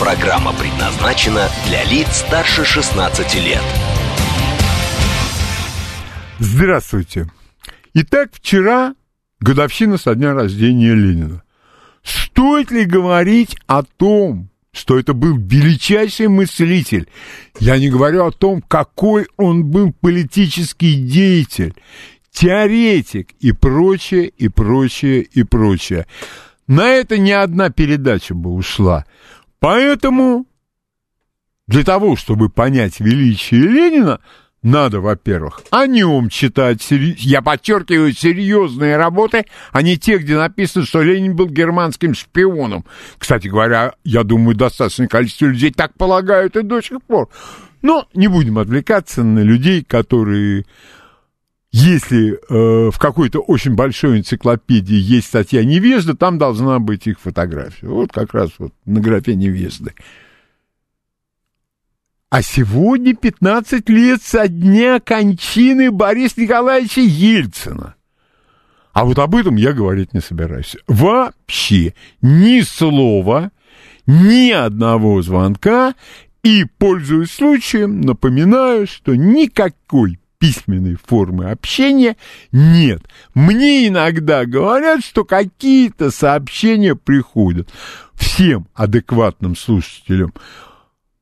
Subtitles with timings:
[0.00, 3.62] Программа предназначена для лиц старше 16 лет.
[6.38, 7.28] Здравствуйте.
[7.94, 8.94] Итак, вчера
[9.40, 11.42] годовщина со дня рождения Ленина.
[12.04, 17.08] Стоит ли говорить о том, что это был величайший мыслитель?
[17.58, 21.74] Я не говорю о том, какой он был политический деятель,
[22.30, 26.06] теоретик и прочее, и прочее, и прочее.
[26.68, 29.06] На это ни одна передача бы ушла.
[29.60, 30.46] Поэтому
[31.66, 34.20] для того, чтобы понять величие Ленина,
[34.62, 41.02] надо, во-первых, о нем читать, я подчеркиваю, серьезные работы, а не те, где написано, что
[41.02, 42.84] Ленин был германским шпионом.
[43.18, 47.28] Кстати говоря, я думаю, достаточное количество людей так полагают и до сих пор.
[47.82, 50.66] Но не будем отвлекаться на людей, которые
[51.70, 57.88] если э, в какой-то очень большой энциклопедии есть статья невежда, там должна быть их фотография.
[57.88, 59.92] Вот как раз вот на графе невежды.
[62.30, 67.94] А сегодня 15 лет со дня кончины Бориса Николаевича Ельцина.
[68.92, 70.76] А вот об этом я говорить не собираюсь.
[70.86, 73.50] Вообще ни слова,
[74.06, 75.94] ни одного звонка.
[76.42, 82.16] И, пользуясь случаем, напоминаю, что никакой письменной формы общения
[82.52, 83.02] нет.
[83.34, 87.68] Мне иногда говорят, что какие-то сообщения приходят.
[88.14, 90.32] Всем адекватным слушателям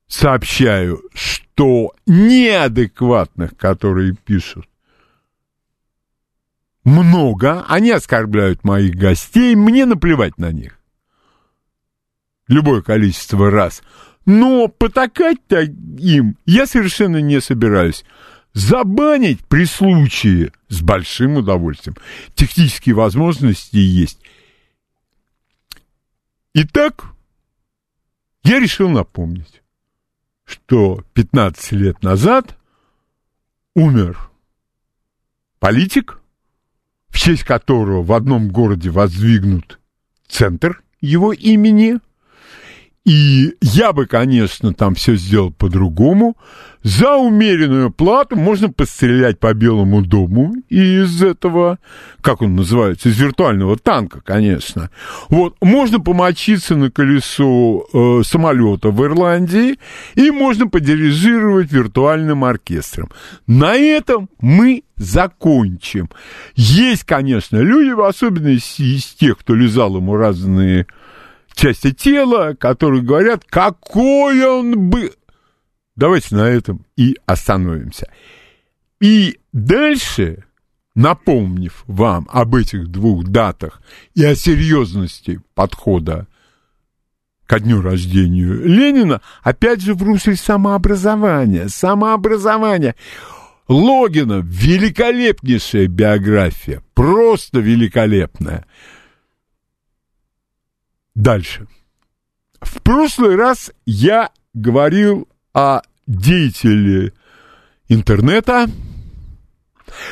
[0.07, 4.67] сообщаю, что неадекватных, которые пишут,
[6.85, 10.79] много, они оскорбляют моих гостей, мне наплевать на них.
[12.47, 13.83] Любое количество раз.
[14.25, 18.05] Но потакать-то им я совершенно не собираюсь.
[18.57, 21.95] Забанить при случае с большим удовольствием.
[22.35, 24.19] Технические возможности есть.
[26.55, 27.05] Итак,
[28.45, 29.63] я решил напомнить,
[30.47, 32.57] что 15 лет назад
[33.75, 34.31] умер
[35.59, 36.19] политик,
[37.09, 39.79] в честь которого в одном городе воздвигнут
[40.29, 41.99] центр его имени.
[43.07, 46.37] И я бы, конечно, там все сделал по-другому.
[46.83, 51.79] За умеренную плату можно пострелять по Белому дому из этого,
[52.21, 54.91] как он называется, из виртуального танка, конечно.
[55.29, 59.79] Вот, можно помочиться на колесо э, самолета в Ирландии,
[60.17, 63.11] и можно подирижировать виртуальным оркестром.
[63.47, 66.11] На этом мы закончим.
[66.57, 70.87] Есть, конечно, люди, в особенности из тех, кто лизал ему разные
[71.57, 75.11] части тела, которые говорят, какой он был.
[75.97, 78.07] Давайте на этом и остановимся.
[79.01, 80.45] И дальше,
[80.95, 83.81] напомнив вам об этих двух датах
[84.15, 86.27] и о серьезности подхода
[87.47, 91.69] ко дню рождения Ленина, опять же в русле самообразования.
[91.69, 92.95] Самообразование.
[93.69, 98.67] Логина великолепнейшая биография, просто великолепная.
[101.17, 101.67] Дальше.
[102.61, 107.15] В прошлый раз я говорил о деятеле
[107.89, 108.67] интернета,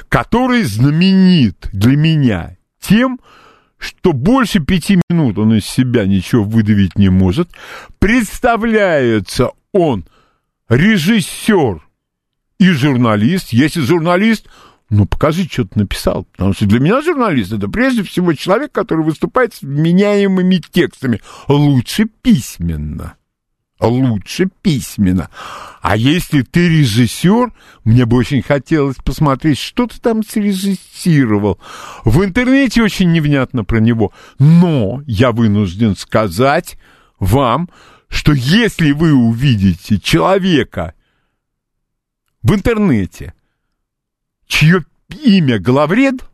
[0.08, 3.20] который знаменит для меня тем,
[3.76, 7.50] что больше пяти минут он из себя ничего выдавить не может.
[7.98, 10.06] Представляется он
[10.70, 11.86] режиссер
[12.58, 13.52] и журналист.
[13.52, 14.48] Если журналист,
[14.90, 16.24] ну, покажи, что ты написал.
[16.32, 21.20] Потому что для меня журналист это прежде всего человек, который выступает с вменяемыми текстами.
[21.48, 23.16] Лучше письменно.
[23.80, 25.30] Лучше письменно.
[25.82, 27.52] А если ты режиссер,
[27.84, 31.58] мне бы очень хотелось посмотреть, что ты там срежиссировал.
[32.04, 34.12] В интернете очень невнятно про него.
[34.38, 36.78] Но я вынужден сказать
[37.18, 37.68] вам,
[38.08, 40.94] что если вы увидите человека
[42.42, 43.34] в интернете,
[44.46, 44.84] чье
[45.22, 46.24] имя Главред,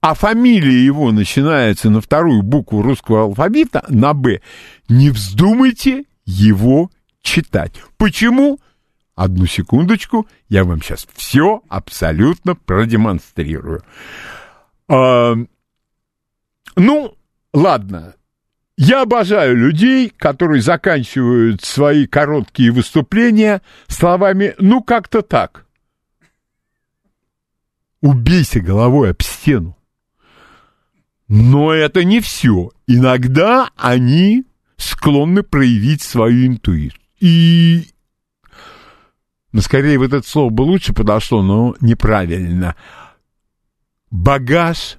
[0.00, 4.40] а фамилия его начинается на вторую букву русского алфавита, на «Б»,
[4.88, 7.74] не вздумайте его читать.
[7.98, 8.58] Почему?
[9.14, 13.82] Одну секундочку, я вам сейчас все абсолютно продемонстрирую.
[14.88, 15.34] А,
[16.76, 17.14] ну,
[17.52, 18.14] ладно,
[18.82, 25.66] Я обожаю людей, которые заканчивают свои короткие выступления словами «ну как-то так».
[28.02, 29.76] Убейся головой об стену.
[31.28, 32.70] Но это не все.
[32.86, 34.44] Иногда они
[34.76, 37.00] склонны проявить свою интуицию.
[37.20, 37.90] И
[39.52, 42.76] ну, скорее вот это слово бы лучше подошло, но неправильно.
[44.10, 44.96] Багаж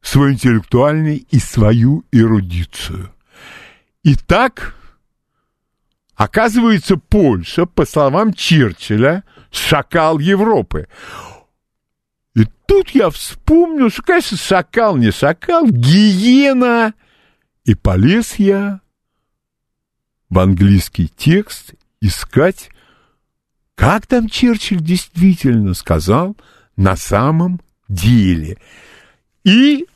[0.00, 3.12] свой интеллектуальный и свою эрудицию.
[4.02, 4.74] Итак,
[6.14, 10.88] оказывается, Польша, по словам Черчилля, шакал Европы.
[12.40, 16.94] И тут я вспомнил, что, конечно, шакал не шакал, гиена.
[17.64, 18.80] И полез я
[20.30, 22.70] в английский текст искать,
[23.74, 26.34] как там Черчилль действительно сказал
[26.76, 28.56] на самом деле.
[29.44, 29.86] И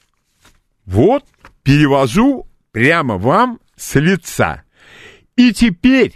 [0.85, 1.25] вот
[1.62, 4.64] перевожу прямо вам с лица.
[5.35, 6.12] И теперь,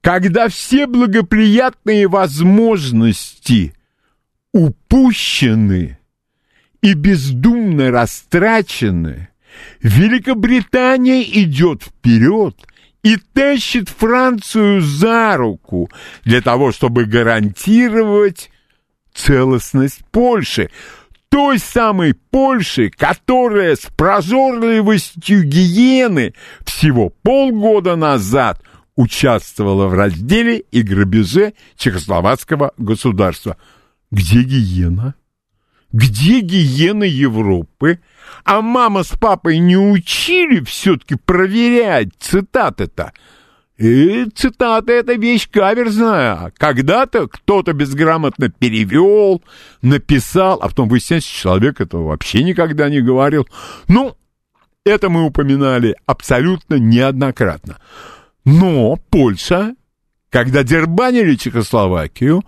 [0.00, 3.74] когда все благоприятные возможности
[4.52, 5.98] упущены
[6.82, 9.28] и бездумно растрачены,
[9.82, 12.56] Великобритания идет вперед
[13.02, 15.90] и тащит Францию за руку
[16.24, 18.50] для того, чтобы гарантировать
[19.14, 20.70] целостность Польши
[21.30, 28.60] той самой Польши, которая с прожорливостью гиены всего полгода назад
[28.96, 33.56] участвовала в разделе и грабеже чехословацкого государства.
[34.10, 35.14] Где гиена?
[35.92, 38.00] Где гиена Европы?
[38.44, 43.12] А мама с папой не учили все-таки проверять цитаты-то?
[43.76, 46.52] И цитата— это вещь каверзная.
[46.58, 49.42] Когда-то кто-то безграмотно перевел,
[49.80, 53.48] написал, а потом выясняется, человек этого вообще никогда не говорил.
[53.88, 54.16] Ну,
[54.84, 57.78] это мы упоминали абсолютно неоднократно.
[58.44, 59.74] Но Польша,
[60.28, 62.42] когда дербанили Чехословакию,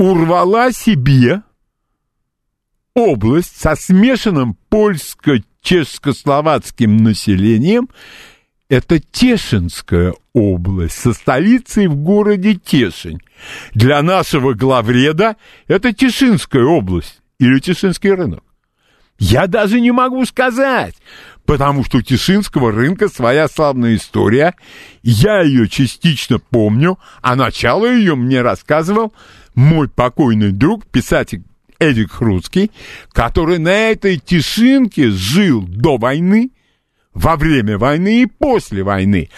[0.00, 1.42] урвала себе
[2.94, 7.90] область со смешанным польско-чешско-словацким населением
[8.70, 13.20] это Тешинская область со столицей в городе Тешень.
[13.74, 15.36] Для нашего главреда
[15.68, 18.42] это Тишинская область или Тишинский рынок.
[19.18, 20.94] Я даже не могу сказать,
[21.44, 24.54] потому что у Тишинского рынка своя славная история.
[25.02, 29.12] Я ее частично помню, а начало ее мне рассказывал
[29.54, 31.42] мой покойный друг, писатель
[31.78, 32.70] Эдик Хруцкий,
[33.12, 36.50] который на этой Тишинке жил до войны
[37.14, 39.30] во время войны и после войны.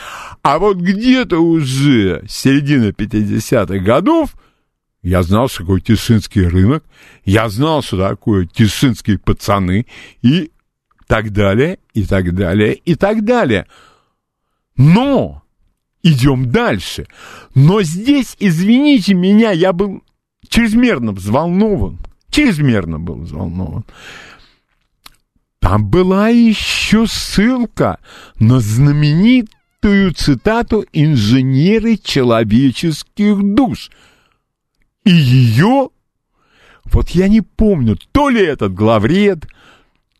[0.42, 4.34] А вот где-то уже середина 50-х годов
[5.02, 6.84] я знал, что такое Тишинский рынок,
[7.24, 9.86] я знал, что такое Тишинские пацаны
[10.22, 10.52] и
[11.06, 13.66] так далее, и так далее, и так далее.
[14.76, 15.41] Но
[16.02, 17.06] идем дальше.
[17.54, 20.02] Но здесь, извините меня, я был
[20.48, 21.98] чрезмерно взволнован.
[22.30, 23.84] Чрезмерно был взволнован.
[25.60, 27.98] Там была еще ссылка
[28.40, 33.90] на знаменитую цитату «инженеры человеческих душ».
[35.04, 35.90] И ее,
[36.84, 39.46] вот я не помню, то ли этот главред,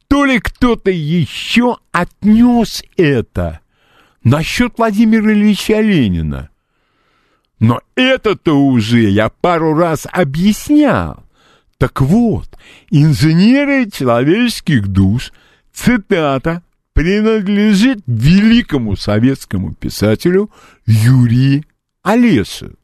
[0.09, 3.62] то ли кто-то еще отнес это
[4.25, 6.51] насчет Владимира Ильича Ленина.
[7.59, 11.25] Но это-то уже я пару раз объяснял.
[11.79, 12.49] Так вот,
[12.91, 15.33] инженеры человеческих душ,
[15.73, 16.63] цитата,
[16.93, 20.51] принадлежит великому советскому писателю
[20.87, 21.65] Юрию
[22.03, 22.77] Олешу.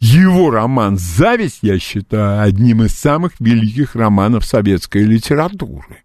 [0.00, 6.03] Его роман «Зависть» я считаю одним из самых великих романов советской литературы.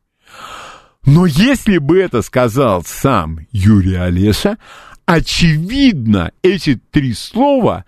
[1.09, 4.57] Но если бы это сказал сам Юрий Олеша,
[5.05, 7.85] очевидно, эти три слова,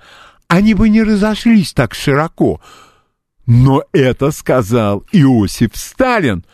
[0.48, 2.62] они бы не разошлись так широко–
[3.54, 6.46] но это сказал Иосиф Сталин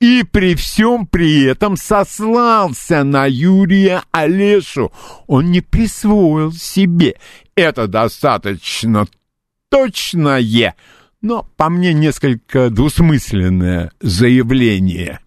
[0.00, 4.92] и при всем при этом сослался на Юрия Олешу.
[5.26, 7.14] Он не присвоил себе.
[7.54, 9.06] Это достаточно
[9.70, 10.74] точное,
[11.22, 15.20] но, по мне, несколько двусмысленное заявление.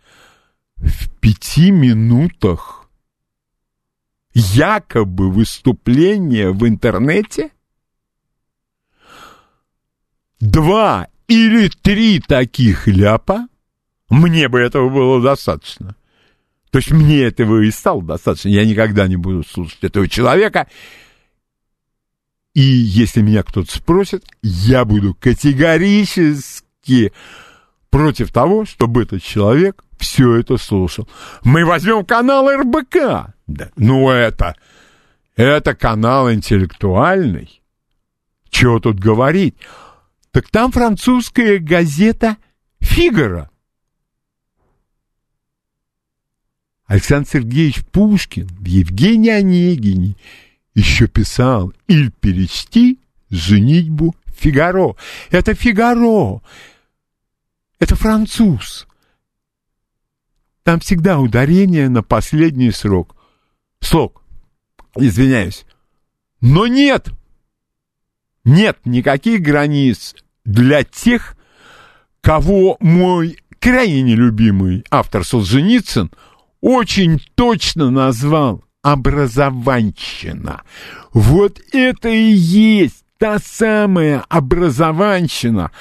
[0.85, 2.87] В пяти минутах
[4.35, 7.49] якобы выступление в интернете?
[10.39, 13.47] Два или три таких ляпа,
[14.09, 15.95] мне бы этого было достаточно.
[16.69, 18.49] То есть мне этого и стало достаточно.
[18.49, 20.67] Я никогда не буду слушать этого человека.
[22.53, 27.11] И если меня кто-то спросит, я буду категорически
[27.89, 31.07] против того, чтобы этот человек все это слушал.
[31.43, 33.33] Мы возьмем канал РБК.
[33.47, 34.55] Да, ну это,
[35.35, 37.61] это канал интеллектуальный.
[38.49, 39.55] Чего тут говорить?
[40.31, 42.37] Так там французская газета
[42.79, 43.49] «Фигаро».
[46.87, 50.15] Александр Сергеевич Пушкин в Евгении Онегине
[50.73, 52.99] еще писал «Иль перечти
[53.29, 54.95] женитьбу Фигаро».
[55.31, 56.41] Это Фигаро.
[57.79, 58.87] Это француз.
[60.63, 63.15] Там всегда ударение на последний срок.
[63.81, 64.23] Слог.
[64.95, 65.65] Извиняюсь.
[66.41, 67.09] Но нет.
[68.43, 71.35] Нет никаких границ для тех,
[72.21, 76.11] кого мой крайне нелюбимый автор Солженицын
[76.61, 80.61] очень точно назвал образованщина.
[81.13, 85.71] Вот это и есть та самая образованщина,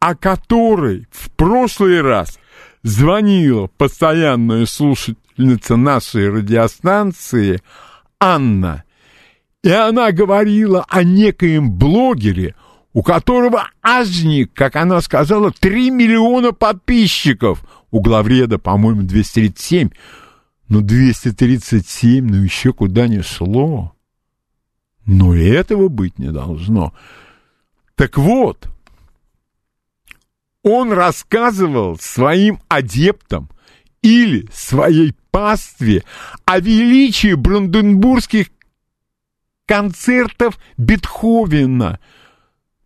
[0.00, 2.38] о которой в прошлый раз
[2.82, 7.60] звонила постоянная слушательница нашей радиостанции
[8.20, 8.84] Анна.
[9.62, 12.54] И она говорила о некоем блогере,
[12.92, 17.64] у которого ажник, как она сказала, 3 миллиона подписчиков.
[17.90, 19.90] У главреда, по-моему, 237.
[20.68, 23.94] Ну, 237, ну еще куда не шло.
[25.06, 26.92] Но этого быть не должно.
[27.94, 28.68] Так вот,
[30.62, 33.50] он рассказывал своим адептам
[34.02, 36.04] или своей пастве
[36.44, 38.48] о величии бранденбургских
[39.66, 42.00] концертов Бетховена.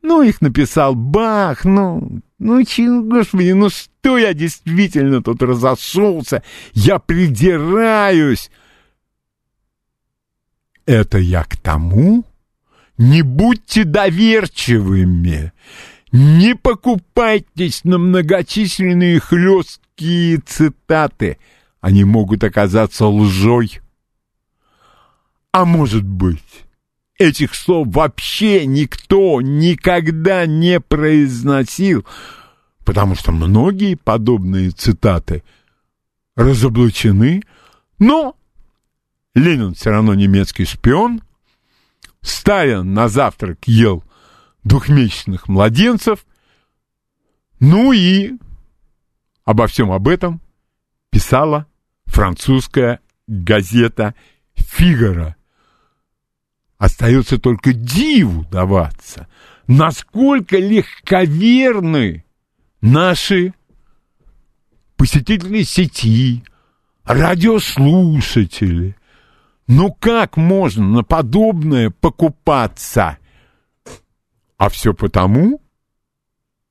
[0.02, 6.42] Ну, их написал Бах, ну, ну, чего, господи, ну что я действительно тут разошелся?
[6.72, 8.50] Я придираюсь.
[10.86, 12.24] Это я к тому?
[12.98, 15.52] Не будьте доверчивыми.
[16.12, 21.38] Не покупайтесь на многочисленные хлесткие цитаты.
[21.80, 23.80] Они могут оказаться лжой.
[25.52, 26.64] А может быть,
[27.18, 32.06] этих слов вообще никто никогда не произносил,
[32.84, 35.42] потому что многие подобные цитаты
[36.36, 37.42] разоблачены,
[37.98, 38.36] но
[39.34, 41.22] Ленин все равно немецкий шпион,
[42.22, 44.04] Сталин на завтрак ел
[44.64, 46.26] двухмесячных младенцев,
[47.60, 48.32] ну и
[49.44, 50.40] обо всем об этом
[51.10, 51.66] писала
[52.06, 54.14] французская газета
[54.54, 55.36] «Фигаро».
[56.78, 59.28] Остается только диву даваться,
[59.68, 62.24] насколько легковерны
[62.80, 63.54] наши
[64.96, 66.42] посетители сети,
[67.04, 68.96] радиослушатели,
[69.68, 73.18] ну как можно на подобное покупаться?
[74.62, 75.60] А все потому,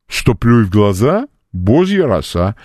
[0.08, 2.56] что плюй в глаза Божья роса.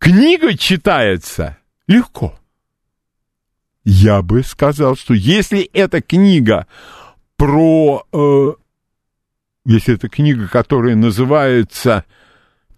[0.00, 2.36] Книга читается легко.
[3.84, 6.66] Я бы сказал, что если эта книга
[7.36, 8.04] про...
[8.12, 8.54] Э,
[9.64, 12.04] если это книга, которая называется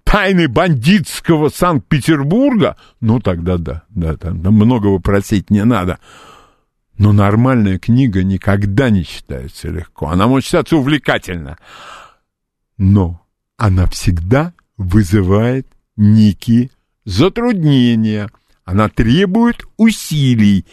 [0.05, 5.99] тайны бандитского Санкт-Петербурга, ну тогда да, да, там многого просить не надо.
[7.01, 10.09] Но нормальная книга никогда не читается легко.
[10.09, 11.57] Она может читаться увлекательно.
[12.77, 13.23] Но
[13.57, 15.67] она всегда вызывает
[15.97, 16.69] некие
[17.07, 18.29] затруднения.
[18.67, 20.67] Она требует усилий.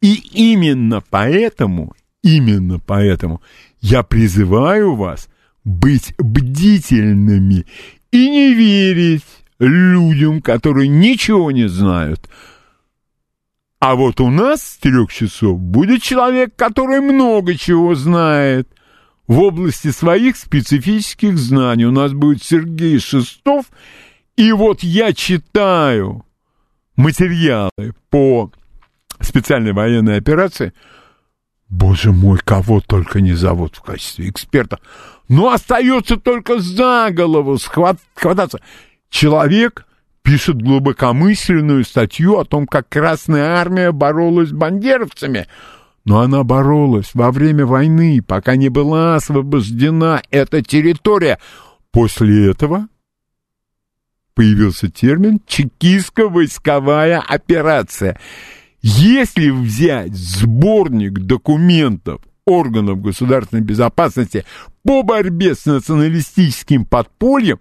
[0.00, 3.42] И именно поэтому, именно поэтому
[3.82, 5.28] я призываю вас
[5.64, 7.66] быть бдительными
[8.10, 9.26] и не верить
[9.58, 12.26] людям, которые ничего не знают.
[13.84, 18.66] А вот у нас с трех часов будет человек, который много чего знает.
[19.26, 23.66] В области своих специфических знаний у нас будет Сергей Шестов.
[24.36, 26.24] И вот я читаю
[26.96, 28.50] материалы по
[29.20, 30.72] специальной военной операции.
[31.68, 34.80] Боже мой, кого только не зовут в качестве эксперта.
[35.28, 38.62] Но остается только за голову схват, хвататься.
[39.10, 39.86] Человек
[40.24, 45.46] пишет глубокомысленную статью о том, как Красная Армия боролась с бандеровцами.
[46.04, 51.38] Но она боролась во время войны, пока не была освобождена эта территория.
[51.92, 52.88] После этого
[54.34, 58.18] появился термин «чекистско-войсковая операция».
[58.82, 64.44] Если взять сборник документов органов государственной безопасности
[64.82, 67.60] по борьбе с националистическим подпольем,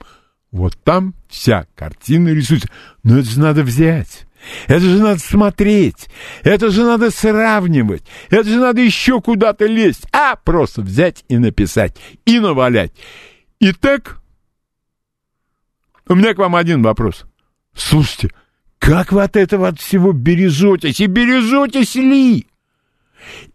[0.54, 2.70] вот там вся картина рисуется.
[3.04, 4.26] Но это же надо взять.
[4.68, 6.10] Это же надо смотреть,
[6.44, 11.96] это же надо сравнивать, это же надо еще куда-то лезть, а просто взять и написать,
[12.26, 12.92] и навалять.
[13.62, 14.20] Итак,
[16.10, 17.24] У меня к вам один вопрос.
[17.74, 18.32] Слушайте,
[18.80, 21.00] как вы от этого от всего бережетесь?
[21.00, 22.46] И бережетесь ли?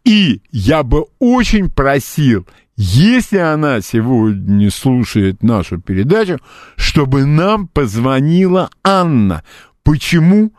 [0.04, 2.46] И я бы очень просил,
[2.80, 6.38] если она сегодня слушает нашу передачу,
[6.76, 9.42] чтобы нам позвонила Анна.
[9.82, 10.52] Почему?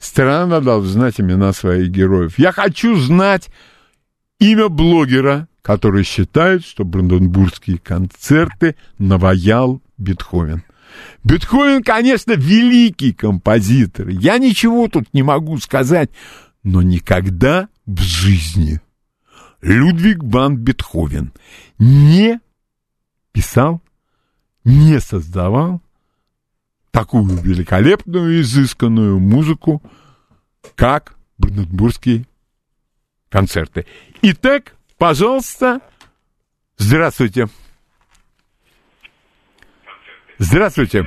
[0.00, 2.36] Страна должна знать имена своих героев.
[2.36, 3.48] Я хочу знать
[4.40, 10.64] имя блогера, который считает, что бранденбургские концерты наваял Бетховен.
[11.22, 14.08] Бетховен, конечно, великий композитор.
[14.08, 16.10] Я ничего тут не могу сказать,
[16.64, 18.80] но никогда в жизни
[19.66, 21.32] Людвиг ван Бетховен
[21.80, 22.38] не
[23.32, 23.80] писал,
[24.64, 25.80] не создавал
[26.92, 29.82] такую великолепную, изысканную музыку,
[30.76, 32.26] как Бранденбургские
[33.28, 33.86] концерты.
[34.22, 35.80] Итак, пожалуйста,
[36.76, 37.46] здравствуйте.
[40.38, 41.06] Здравствуйте.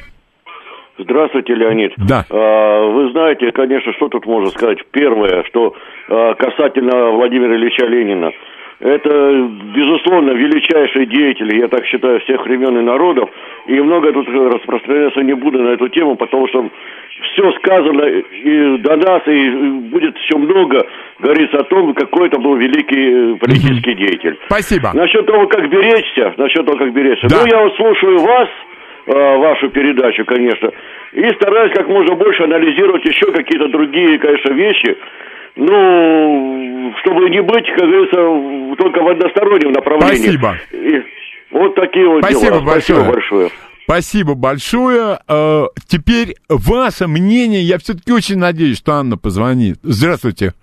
[0.97, 1.93] Здравствуйте, Леонид.
[1.97, 2.25] Да.
[2.29, 4.79] А, вы знаете, конечно, что тут можно сказать.
[4.91, 5.73] Первое, что
[6.09, 8.31] а, касательно Владимира Ильича Ленина.
[8.79, 13.29] Это, безусловно, величайший деятель, я так считаю, всех времен и народов.
[13.67, 16.69] И много тут распространяться не буду на эту тему, потому что
[17.33, 19.49] все сказано и до нас, и
[19.91, 20.87] будет еще много
[21.19, 24.37] говорится о том, какой это был великий политический деятель.
[24.45, 24.91] Спасибо.
[24.93, 27.27] Насчет того, как беречься, насчет того, как беречься.
[27.27, 27.41] Да.
[27.41, 28.47] Ну, я вот слушаю вас,
[29.07, 30.71] э, вашу передачу, конечно,
[31.11, 34.95] и стараюсь как можно больше анализировать еще какие-то другие, конечно, вещи.
[35.55, 40.15] Ну, чтобы не быть, как говорится, только в одностороннем направлении.
[40.37, 40.55] Спасибо.
[40.71, 41.03] И
[41.51, 42.61] вот такие вот Спасибо дела.
[42.61, 42.99] большое.
[42.99, 43.49] Спасибо большое.
[43.85, 45.19] Спасибо большое.
[45.27, 47.61] Э, Теперь ваше мнение.
[47.61, 49.79] Я все-таки очень надеюсь, что Анна позвонит.
[49.81, 50.53] Здравствуйте.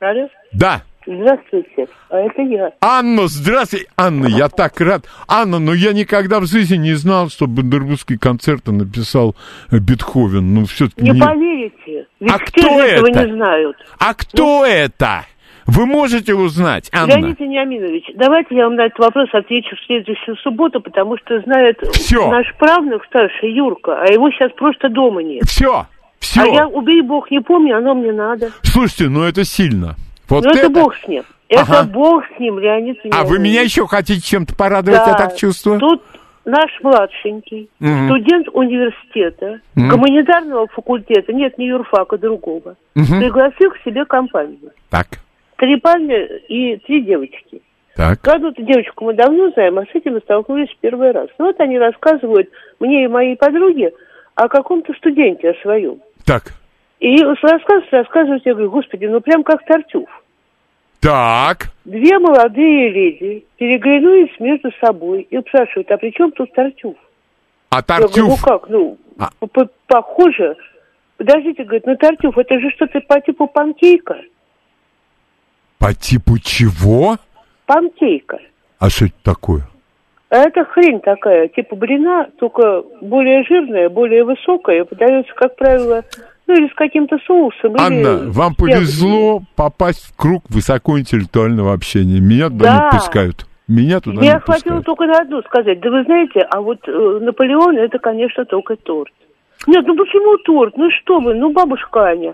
[0.00, 0.82] Алло, Да.
[1.08, 2.72] Здравствуйте, а это я.
[2.80, 3.86] Анна, здравствуй.
[3.96, 5.04] Анна, я так рад.
[5.26, 9.34] Анна, ну я никогда в жизни не знал, что Бандербургские концерты написал
[9.70, 10.54] Бетховен.
[10.54, 13.26] Ну, все-таки Не поверите, ведь А все кто этого это?
[13.26, 13.76] не знают.
[13.98, 15.24] А кто это?
[15.66, 17.12] Вы можете узнать, Анна?
[17.12, 21.78] Леонид Вениаминович, давайте я вам на этот вопрос отвечу в следующую субботу, потому что знает
[21.92, 22.30] Всё.
[22.30, 25.44] наш правнук старший Юрка, а его сейчас просто дома нет.
[25.44, 25.86] Все,
[26.20, 26.40] все.
[26.40, 28.50] А я, убей бог, не помню, оно мне надо.
[28.62, 29.94] Слушайте, ну это сильно.
[30.28, 31.22] Вот Но это бог с ним.
[31.56, 31.80] Ага.
[31.80, 33.30] Это бог с ним, Леонид А Вениаминович.
[33.30, 35.80] вы меня еще хотите чем-то порадовать, я так чувствую?
[35.80, 36.02] Тут
[36.44, 38.06] наш младшенький, Мгм.
[38.08, 39.88] студент университета, Мгм.
[39.90, 43.18] гуманитарного факультета, нет, не юрфака, другого, Мгм.
[43.20, 44.70] пригласил к себе компанию.
[44.90, 45.06] Так,
[45.56, 47.62] Три парня и три девочки.
[47.96, 48.18] так.
[48.28, 51.28] Эту девочку мы давно знаем, а с этим мы столкнулись в первый раз.
[51.38, 53.92] Ну вот они рассказывают мне и моей подруге
[54.36, 55.96] о каком-то студенте, о своем.
[56.24, 56.52] Так,
[57.00, 60.08] И рассказывают, рассказывают, я говорю, господи, ну прям как Тартюф.
[61.00, 61.68] так.
[61.84, 66.96] Две молодые леди переглянулись между собой и спрашивают, а при чем тут Тартюф?
[67.70, 68.42] А Я говорю, ну Тартюф?
[68.44, 69.28] как, ну, А.
[69.38, 70.56] п- п- похоже.
[71.16, 74.16] Подождите, говорит, ну Тартюф, это же что-то по типу панкейка.
[75.78, 77.16] По типу чего?
[77.66, 78.38] Панкейка.
[78.78, 79.62] А что это такое?
[80.30, 86.04] А это хрень такая, типа блина, только более жирная, более высокая, подается, как правило,
[86.48, 87.76] ну или с каким-то соусом.
[87.76, 92.20] или Анна, вам с повезло попасть в круг высокоинтеллектуального общения.
[92.20, 92.84] Меня туда Да.
[92.86, 93.46] не пускают.
[93.68, 94.86] Меня туда Мне не хватило пускают.
[94.86, 95.80] только на одну сказать.
[95.80, 99.12] Да вы знаете, а вот э, Наполеон это, конечно, только торт.
[99.66, 100.76] Нет, ну почему торт?
[100.76, 102.32] Ну что вы, ну бабушка Аня.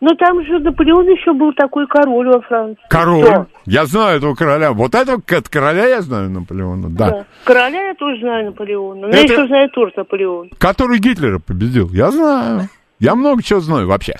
[0.00, 2.82] Но там же Наполеон еще был такой король во Франции.
[2.90, 3.24] Король.
[3.24, 3.46] Что?
[3.64, 4.72] Я знаю этого короля.
[4.72, 7.10] Вот этого короля я знаю Наполеона, да.
[7.10, 7.24] Да.
[7.44, 9.00] Короля я тоже знаю Наполеона.
[9.02, 10.50] Но Это- я еще знаю торт Наполеон.
[10.58, 11.88] Который Гитлера победил.
[11.92, 12.68] Я знаю.
[13.04, 14.14] Я много чего знаю вообще.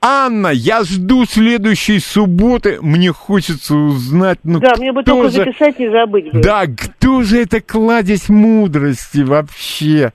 [0.00, 2.78] Анна, я жду следующей субботы.
[2.80, 5.44] Мне хочется узнать, ну да, мне бы только же...
[5.44, 6.32] записать, не забыть.
[6.32, 6.40] бы.
[6.40, 10.14] Да, кто же это кладезь мудрости вообще?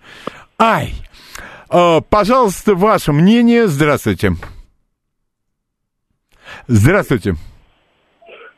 [0.58, 0.94] Ай!
[1.72, 3.68] Э, пожалуйста, ваше мнение.
[3.68, 4.32] Здравствуйте.
[6.66, 7.36] Здравствуйте.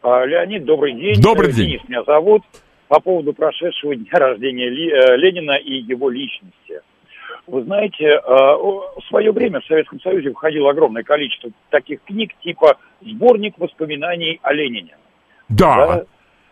[0.02, 1.22] А, Леонид, добрый день.
[1.22, 1.67] Добрый Э, день.
[1.67, 2.43] Денис меня зовут.
[2.88, 6.80] По поводу прошедшего дня рождения э, Ленина и его личности.
[7.49, 12.77] Вы знаете, э, в свое время в Советском Союзе выходило огромное количество таких книг, типа
[13.01, 14.95] «Сборник воспоминаний о Ленине».
[15.49, 16.03] Да.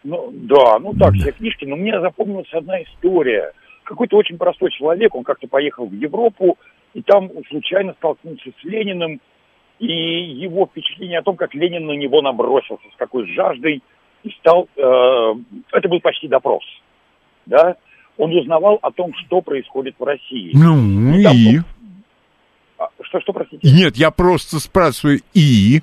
[0.03, 1.65] Ну, да, ну так, все книжки.
[1.65, 3.51] Но мне запомнилась одна история.
[3.83, 6.57] Какой-то очень простой человек, он как-то поехал в Европу,
[6.95, 9.21] и там случайно столкнулся с Лениным,
[9.77, 13.83] и его впечатление о том, как Ленин на него набросился, с какой жаждой,
[14.23, 14.67] и стал...
[14.75, 15.33] э,
[15.73, 16.63] это был почти допрос,
[17.45, 17.77] да?
[18.17, 20.51] Он узнавал о том, что происходит в России.
[20.53, 21.60] Ну там, и?
[22.80, 23.69] А, Что, что, простите?
[23.71, 25.82] Нет, я просто спрашиваю и?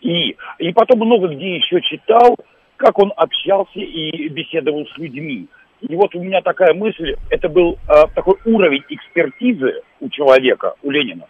[0.00, 2.36] И, и потом много где еще читал,
[2.76, 5.46] как он общался и беседовал с людьми.
[5.80, 10.90] И вот у меня такая мысль, это был э, такой уровень экспертизы у человека, у
[10.90, 11.26] Ленина.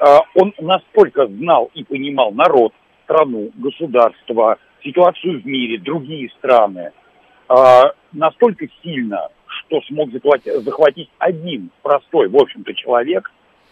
[0.00, 2.72] Э, он настолько знал и понимал народ,
[3.04, 6.90] страну, государство, ситуацию в мире, другие страны,
[8.12, 13.30] настолько сильно, что смог захватить, захватить один простой, в общем-то, человек,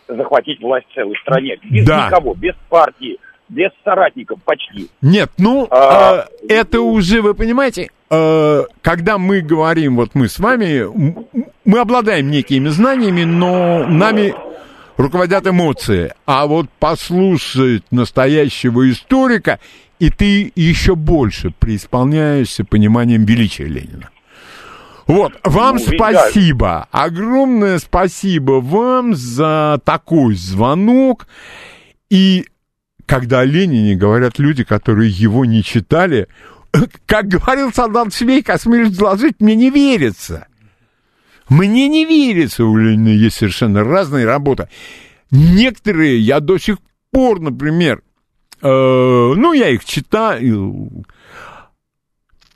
[0.08, 1.58] захватить власть целой стране.
[1.62, 2.06] Без Да.
[2.06, 4.88] никого, без партии, без соратников почти.
[5.02, 10.38] Нет, ну, А, э, это уже, вы понимаете, э, когда мы говорим, вот мы с
[10.38, 10.86] вами,
[11.64, 14.34] мы обладаем некими знаниями, но нами
[14.96, 16.14] руководят эмоции.
[16.26, 19.58] А вот послушать настоящего историка,
[19.98, 24.10] и ты еще больше преисполняешься пониманием величия Ленина.
[25.06, 26.28] Вот, вам Ну, ведь да.
[26.28, 31.26] спасибо, огромное спасибо вам за такой звонок.
[32.08, 32.46] И
[33.06, 36.28] когда о Ленине говорят люди, которые его не читали,
[37.06, 40.46] как говорил солдат Швейк, осмелюсь доложить, мне не верится.
[41.50, 44.68] Мне не верится, у Ленина есть совершенно разные работы.
[45.30, 46.78] Некоторые я до сих
[47.10, 48.02] пор, например,
[48.68, 51.04] ну, я их читаю,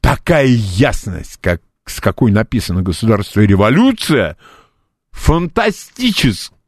[0.01, 4.37] такая ясность, как, с какой написано «Государство и революция»,
[5.11, 6.59] фантастическая,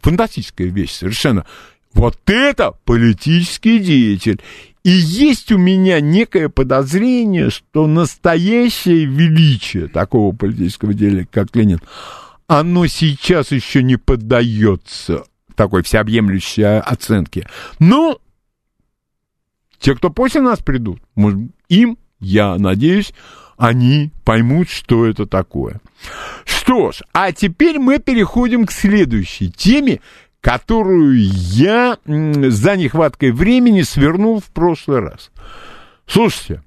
[0.00, 1.46] фантастическая вещь совершенно.
[1.92, 4.40] Вот это политический деятель.
[4.82, 11.80] И есть у меня некое подозрение, что настоящее величие такого политического деятеля, как Ленин,
[12.48, 17.48] оно сейчас еще не поддается такой всеобъемлющей оценке.
[17.78, 18.18] Но
[19.84, 20.98] те, кто после нас придут,
[21.68, 23.12] им, я надеюсь,
[23.58, 25.82] они поймут, что это такое.
[26.46, 30.00] Что ж, а теперь мы переходим к следующей теме,
[30.40, 35.30] которую я за нехваткой времени свернул в прошлый раз.
[36.06, 36.62] Слушайте,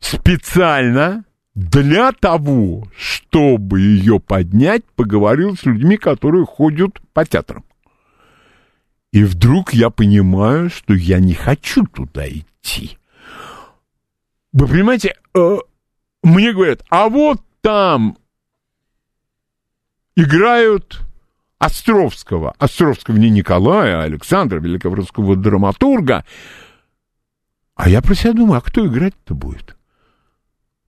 [0.00, 7.64] специально для того, чтобы ее поднять, поговорил с людьми, которые ходят по театрам.
[9.12, 12.98] И вдруг я понимаю, что я не хочу туда идти.
[14.52, 15.56] Вы понимаете, э,
[16.22, 18.16] мне говорят, а вот там
[20.16, 21.02] играют
[21.58, 22.54] Островского.
[22.58, 26.24] Островского не Николая, а Александра, великого русского драматурга.
[27.76, 29.76] А я про себя думаю, а кто играть-то будет?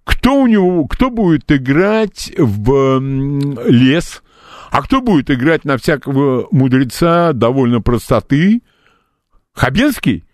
[0.02, 3.00] Кто у него, кто будет играть в
[3.68, 4.23] лес?
[4.74, 8.60] А кто будет играть на всякого мудреца довольно простоты?
[9.52, 10.24] Хабенский?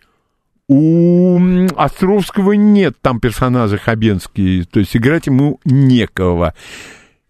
[0.67, 1.39] У
[1.77, 6.55] Островского нет там персонажа Хабенский, то есть играть ему некого.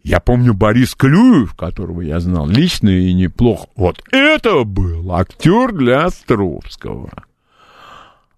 [0.04, 3.66] Я помню Борис Клюев, которого я знал лично и неплохо.
[3.74, 7.10] Вот это был актер для Островского.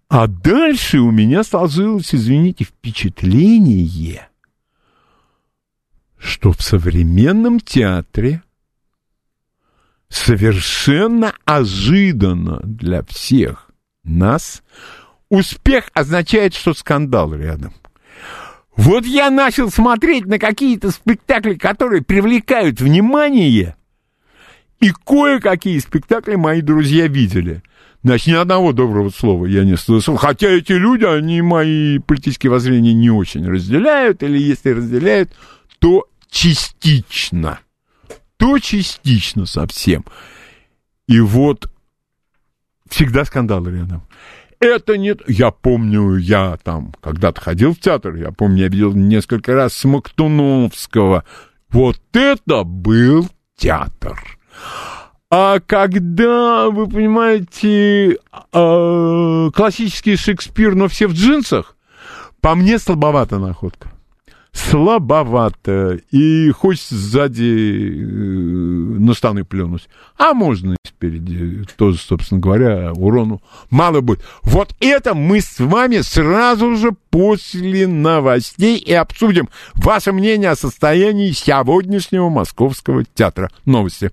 [0.08, 4.30] А дальше у меня сложилось, извините, впечатление,
[6.16, 8.40] что в современном театре
[10.12, 13.70] совершенно ожиданно для всех
[14.04, 14.62] нас
[15.28, 17.72] успех означает, что скандал рядом.
[18.76, 23.76] Вот я начал смотреть на какие-то спектакли, которые привлекают внимание,
[24.80, 27.62] и кое-какие спектакли мои друзья видели.
[28.02, 30.16] Значит, ни одного доброго слова я не слышал.
[30.16, 35.30] Хотя эти люди, они мои политические воззрения не очень разделяют, или если разделяют,
[35.78, 37.60] то частично.
[38.42, 40.04] То частично совсем.
[41.06, 41.70] И вот
[42.88, 44.02] всегда скандалы рядом.
[44.58, 45.20] Это нет.
[45.28, 51.22] Я помню, я там когда-то ходил в театр, я помню, я видел несколько раз Смоктуновского.
[51.70, 54.20] Вот это был театр.
[55.30, 58.18] А когда, вы понимаете,
[58.52, 61.76] э, классический Шекспир, но все в джинсах,
[62.40, 63.91] по мне слабовата находка.
[64.52, 66.00] Слабовато.
[66.10, 69.88] И хочется сзади э, на штаны плюнуть.
[70.18, 71.64] А можно и спереди.
[71.76, 74.22] Тоже, собственно говоря, урону мало будет.
[74.42, 81.32] Вот это мы с вами сразу же после новостей и обсудим ваше мнение о состоянии
[81.32, 83.50] сегодняшнего Московского театра.
[83.64, 84.10] Новости.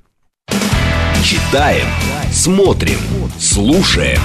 [1.24, 1.86] Читаем,
[2.32, 3.00] смотрим,
[3.38, 4.20] слушаем.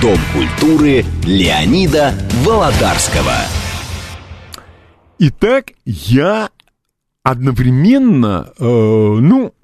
[0.00, 3.34] Дом культуры Леонида Володарского.
[5.24, 6.50] Итак, я
[7.22, 9.54] одновременно, э, ну,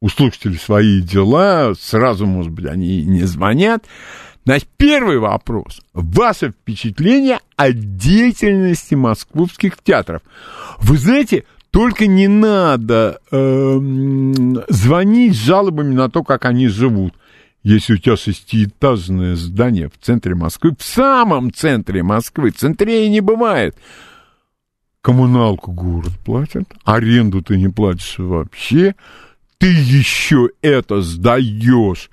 [0.00, 3.84] у слушателей свои дела, сразу, может быть, они не звонят.
[4.46, 5.82] Значит, первый вопрос.
[5.92, 10.22] Ваше впечатление о деятельности московских театров.
[10.78, 13.78] Вы знаете, только не надо э,
[14.68, 17.12] звонить с жалобами на то, как они живут.
[17.62, 23.76] если у тебя шестиэтажное здание в центре Москвы, в самом центре Москвы, центрее не бывает,
[25.06, 28.96] коммуналку город платит, аренду ты не платишь вообще,
[29.56, 32.10] ты еще это сдаешь.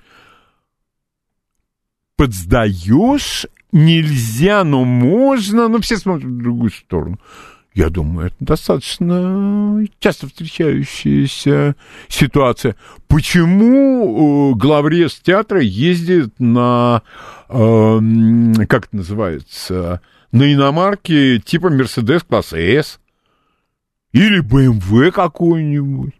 [2.14, 7.18] Подсдаешь нельзя, но можно, но все смотрят в другую сторону.
[7.74, 11.74] Я думаю, это достаточно часто встречающаяся
[12.08, 12.76] ситуация.
[13.08, 17.02] Почему э, главрез театра ездит на,
[17.48, 17.98] э,
[18.68, 20.00] как это называется,
[20.34, 23.00] на иномарке типа Мерседес класса S?
[24.12, 26.14] Или БМВ какой-нибудь?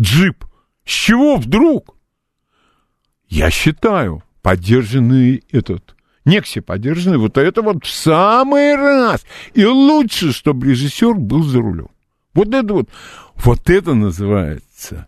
[0.00, 0.44] Джип?
[0.84, 1.94] С чего вдруг?
[3.28, 9.24] Я считаю, поддержанный этот Некси поддержаны, вот это вот в самый раз.
[9.54, 11.88] И лучше, чтобы режиссер был за рулем.
[12.34, 12.88] Вот это вот,
[13.36, 15.06] вот это называется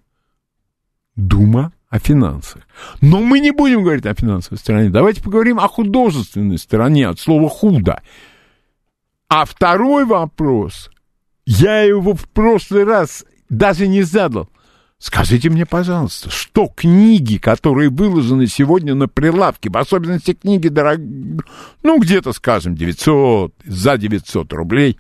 [1.17, 2.63] дума о финансах.
[3.01, 4.91] Но мы не будем говорить о финансовой стороне.
[4.91, 8.03] Давайте поговорим о художественной стороне, от слова худо.
[9.31, 10.91] А второй вопрос,
[11.47, 14.51] я его в прошлый раз даже не задал–
[15.01, 21.39] Скажите мне, пожалуйста, что книги, которые выложены сегодня на прилавке, в особенности книги дорогие,
[21.83, 24.99] ну, где-то, скажем, 900, за 900 рублей,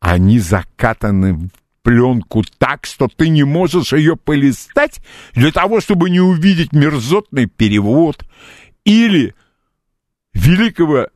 [0.00, 1.50] они закатаны в
[1.82, 5.02] пленку так, что ты не можешь ее полистать
[5.34, 8.24] для того, чтобы не увидеть мерзотный перевод
[8.86, 9.34] или
[10.32, 11.08] великого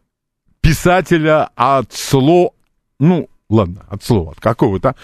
[0.60, 2.50] писателя от слова,
[2.98, 4.94] ну, ладно, от слова, от какого-то,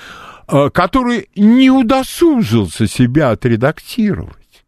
[0.47, 4.65] Э, который не удосужился себя отредактировать.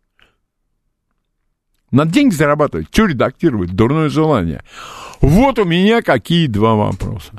[1.90, 4.62] На деньги зарабатывать, что редактировать, дурное желание.
[5.20, 7.32] Вот у меня какие два вопроса.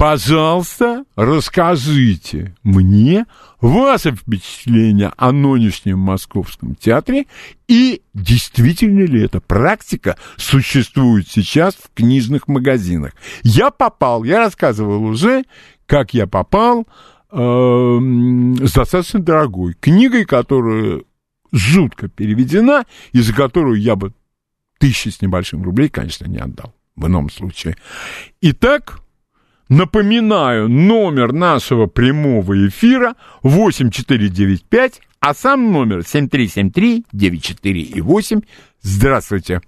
[0.00, 3.26] Пожалуйста, расскажите мне
[3.60, 7.26] ваше впечатление о нынешнем московском театре
[7.68, 13.12] и действительно ли эта практика существует сейчас в книжных магазинах.
[13.42, 15.44] Я попал, я рассказывал уже,
[15.84, 16.86] как я попал
[17.30, 21.02] э, с достаточно дорогой книгой, которая
[21.52, 24.14] жутко переведена, и за которую я бы
[24.78, 27.76] тысячи с небольшим рублей, конечно, не отдал в ином случае.
[28.40, 29.02] Итак,
[29.70, 38.40] напоминаю, номер нашего прямого эфира 8495, а сам номер 7373 94 и 8.
[38.82, 39.62] Здравствуйте.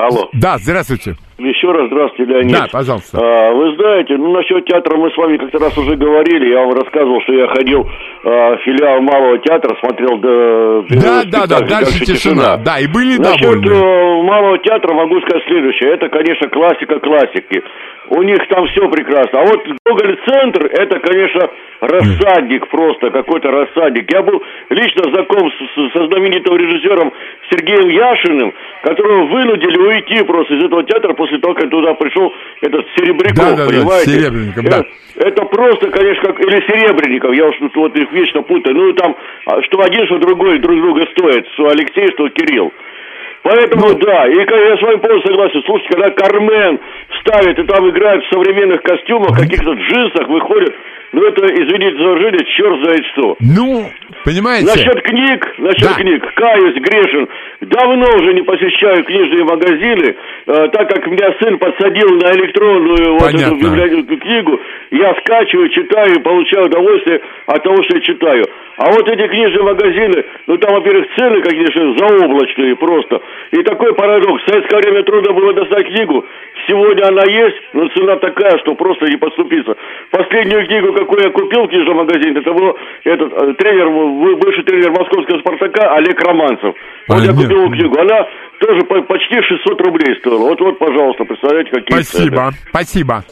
[0.00, 0.28] Алло.
[0.32, 1.16] Да, здравствуйте.
[1.38, 2.52] Еще раз здравствуйте, Леонид.
[2.52, 3.18] Да, пожалуйста.
[3.18, 6.50] А, вы знаете, ну, насчет театра мы с вами как-то раз уже говорили.
[6.50, 7.80] Я вам рассказывал, что я ходил
[8.24, 10.18] а, в филиал Малого театра, смотрел...
[10.18, 12.14] Да, да, да, да, дальше тишина.
[12.14, 12.56] тишина.
[12.58, 13.72] Да, и были Насчет довольны.
[13.72, 15.94] Э, Малого театра могу сказать следующее.
[15.94, 17.62] Это, конечно, классика классики.
[18.10, 19.40] У них там все прекрасно.
[19.40, 21.48] А вот Гоголь-центр, это, конечно,
[21.80, 24.10] рассадник просто, какой-то рассадник.
[24.12, 27.12] Я был лично знаком с, со знаменитым режиссером
[27.50, 32.84] Сергеем Яшиным, которого вынудили уйти просто из этого театра после того, как туда пришел этот
[32.96, 34.10] Серебряков, да, да, понимаете?
[34.10, 34.78] Да, Серебренников, да.
[35.14, 36.40] Это, это просто, конечно, как...
[36.40, 38.74] Или Серебренников, я уж вот их вечно путаю.
[38.74, 39.14] Ну, там,
[39.46, 42.72] а, что один, что другой друг друга стоит, что Алексей, что Кирилл.
[43.42, 45.62] Поэтому, ну, да, и я с вами полностью согласен.
[45.64, 46.78] Слушайте, когда Кармен
[47.20, 50.74] ставит и там играют в современных костюмах, каких-то джинсах, выходят,
[51.12, 53.36] ну это, извините за выражение, черт знает что.
[53.40, 53.84] Ну,
[54.24, 54.66] понимаете...
[54.66, 55.94] Насчет книг, насчет да.
[55.94, 57.28] книг, каюсь, грешен,
[57.62, 60.14] давно уже не посещаю книжные магазины,
[60.46, 66.14] э, так как меня сын подсадил на электронную вот эту библиотеку книгу, я скачиваю, читаю
[66.14, 68.44] и получаю удовольствие от того, что я читаю.
[68.76, 73.20] А вот эти книжные магазины, ну там, во-первых, цены, конечно, заоблачные просто.
[73.50, 74.42] И такой парадокс.
[74.42, 76.24] В советское время трудно было достать книгу.
[76.66, 79.74] Сегодня она есть, но цена такая, что просто не подступиться.
[80.10, 84.90] Последнюю книгу, какую я купил в книжном магазине, это был этот э, тренер, бывший тренер
[84.90, 86.74] московского «Спартака» Олег Романцев.
[87.08, 87.98] Вот я купил книгу.
[87.98, 88.26] Она
[88.60, 90.38] тоже почти 600 рублей стоила.
[90.38, 92.56] Вот, вот, пожалуйста, представляете, какие Спасибо, цены.
[92.68, 93.24] спасибо.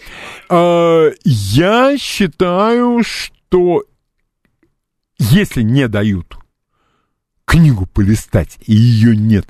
[0.50, 3.82] Э, я считаю, что
[5.18, 6.38] если не дают
[7.44, 9.44] книгу полистать, и ее нет,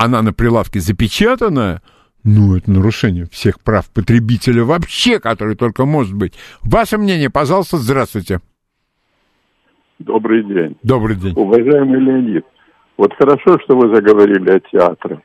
[0.00, 1.82] она на прилавке запечатанная,
[2.24, 6.32] ну, это нарушение всех прав потребителя вообще, который только может быть.
[6.62, 8.40] Ваше мнение, пожалуйста, здравствуйте.
[9.98, 10.78] Добрый день.
[10.82, 11.34] Добрый день.
[11.36, 12.46] Уважаемый Леонид,
[12.96, 15.20] вот хорошо, что вы заговорили о театре.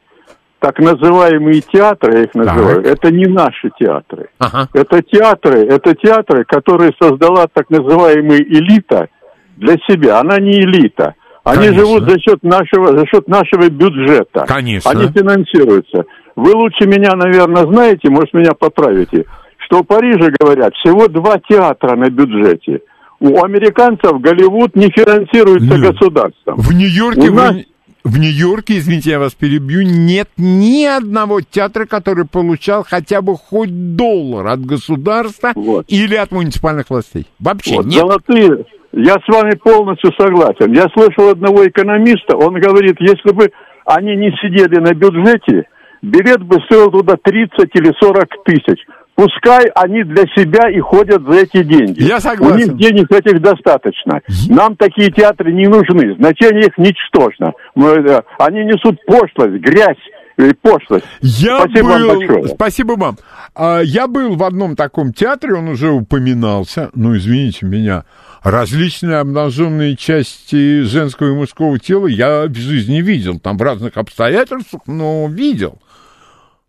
[0.59, 2.97] Так называемые театры, я их называю, так.
[2.97, 4.27] это не наши театры.
[4.39, 4.67] Ага.
[4.73, 9.07] Это театры, это театры, которые создала так называемая элита
[9.55, 10.19] для себя.
[10.19, 11.15] Она не элита.
[11.45, 11.85] Они Конечно.
[11.85, 14.45] живут за счет нашего, за счет нашего бюджета.
[14.47, 14.89] Конечно.
[14.89, 16.05] Они финансируются.
[16.35, 19.25] Вы лучше меня, наверное, знаете, может, меня поправите,
[19.59, 22.81] что в Париже, говорят, всего два театра на бюджете.
[23.19, 25.91] У у американцев Голливуд не финансируется Нет.
[25.91, 26.57] государством.
[26.57, 27.53] В Нью-Йорке нас...
[27.53, 27.65] вы...
[28.05, 33.95] В Нью-Йорке, извините, я вас перебью, нет ни одного театра, который получал хотя бы хоть
[33.95, 35.85] доллар от государства вот.
[35.87, 37.25] или от муниципальных властей.
[37.39, 38.01] Вообще вот, нет.
[38.01, 40.71] Золотые, я с вами полностью согласен.
[40.71, 43.49] Я слышал одного экономиста, он говорит, если бы
[43.85, 45.67] они не сидели на бюджете,
[46.03, 48.85] билет бы стоил туда 30 или 40 тысяч.
[49.15, 52.03] Пускай они для себя и ходят за эти деньги.
[52.03, 52.55] Я согласен.
[52.55, 54.19] У них денег этих достаточно.
[54.49, 56.15] Нам такие театры не нужны.
[56.15, 57.53] Значение их ничтожно.
[57.77, 59.97] Э, они несут пошлость, грязь
[60.37, 61.05] и пошлость.
[61.21, 62.07] Я спасибо был...
[62.07, 62.47] вам большое.
[62.49, 63.17] Спасибо вам.
[63.55, 66.89] А, я был в одном таком театре, он уже упоминался.
[66.93, 68.03] Ну, извините меня.
[68.43, 73.39] Различные обнаженные части женского и мужского тела я в жизни видел.
[73.39, 75.79] Там в разных обстоятельствах, но видел.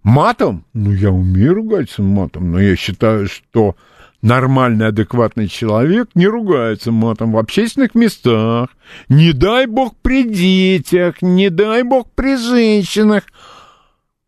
[0.06, 0.64] Матом?
[0.72, 3.74] Ну, я умею ругаться матом, но я считаю, что
[4.22, 8.68] нормальный, адекватный человек не ругается матом в общественных местах.
[9.08, 13.24] Не дай бог при детях, не дай бог при женщинах.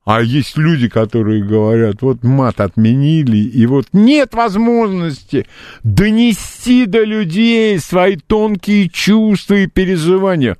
[0.05, 5.47] А есть люди, которые говорят, вот мат отменили, и вот нет возможности
[5.85, 10.57] донести до людей свои тонкие чувства и переживания.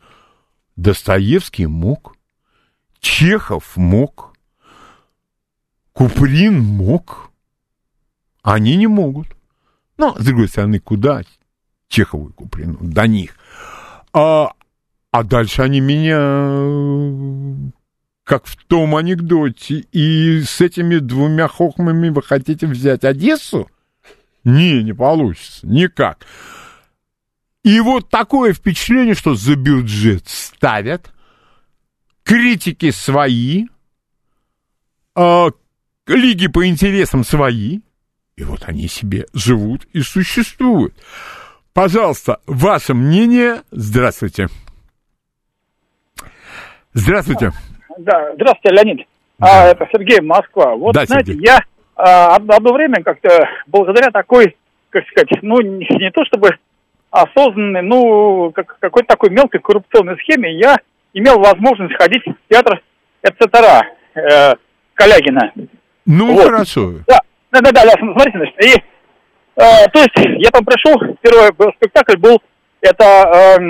[0.77, 2.15] Достоевский мог,
[3.01, 4.28] Чехов мог,
[5.99, 7.33] Куприн мог,
[8.45, 9.27] они не могут.
[9.97, 11.23] Но, с другой стороны, куда
[11.89, 12.79] Чехову и Куприну?
[12.81, 13.35] До них.
[14.13, 14.53] А,
[15.11, 17.73] а дальше они меня
[18.23, 23.69] как в том анекдоте, и с этими двумя хохмами вы хотите взять Одессу?
[24.45, 26.25] Не, не получится, никак.
[27.65, 31.13] И вот такое впечатление, что за бюджет ставят,
[32.23, 33.67] критики свои,
[35.17, 35.51] а
[36.09, 37.81] лиги по интересам свои,
[38.37, 40.95] и вот они себе живут и существуют.
[41.75, 43.63] Пожалуйста, ваше мнение.
[43.71, 44.49] Здравствуйте.
[46.93, 47.53] Здравствуйте.
[47.99, 49.07] Да, здравствуйте, Леонид.
[49.39, 49.63] А, да.
[49.63, 50.75] А, это Сергей, Москва.
[50.75, 51.47] Вот, да, знаете, Сергей.
[51.47, 51.61] я
[51.95, 53.29] а, одно время как-то
[53.67, 54.57] благодаря такой,
[54.91, 56.51] как сказать, ну, не, не то чтобы
[57.11, 60.77] осознанной, ну, как, какой-то такой мелкой коррупционной схеме, я
[61.13, 62.83] имел возможность ходить в театр
[63.23, 63.83] Эцетера
[64.15, 64.55] э,
[64.95, 65.53] Калягина.
[66.09, 66.47] Ну, вот.
[66.47, 66.95] хорошо.
[67.07, 67.21] Да,
[67.53, 68.79] да, да, да, смотрите, значит, и,
[69.57, 72.43] э, то есть я там пришел, первый был, спектакль был,
[72.81, 73.63] это э,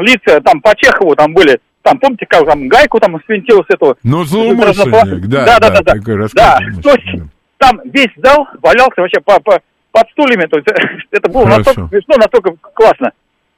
[0.00, 3.96] лица там по Чехову там были, там, помните, как там гайку там свинтил с этого?
[4.02, 6.58] Ну, злоумышленник, да, да, да, да, да, да, да.
[6.82, 7.22] то есть
[7.58, 9.60] там весь зал валялся вообще по, по,
[9.92, 10.68] под стульями, то есть
[11.12, 11.58] это было Хорошо.
[11.58, 13.12] настолько смешно, настолько классно.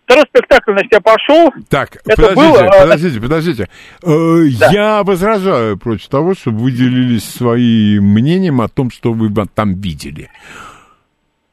[0.07, 1.53] Второй спектакль, значит, я пошел.
[1.69, 3.69] Так, это подождите, было, э, подождите, подождите.
[4.05, 4.71] Э, да.
[4.71, 10.31] Я возражаю против того, чтобы вы делились своим мнением о том, что вы там видели.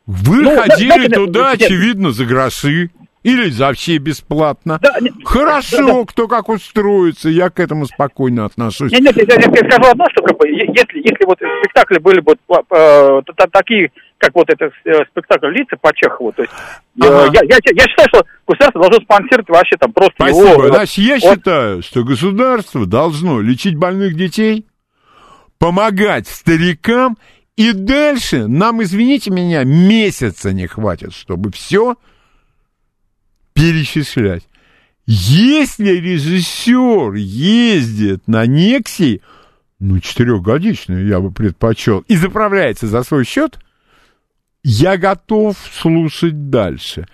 [0.06, 2.92] Вы ну, ходили да, туда, нет, очевидно, за гроши.
[3.24, 4.80] Или вообще бесплатно.
[4.82, 6.06] Да, нет, Хорошо, да, да.
[6.06, 8.92] кто как устроится, я к этому спокойно отношусь.
[8.92, 12.20] Нет, нет, я, я, я скажу одно, что как бы, если, если вот спектакли были
[12.20, 12.36] бы
[12.70, 13.92] э, такие,
[14.24, 17.30] как вот этот э, спектакль лица по Чехову, то есть э, ага.
[17.34, 20.50] я, я, я считаю, что государство должно спонсировать вообще там просто Спасибо.
[20.50, 20.68] его...
[20.68, 21.20] Значит, я он...
[21.20, 24.66] считаю, что государство должно лечить больных детей,
[25.60, 27.18] помогать старикам,
[27.58, 31.96] и дальше нам, извините меня, месяца не хватит, чтобы все
[33.54, 34.48] перечислять.
[35.06, 39.22] Если режиссер ездит на Некси,
[39.80, 43.60] ну, четырехгодичную я бы предпочел, и заправляется за свой счет,
[44.64, 47.08] я готов слушать дальше.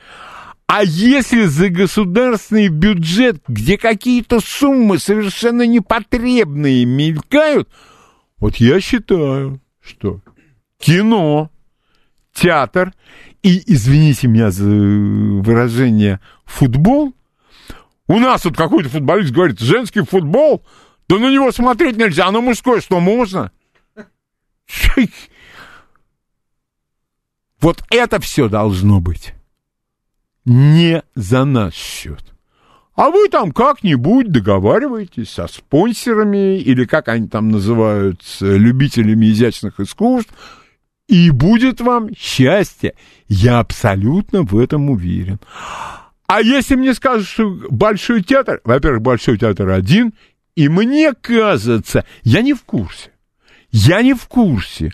[0.67, 7.67] А если за государственный бюджет, где какие-то суммы совершенно непотребные мелькают,
[8.37, 10.21] вот я считаю, что
[10.79, 11.49] кино,
[12.33, 12.93] театр
[13.41, 17.13] и, извините меня за выражение, футбол.
[18.07, 20.63] У нас тут какой-то футболист говорит, женский футбол,
[21.07, 23.51] да на него смотреть нельзя, а на мужской что, можно?
[27.61, 29.33] Вот это все должно быть
[30.45, 32.23] не за наш счет.
[32.95, 40.33] А вы там как-нибудь договариваетесь со спонсорами или как они там называются, любителями изящных искусств,
[41.07, 42.95] и будет вам счастье.
[43.27, 45.39] Я абсолютно в этом уверен.
[46.27, 50.13] А если мне скажут, что Большой театр, во-первых, Большой театр один,
[50.55, 53.11] и мне кажется, я не в курсе.
[53.71, 54.91] Я не в курсе.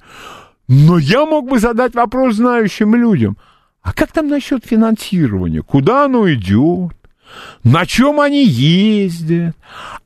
[0.68, 3.38] Но я мог бы задать вопрос знающим людям.
[3.82, 5.62] А как там насчет финансирования?
[5.62, 6.94] Куда оно идет?
[7.64, 9.56] На чем они ездят?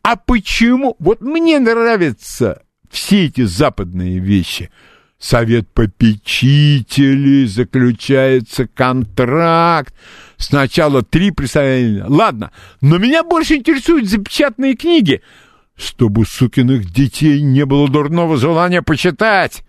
[0.01, 0.95] А почему?
[0.99, 4.69] Вот мне нравятся все эти западные вещи–
[5.19, 9.93] совет попечителей, заключается контракт.
[10.37, 12.05] Сначала три представления.
[12.07, 12.51] Ладно,
[12.81, 15.21] но меня больше интересуют запечатанные книги,
[15.75, 19.63] чтобы сукиных детей не было дурного желания почитать.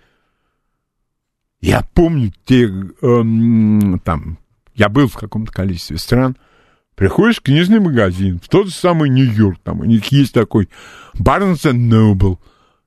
[1.61, 4.39] Я помню те, эм, там,
[4.75, 6.37] я был в каком-то количестве стран,
[6.95, 10.71] приходишь в книжный магазин, в тот же самый Нью-Йорк, там у них есть такой
[11.15, 12.39] Barnes Noble,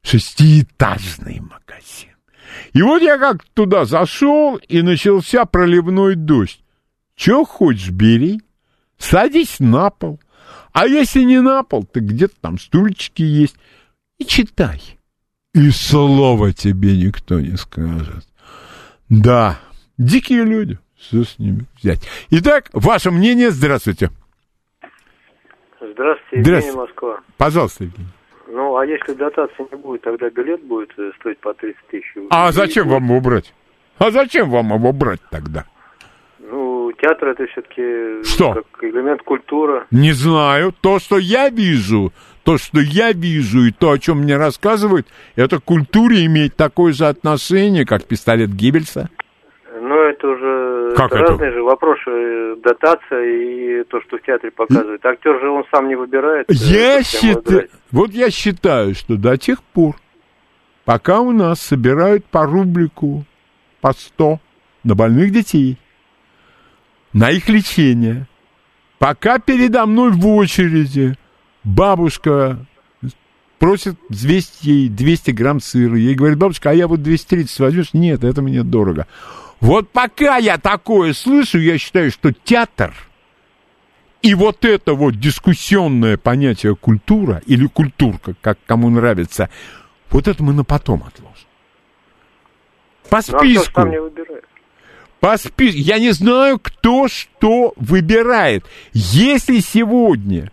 [0.02, 2.14] шестиэтажный магазин.
[2.74, 6.64] И вот я как туда зашел, и начался проливной дождь.
[7.16, 8.42] Че хочешь, бери,
[8.98, 10.20] садись на пол.
[10.72, 13.56] А если не на пол, то где-то там стульчики есть.
[14.18, 14.82] И читай.
[15.54, 18.28] И слова тебе никто не скажет.
[19.22, 19.60] Да,
[20.00, 20.80] дикие люди.
[20.98, 22.00] Что с ними взять?
[22.32, 23.52] Итак, ваше мнение.
[23.52, 24.10] Здравствуйте.
[25.80, 26.78] Здравствуйте, Евгений Здравствуйте.
[26.78, 27.20] Москва.
[27.38, 28.10] Пожалуйста, Евгений.
[28.48, 32.06] Ну, а если дотации не будет, тогда билет будет э, стоить по 30 тысяч.
[32.32, 33.54] А зачем вам его брать?
[34.00, 35.66] А зачем вам его брать тогда?
[36.40, 38.54] Ну, театр это все-таки что?
[38.54, 39.86] как элемент культуры.
[39.92, 40.74] Не знаю.
[40.82, 42.12] То, что я вижу,
[42.44, 47.06] то, что я вижу, и то, о чем мне рассказывают, это культуре имеет такое же
[47.06, 49.10] отношение, как пистолет Гиббельса.
[49.82, 55.06] Ну, это уже как это разные же вопросы, дотация и то, что в театре показывают.
[55.06, 56.50] Актер же он сам не выбирает.
[56.50, 59.96] Э, я считаю, вот я считаю, что до тех пор,
[60.86, 63.26] пока у нас собирают по рублику,
[63.82, 64.40] по сто
[64.84, 65.78] на больных детей,
[67.14, 68.28] на их лечение,
[69.00, 71.16] пока передо мной в очереди
[71.64, 72.66] бабушка
[73.60, 75.98] просит взвесить ей 200 грамм сыра.
[75.98, 77.94] Ей говорит, бабушка, а я вот 230 возьмешь?
[77.94, 79.08] Нет, это мне дорого.
[79.60, 82.94] Вот пока я такое слышу, я считаю, что театр
[84.24, 89.50] и вот это вот дискуссионное понятие культура или культурка, как кому нравится,
[90.10, 91.48] вот это мы на потом отложим.
[93.10, 93.82] По списку.
[93.82, 94.42] Ну, а
[95.20, 95.78] по списку.
[95.78, 98.66] Я не знаю, кто что выбирает.
[98.94, 100.52] Если сегодня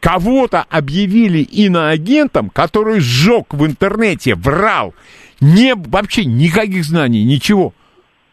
[0.00, 4.94] кого-то объявили иноагентом, который сжег в интернете, врал,
[5.40, 7.74] не, вообще никаких знаний, ничего,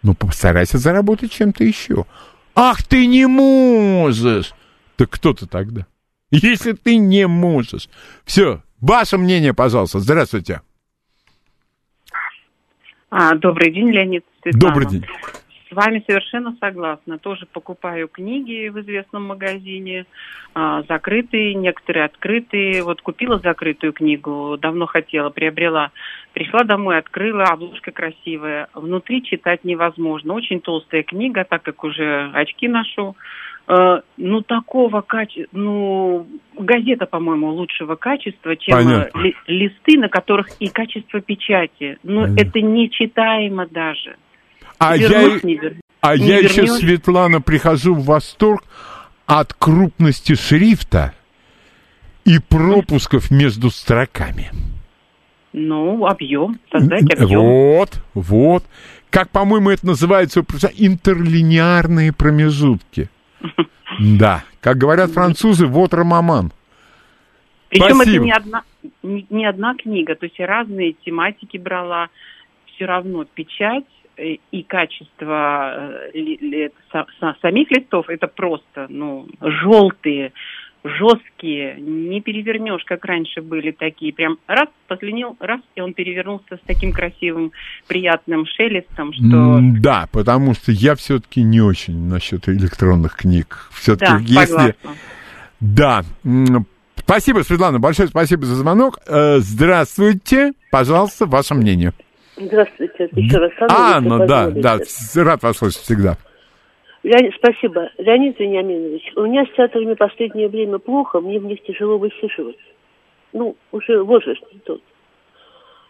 [0.04, 2.06] ну, постарайся заработать чем-то еще.
[2.56, 4.54] Ах, ты не можешь!
[4.96, 5.86] Так кто ты тогда?
[6.32, 7.90] Если ты не можешь.
[8.24, 10.00] Все, ваше мнение, пожалуйста.
[10.00, 10.62] Здравствуйте.
[13.10, 14.68] А, добрый день, Леонид Светлана.
[14.68, 15.06] Добрый день.
[15.70, 17.18] С вами совершенно согласна.
[17.18, 20.06] Тоже покупаю книги в известном магазине,
[20.54, 22.84] а, закрытые, некоторые открытые.
[22.84, 25.92] Вот купила закрытую книгу, давно хотела, приобрела
[26.36, 28.68] Пришла домой, открыла, обложка красивая.
[28.74, 30.34] Внутри читать невозможно.
[30.34, 33.16] Очень толстая книга, так как уже очки ношу.
[33.70, 36.28] Э, ну, такого качества, ну,
[36.60, 42.00] газета, по-моему, лучшего качества, чем э, ли, листы, на которых и качество печати.
[42.04, 42.42] Ну, Понятно.
[42.42, 44.18] это нечитаемо даже.
[44.78, 45.76] А Вернуть я, не вер...
[46.02, 46.52] а не я вернешь.
[46.52, 48.64] еще, Светлана, прихожу в восторг
[49.26, 51.14] от крупности шрифта
[52.26, 54.52] и пропусков между строками.
[55.54, 57.42] Ну, объем, создать объем.
[57.42, 58.64] Вот, вот.
[59.10, 63.10] Как, по-моему, это называется интерлинеарные промежутки.
[63.98, 66.52] Да, как говорят французы, вот ромаман.
[67.70, 68.64] Причем это не одна,
[69.04, 72.10] не, не одна книга, то есть разные тематики брала,
[72.66, 73.86] все равно печать
[74.18, 76.70] и качество э,
[77.42, 80.32] самих листов это просто, ну, желтые,
[80.86, 84.14] жесткие, не перевернешь, как раньше были такие.
[84.14, 87.52] Прям раз, послюнил, раз, и он перевернулся с таким красивым,
[87.88, 89.60] приятным шелестом, что...
[89.80, 93.70] Да, потому что я все-таки не очень насчет электронных книг.
[93.74, 94.46] Все-таки да, если...
[94.46, 94.96] Согласна.
[95.60, 96.04] Да,
[96.98, 98.98] Спасибо, Светлана, большое спасибо за звонок.
[99.06, 101.94] Э, здравствуйте, пожалуйста, ваше мнение.
[102.38, 103.52] Здравствуйте, еще раз.
[103.70, 104.80] А, ну да, да,
[105.16, 106.18] рад вас слышать всегда.
[107.04, 107.90] Леонид, спасибо.
[107.98, 112.58] Леонид Вениаминович, у меня с театрами последнее время плохо, мне в них тяжело высиживать.
[113.32, 114.82] Ну, уже возраст не тот.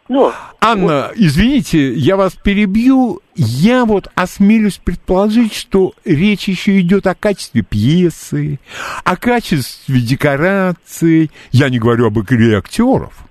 [0.07, 1.17] Но, Анна, вот...
[1.17, 3.21] извините, я вас перебью.
[3.35, 8.59] Я вот осмелюсь предположить, что речь еще идет о качестве пьесы,
[9.03, 11.31] о качестве декораций.
[11.51, 13.24] Я не говорю об игре актеров.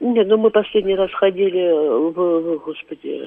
[0.00, 3.20] Нет, ну мы последний раз ходили в, в господи,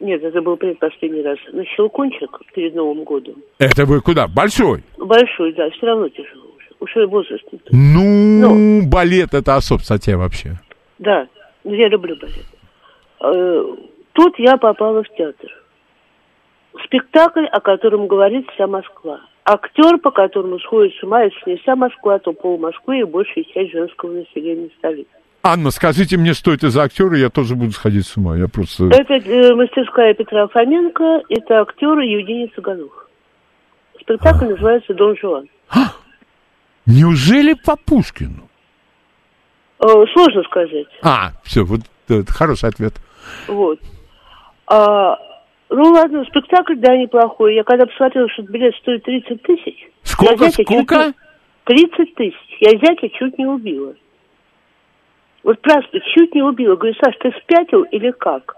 [0.00, 3.36] нет, это был предпоследний раз, на Щелкунчик перед Новым годом.
[3.58, 4.26] Это вы куда?
[4.26, 4.82] Большой?
[4.98, 6.68] Большой, да, все равно тяжело уже.
[6.80, 7.44] Уже возраст.
[7.70, 10.54] Ну, Но, балет это особствие вообще.
[10.98, 11.28] Да,
[11.62, 12.46] я люблю балет.
[13.20, 13.64] Э,
[14.12, 15.50] тут я попала в театр.
[16.84, 19.20] Спектакль, о котором говорит вся Москва.
[19.44, 23.44] Актер, по которому сходит с ума, если не вся Москва, то пол Москвы и большая
[23.44, 25.08] часть женского населения столицы.
[25.46, 28.36] Анна, скажите мне, что это за актеры, я тоже буду сходить с ума.
[28.36, 28.86] Я просто...
[28.86, 33.08] Это э, мастерская Петра Фоменко, это актер Евгений Цыганух.
[34.00, 34.48] Спектакль а.
[34.48, 35.48] называется «Дон Жуан».
[35.68, 35.92] А?
[36.84, 38.48] Неужели по Пушкину?
[39.78, 40.88] Э, сложно сказать.
[41.02, 42.94] А, все, вот это хороший ответ.
[43.46, 43.78] Вот.
[44.66, 45.16] А,
[45.70, 47.54] ну ладно, спектакль, да, неплохой.
[47.54, 49.88] Я когда посмотрела, что билет стоит 30 тысяч.
[50.02, 51.12] Сколько, сколько?
[51.64, 52.56] 30 тысяч.
[52.58, 53.94] Я зятя чуть не убила.
[55.46, 56.74] Вот просто чуть не убила.
[56.74, 58.56] Говорю, Саш, ты спятил или как?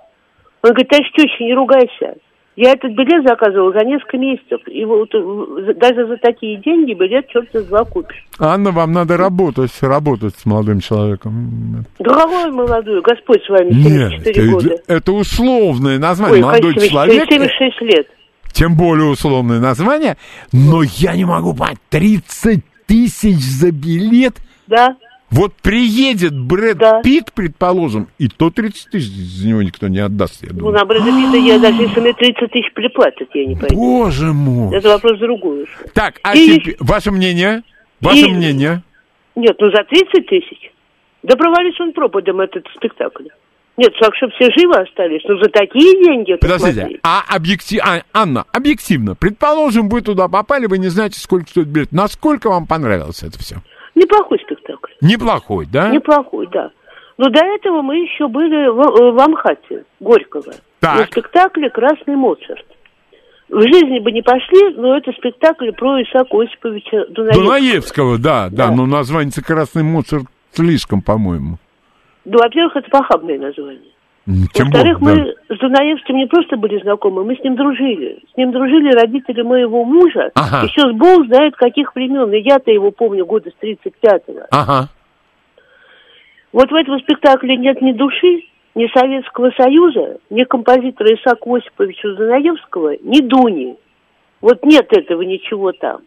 [0.63, 2.15] Он говорит, товарищ теща, не ругайся.
[2.57, 4.61] Я этот билет заказывал за несколько месяцев.
[4.67, 8.25] И вот э, даже за такие деньги билет черт из два купишь.
[8.39, 11.85] Анна, вам надо работать, работать с молодым человеком.
[12.03, 13.03] Какой молодой?
[13.03, 14.77] Господь с вами, 74 Нет, года.
[14.89, 16.37] Это условное название.
[16.37, 17.29] Ой, молодой конечно, человек.
[17.29, 18.09] 76 лет.
[18.55, 20.17] Тем более условное название.
[20.55, 24.37] Но я не могу понять, 30 тысяч за билет?
[24.67, 24.97] Да.
[25.31, 27.03] Вот приедет Брэд да.
[27.03, 30.73] Питт, предположим, и то 30 тысяч за него никто не отдаст, я думаю.
[30.73, 33.77] Ну, на Брэда Питта я даже если мне 30 тысяч приплатят, я не пойду.
[33.77, 34.75] Боже мой.
[34.77, 35.67] Это вопрос другой.
[35.93, 36.59] Так, а и...
[36.59, 37.63] теперь, ваше мнение?
[38.01, 38.33] Ваше и...
[38.33, 38.83] мнение?
[39.37, 40.73] Нет, ну за 30 тысяч.
[41.23, 43.25] Да провалится он пропадом этот спектакль.
[43.77, 45.23] Нет, так, чтобы все живы остались.
[45.29, 47.81] Ну, за такие деньги Подождите, а объектив...
[47.85, 51.93] А, Анна, объективно, предположим, вы туда попали, вы не знаете, сколько стоит билет.
[51.93, 53.57] Насколько вам понравилось это все?
[53.95, 54.88] Неплохой спектакль.
[55.01, 55.91] Неплохой, да?
[55.91, 56.71] Неплохой, да.
[57.17, 60.53] Но до этого мы еще были в, э, в Амхате, Горького.
[60.81, 60.99] Так.
[60.99, 62.65] На спектакле «Красный Моцарт».
[63.49, 67.45] В жизни бы не пошли, но это спектакль про Исаака Осиповича Дунаевского.
[67.45, 71.59] Дунаевского, да, да, да, но название «Красный Моцарт» слишком, по-моему.
[72.25, 73.93] Ну, во-первых, это похабное название.
[74.29, 75.57] Во-вторых, мы да.
[75.57, 78.23] с Дунаевским не просто были знакомы, мы с ним дружили.
[78.31, 80.67] С ним дружили родители моего мужа, ага.
[80.67, 82.31] еще с Бог знает каких времен.
[82.35, 84.43] И я-то его помню года с 35-го.
[84.51, 84.89] Ага.
[86.53, 88.43] Вот в этом спектакле нет ни души,
[88.75, 93.77] ни Советского Союза, ни композитора Исаака Осиповича Дунаевского, ни Дуни.
[94.43, 96.03] Вот нет этого ничего там.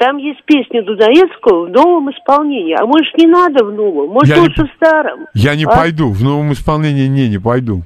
[0.00, 2.72] Там есть песня Дудаевского в новом исполнении.
[2.72, 4.08] А может, не надо в новом?
[4.08, 5.26] Может, я лучше не, в старом?
[5.34, 5.76] Я не а?
[5.76, 6.10] пойду.
[6.10, 7.82] В новом исполнении не, не пойду.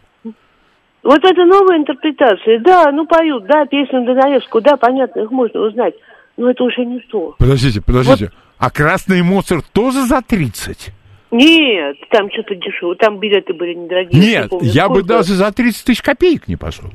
[1.02, 2.60] Вот это новая интерпретация.
[2.60, 5.94] Да, ну поют, да, песню Дунаевского, да, понятно, их можно узнать.
[6.36, 7.34] Но это уже не то.
[7.36, 8.26] Подождите, подождите.
[8.26, 8.34] Вот.
[8.58, 10.92] А красный Моцарт тоже за 30?
[11.32, 12.94] Нет, там что-то дешево.
[12.94, 14.22] Там билеты были недорогие.
[14.22, 16.90] Нет, помню, я бы даже за 30 тысяч копеек не пошел.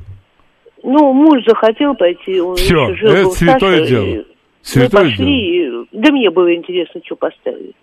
[0.82, 4.24] Ну, муж захотел пойти, он Все, еще жил, это святое Саша, дело.
[4.62, 5.86] Святой мы пошли, дело.
[5.92, 7.74] да мне было интересно, что поставили.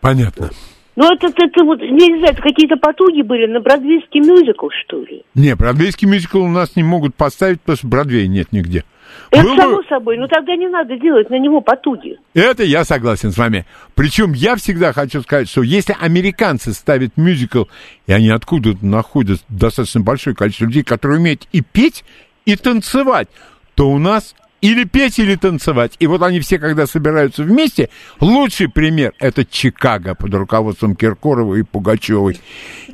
[0.00, 0.50] Понятно.
[0.96, 5.24] Ну, это, это вот, не знаю, какие-то потуги были на бродвейский мюзикл, что ли?
[5.34, 8.84] Не, бродвейский мюзикл у нас не могут поставить, потому что Бродвея нет нигде.
[9.30, 12.18] Это Был само собой, но тогда не надо делать на него потуги.
[12.34, 13.66] Это я согласен с вами.
[13.94, 17.64] Причем я всегда хочу сказать, что если американцы ставят мюзикл,
[18.06, 22.04] и они откуда-то находят достаточно большое количество людей, которые умеют и петь,
[22.44, 23.28] и танцевать,
[23.74, 24.34] то у нас
[24.64, 25.94] или петь, или танцевать.
[25.98, 31.62] И вот они все, когда собираются вместе, лучший пример– это Чикаго под руководством Киркорова и
[31.62, 32.38] Пугачевой.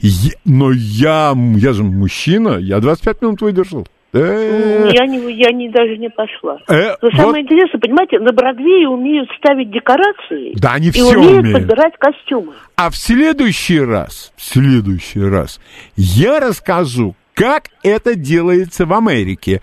[0.01, 3.87] Я, но я, я же мужчина, я 25 минут выдержал.
[4.13, 4.91] Э.
[4.93, 6.59] Я, не, я не, даже не пошла.
[6.69, 7.53] Э, Но самое вот.
[7.53, 12.53] интересное, понимаете, на Бродвее умеют ставить декорации да, они и все умеют, умеют подбирать костюмы.
[12.75, 15.61] А в следующий раз, в следующий раз
[15.95, 19.63] я расскажу, как это делается в Америке.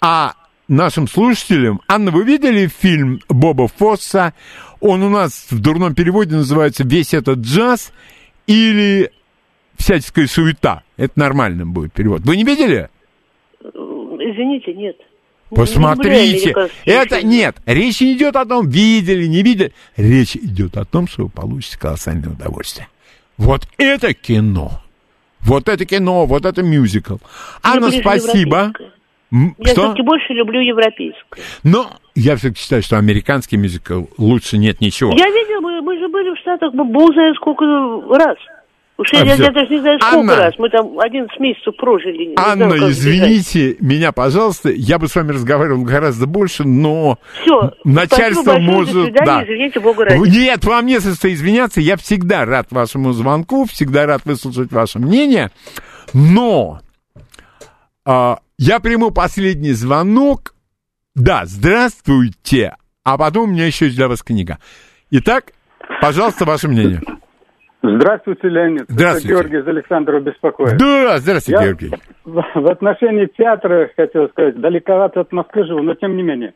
[0.00, 0.34] А
[0.68, 1.80] нашим слушателям.
[1.88, 4.34] Анна, вы видели фильм Боба Фосса?
[4.80, 7.92] Он у нас в дурном переводе называется «Весь этот джаз»
[8.46, 9.10] или
[9.76, 10.82] «Всяческая суета».
[10.96, 12.22] Это нормальным будет перевод.
[12.22, 12.88] Вы не видели?
[13.62, 14.96] Извините, нет.
[15.50, 16.54] Посмотрите.
[16.86, 17.56] Не это нет.
[17.64, 19.72] Речь не идет о том, видели, не видели.
[19.96, 22.88] Речь идет о том, что вы получите колоссальное удовольствие.
[23.36, 24.82] Вот это кино.
[25.40, 27.16] Вот это кино, вот это мюзикл.
[27.62, 28.72] Анна, спасибо.
[29.30, 31.42] Я все-таки больше люблю европейскую.
[31.62, 35.12] Но я все-таки считаю, что американский мюзикл лучше нет ничего.
[35.12, 37.64] Я видел, мы, мы же были в Штатах, бог знает сколько
[38.16, 38.36] раз.
[39.00, 40.54] Уж я, а, я, я даже не знаю, сколько Анна, раз.
[40.58, 42.34] Мы там 11 месяцев прожили.
[42.36, 43.80] Анна, знаю, извините бежать.
[43.80, 44.70] меня, пожалуйста.
[44.70, 48.94] Я бы с вами разговаривал гораздо больше, но Все, начальство большое, может...
[48.94, 49.44] До свидания, да.
[49.44, 50.28] извините, Бога ради.
[50.28, 51.80] Нет, вам не со что извиняться.
[51.80, 55.52] Я всегда рад вашему звонку, всегда рад выслушать ваше мнение.
[56.12, 56.80] Но
[58.04, 60.54] а, я приму последний звонок.
[61.14, 62.76] Да, здравствуйте.
[63.04, 64.58] А потом у меня еще для вас книга.
[65.10, 65.52] Итак,
[66.00, 67.00] пожалуйста, ваше мнение.
[67.82, 68.84] Здравствуйте, Леонид.
[68.88, 69.28] Здравствуйте.
[69.28, 70.76] Это Георгий из Александрова беспокоит.
[70.78, 71.90] Да, здравствуйте, Я Георгий.
[72.24, 76.54] В отношении театра, хотел сказать, далековато от Москвы живу, но тем не менее.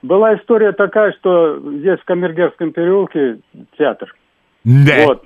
[0.00, 3.40] Была история такая, что здесь в Камергерском переулке
[3.78, 4.12] театр.
[4.64, 5.06] Да.
[5.06, 5.24] Вот.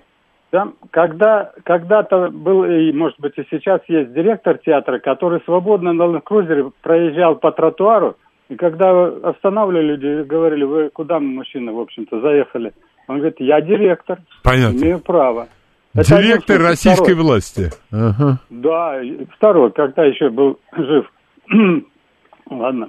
[0.56, 6.18] Там, когда, когда-то был, и, может быть, и сейчас есть директор театра, который свободно на
[6.22, 8.16] крузере проезжал по тротуару,
[8.48, 12.72] и когда останавливали люди, говорили, вы куда, мужчина, в общем-то, заехали?
[13.06, 14.78] Он говорит, я директор, Понятно.
[14.78, 15.48] имею право.
[15.94, 17.22] Это директор российской второй.
[17.22, 17.70] власти.
[17.92, 18.38] Ага.
[18.48, 18.98] Да,
[19.36, 21.12] второй, когда еще был жив.
[22.50, 22.88] Ладно.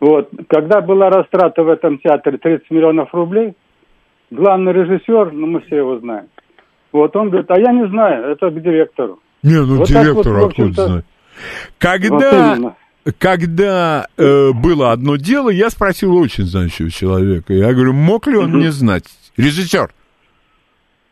[0.00, 3.54] Вот, когда была растрата в этом театре 30 миллионов рублей,
[4.32, 6.26] главный режиссер, ну мы все его знаем,
[6.94, 9.18] вот он говорит, а я не знаю, это к директору.
[9.42, 11.04] Не, ну вот директору вот, откуда знать.
[11.78, 12.74] Когда, вот
[13.18, 17.52] когда э, было одно дело, я спросил очень знающего человека.
[17.52, 19.04] Я говорю, мог ли он не знать?
[19.36, 19.92] Режиссер.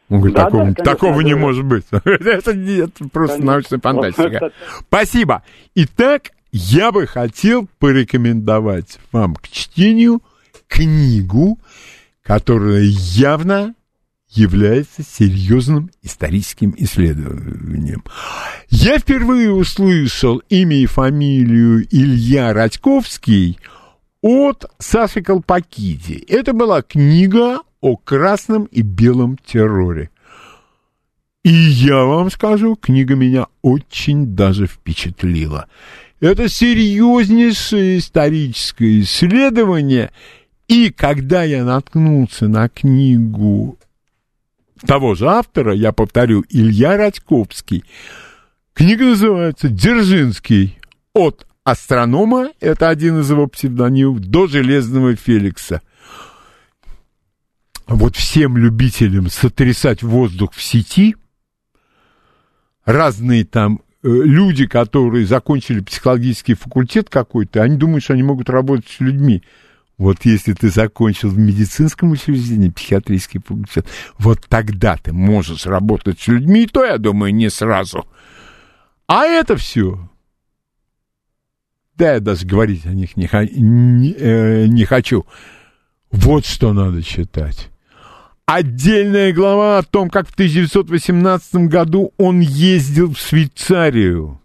[0.08, 1.84] Он говорит, да, такого, да, конечно, такого не может быть.
[2.04, 3.52] это, нет, просто конечно.
[3.52, 4.52] научная фантастика.
[4.86, 5.42] Спасибо.
[5.74, 10.22] Итак, я бы хотел порекомендовать вам к чтению
[10.68, 11.58] книгу,
[12.22, 13.74] которая явно
[14.32, 18.02] является серьезным историческим исследованием.
[18.70, 23.58] Я впервые услышал имя и фамилию Илья Радьковский
[24.22, 26.24] от Саши Колпакиди.
[26.28, 30.10] Это была книга о красном и белом терроре.
[31.44, 35.66] И я вам скажу, книга меня очень даже впечатлила.
[36.20, 40.12] Это серьезнейшее историческое исследование,
[40.68, 43.76] и когда я наткнулся на книгу
[44.86, 47.84] того же автора, я повторю, Илья Радьковский.
[48.74, 50.78] Книга называется «Дзержинский.
[51.14, 55.82] От астронома», это один из его псевдонимов, до «Железного Феликса».
[57.86, 61.16] Вот всем любителям сотрясать воздух в сети,
[62.84, 68.88] разные там э, люди, которые закончили психологический факультет какой-то, они думают, что они могут работать
[68.88, 69.42] с людьми.
[69.98, 73.86] Вот если ты закончил в медицинском учреждении психиатрический факультет,
[74.18, 78.06] вот тогда ты можешь работать с людьми, и то, я думаю, не сразу.
[79.06, 80.08] А это все.
[81.96, 83.28] Да, я даже говорить о них не,
[83.60, 85.26] не, э, не хочу.
[86.10, 87.70] Вот что надо читать.
[88.46, 94.40] Отдельная глава о том, как в 1918 году он ездил в Швейцарию.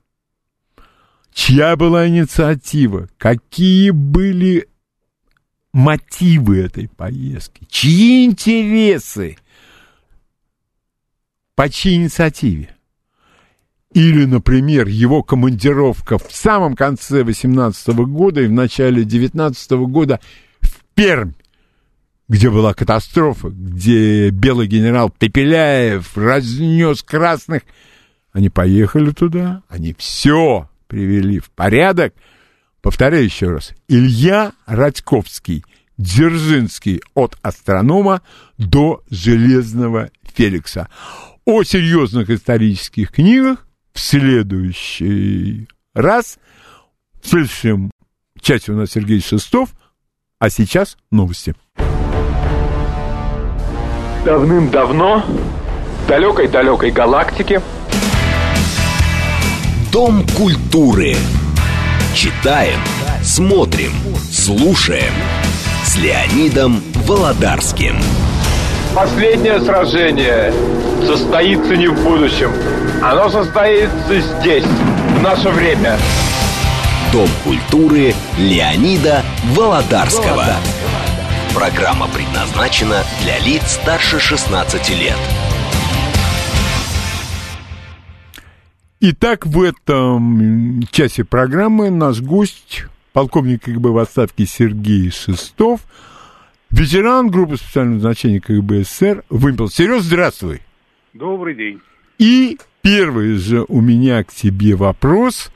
[1.34, 3.10] Чья была инициатива?
[3.18, 4.68] Какие были
[5.78, 9.38] мотивы этой поездки, чьи интересы,
[11.56, 12.72] по чьей инициативе.
[13.94, 20.20] Или, например, его командировка в самом конце 18 года и в начале 19 года
[20.62, 21.34] в Пермь,
[22.28, 27.62] где была катастрофа, где белый генерал Пепеляев разнес красных.
[28.32, 32.16] Они поехали туда, они все привели в порядок–
[32.88, 33.74] Повторяю еще раз.
[33.90, 35.66] Илья Радьковский,
[35.98, 38.22] Дзержинский от астронома
[38.58, 40.88] до Железного Феликса.
[41.44, 46.40] О серьезных исторических книгах в следующий раз.
[47.22, 47.92] В следующем
[48.40, 49.72] часе у нас Сергей Шестов,
[50.40, 51.56] а сейчас новости.
[54.24, 57.62] Давным-давно в далекой-далекой галактике
[59.92, 61.18] Дом культуры
[62.18, 62.80] Читаем,
[63.22, 63.92] смотрим,
[64.32, 65.14] слушаем
[65.86, 67.96] с Леонидом Володарским.
[68.96, 70.52] Последнее сражение
[71.06, 72.52] состоится не в будущем.
[73.04, 75.96] Оно состоится здесь, в наше время.
[77.14, 79.22] Дом культуры Леонида
[79.54, 80.56] Володарского.
[81.54, 85.18] Программа предназначена для лиц старше 16 лет.
[89.00, 95.82] Итак, в этом часе программы наш гость, полковник КГБ в отставке Сергей Шестов,
[96.72, 99.70] ветеран группы специального значения КГБ СССР, вымпел.
[99.70, 100.62] Сереж, здравствуй.
[101.14, 101.80] Добрый день.
[102.18, 105.52] И первый же у меня к тебе вопрос.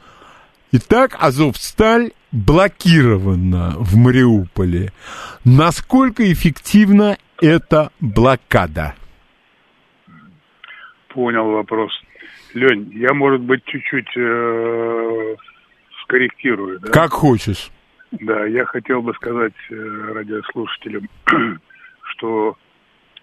[0.71, 4.93] Итак, Азовсталь блокирована в Мариуполе.
[5.43, 8.93] Насколько эффективна эта блокада?
[11.09, 11.91] Понял вопрос.
[12.53, 15.35] Лень, я, может быть, чуть-чуть э,
[16.03, 16.79] скорректирую.
[16.79, 16.91] Да?
[16.91, 17.71] Как хочешь.
[18.11, 19.75] Да, я хотел бы сказать э,
[20.13, 21.07] радиослушателям,
[22.01, 22.57] что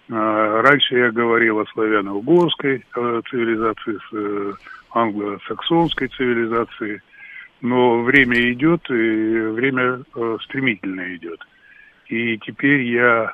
[0.09, 4.53] э, раньше я говорил о славяно-угорской э, цивилизации, с э,
[4.91, 7.01] англо-саксонской цивилизацией,
[7.61, 11.39] но время идет, и время э, стремительно идет.
[12.07, 13.33] И теперь я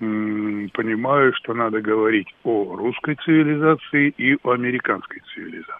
[0.00, 5.74] понимаю, что надо говорить о русской цивилизации и о американской цивилизации.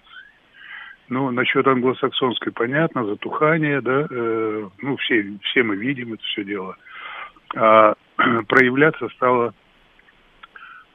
[1.08, 6.76] Ну, насчет англосаксонской понятно, затухание, да, э, ну, все, все мы видим это все дело.
[7.56, 7.94] А
[8.46, 9.54] проявляться стало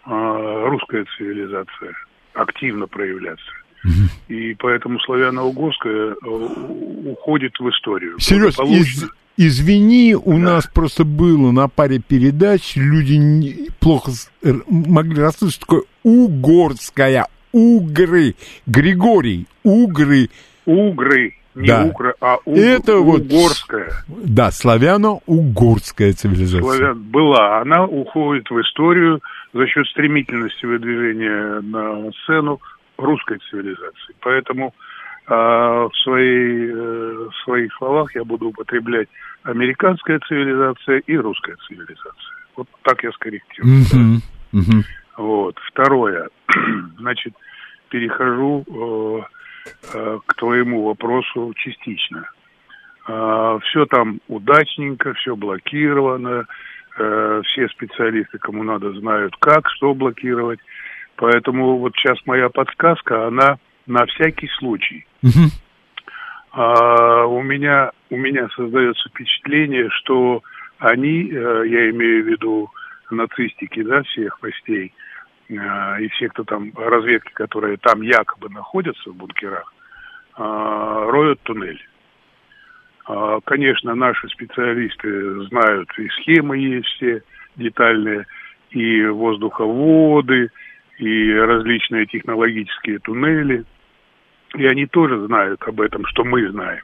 [0.05, 1.93] э, русская цивилизация
[2.33, 3.51] активно проявляться.
[4.27, 6.15] И поэтому славяно-угорская э,
[7.09, 8.19] уходит в историю.
[8.19, 9.05] Сереж, из,
[9.37, 10.37] извини, у да.
[10.37, 14.11] нас просто было на паре передач, люди не, плохо
[14.67, 20.29] могли расслышать, такое угорская, угры, Григорий, угры.
[20.65, 21.83] Угры, не да.
[21.85, 22.57] угры, а уг...
[22.57, 23.91] Это угорская.
[24.07, 26.61] Вот, да, славяно-угорская цивилизация.
[26.61, 29.21] Славян была, она уходит в историю
[29.53, 32.59] за счет стремительности выдвижения на сцену
[32.97, 34.15] русской цивилизации.
[34.21, 34.73] Поэтому
[35.27, 39.07] э, в, своей, э, в своих словах я буду употреблять
[39.43, 42.35] американская цивилизация и русская цивилизация.
[42.55, 43.73] Вот так я скорректирую.
[43.73, 44.21] Mm-hmm.
[44.53, 44.83] Mm-hmm.
[45.17, 45.57] Вот.
[45.71, 46.29] Второе.
[46.99, 47.33] Значит,
[47.89, 49.21] перехожу э,
[49.93, 52.29] э, к твоему вопросу частично.
[53.07, 56.45] Э, все там удачненько, все блокировано,
[56.97, 60.59] э, все специалисты, кому надо, знают, как, что блокировать.
[61.17, 63.57] Поэтому вот сейчас моя подсказка, она
[63.87, 65.05] на всякий случай.
[65.23, 65.49] Угу.
[66.53, 70.41] А, у меня у меня создается впечатление, что
[70.77, 72.69] они, э, я имею в виду
[73.11, 74.93] нацистики, да, всех властей
[75.49, 75.53] э,
[76.01, 79.73] и все, кто там разведки, которые там якобы находятся в бункерах,
[80.37, 81.81] э, роют туннель.
[83.05, 87.21] А, конечно, наши специалисты знают, и схемы есть все
[87.55, 88.25] детальные,
[88.71, 90.49] и воздуховоды,
[90.97, 93.63] и различные технологические туннели.
[94.55, 96.83] И они тоже знают об этом, что мы знаем.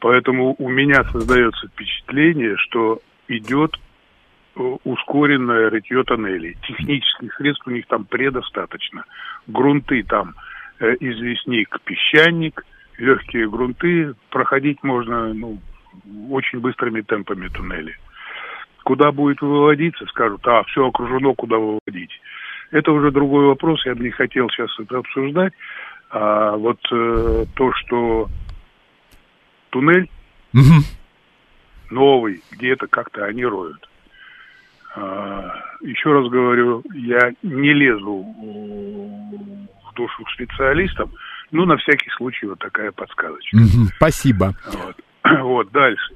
[0.00, 3.74] Поэтому у меня создается впечатление, что идет
[4.56, 6.56] э, ускоренное рытье тоннелей.
[6.66, 9.04] Технических средств у них там предостаточно.
[9.46, 10.34] Грунты там
[10.80, 12.64] э, известник, песчаник,
[12.98, 14.14] легкие грунты.
[14.30, 15.58] Проходить можно ну,
[16.30, 17.96] очень быстрыми темпами туннели.
[18.84, 22.20] Куда будет выводиться, скажут, а, все окружено, куда выводить.
[22.70, 25.52] Это уже другой вопрос, я бы не хотел сейчас это обсуждать.
[26.18, 28.30] А вот э, то, что
[29.68, 30.08] туннель
[30.54, 30.82] угу.
[31.90, 33.86] новый, где-то как-то они роют.
[34.94, 35.52] А,
[35.82, 38.24] еще раз говорю, я не лезу
[39.84, 41.12] в душу к специалистам,
[41.50, 43.54] ну, на всякий случай вот такая подсказочка.
[43.54, 44.54] Угу, спасибо.
[44.72, 44.96] Вот.
[45.42, 46.14] вот, дальше.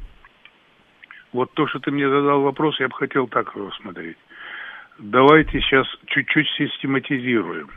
[1.34, 4.16] Вот то, что ты мне задал вопрос, я бы хотел так рассмотреть
[5.00, 7.70] давайте сейчас чуть-чуть систематизируем.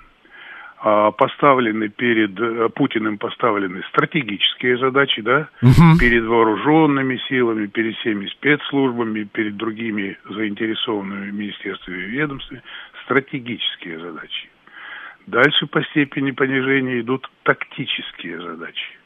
[0.85, 5.97] А, поставлены перед э, Путиным поставлены стратегические задачи, да, угу.
[5.97, 12.61] перед вооруженными силами, перед всеми спецслужбами, перед другими заинтересованными министерствами и ведомствами,
[13.05, 14.49] стратегические задачи.
[15.25, 18.97] Дальше по степени понижения идут тактические задачи.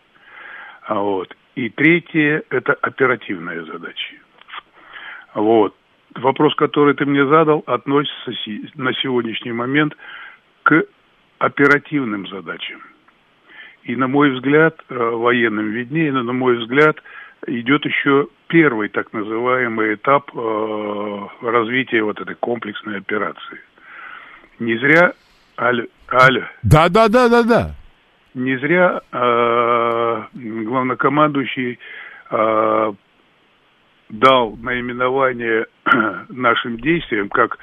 [0.81, 1.37] А вот.
[1.53, 4.19] И третье– это оперативные задачи.
[5.35, 5.75] Вот
[6.15, 8.31] вопрос, который ты мне задал, относится
[8.73, 9.95] на сегодняшний момент
[10.63, 10.83] к
[11.39, 12.81] оперативным задачам.
[13.83, 16.97] И, на мой взгляд, э, военным виднее, но, на мой взгляд,
[17.45, 23.59] идет еще первый так называемый этап э, развития вот этой комплексной операции.
[24.59, 25.13] Не зря
[25.57, 27.75] Аль, Аль, да, да, да, да, да.
[28.33, 31.79] Не зря э, главнокомандующий
[32.29, 32.93] э,
[34.09, 35.65] дал наименование
[36.29, 37.57] нашим действиям как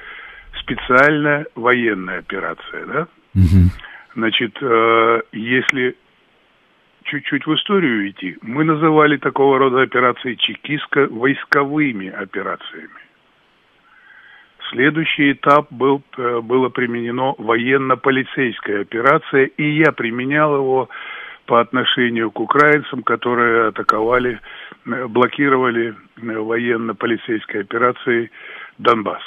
[0.59, 3.07] специальная военная операция, да?
[3.35, 3.69] Угу.
[4.15, 5.95] Значит, э, если
[7.03, 12.89] чуть-чуть в историю идти, мы называли такого рода операции чекистско войсковыми операциями.
[14.71, 20.89] Следующий этап был, э, было применено военно-полицейская операция, и я применял его
[21.45, 24.39] по отношению к украинцам, которые атаковали,
[24.85, 28.31] э, блокировали военно-полицейской операцией
[28.79, 29.21] Донбасс.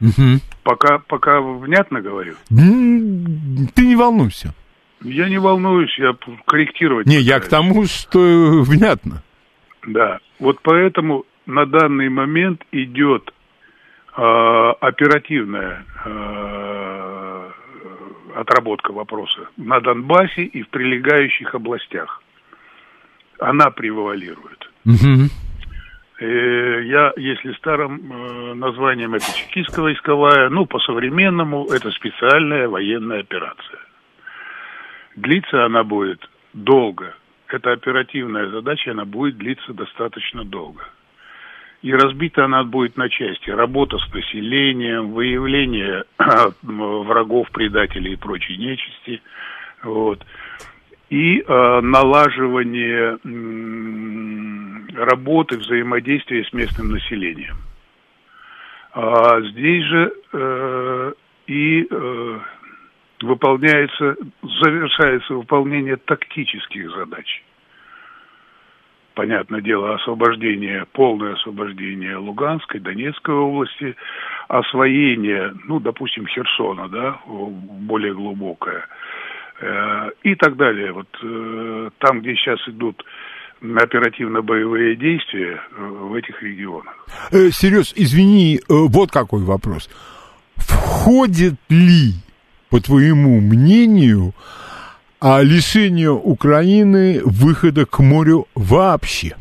[0.00, 0.40] Угу.
[0.62, 2.34] Пока, пока внятно говорю?
[2.48, 4.54] Ты не волнуйся.
[5.02, 6.16] Я не волнуюсь, я
[6.46, 7.06] корректировать.
[7.06, 7.28] Не, пытаюсь.
[7.28, 9.22] я к тому, что внятно.
[9.86, 13.32] Да, вот поэтому на данный момент идет
[14.16, 14.20] э,
[14.80, 17.50] оперативная э,
[18.36, 22.22] отработка вопроса на Донбассе и в прилегающих областях.
[23.38, 24.70] Она превалирует.
[24.84, 25.28] Угу.
[26.18, 33.80] Я, если старым э, названием это чекистская войсковая, ну, по-современному это специальная военная операция.
[35.14, 37.14] Длиться она будет долго.
[37.48, 40.84] Эта оперативная задача, она будет длиться достаточно долго
[41.82, 43.50] и разбита она будет на части.
[43.50, 46.04] Работа с населением, выявление
[46.62, 49.22] врагов, предателей и прочей нечисти.
[49.82, 50.24] Вот.
[51.08, 57.56] И э, налаживание э, работы, взаимодействия с местным населением.
[58.92, 61.12] А здесь же э,
[61.46, 62.38] и э,
[63.22, 67.42] выполняется, завершается выполнение тактических задач.
[69.14, 73.96] Понятное дело, освобождение, полное освобождение Луганской, Донецкой области,
[74.48, 78.86] освоение, ну, допустим, Херсона, да, более глубокое,
[80.22, 80.92] и так далее.
[80.92, 83.02] Вот э, там, где сейчас идут
[83.60, 86.94] оперативно-боевые действия э, в этих регионах.
[87.32, 89.88] Э, Сереж, извини, э, вот какой вопрос.
[90.56, 92.14] Входит ли,
[92.70, 94.34] по твоему мнению,
[95.22, 99.36] лишение Украины выхода к морю вообще?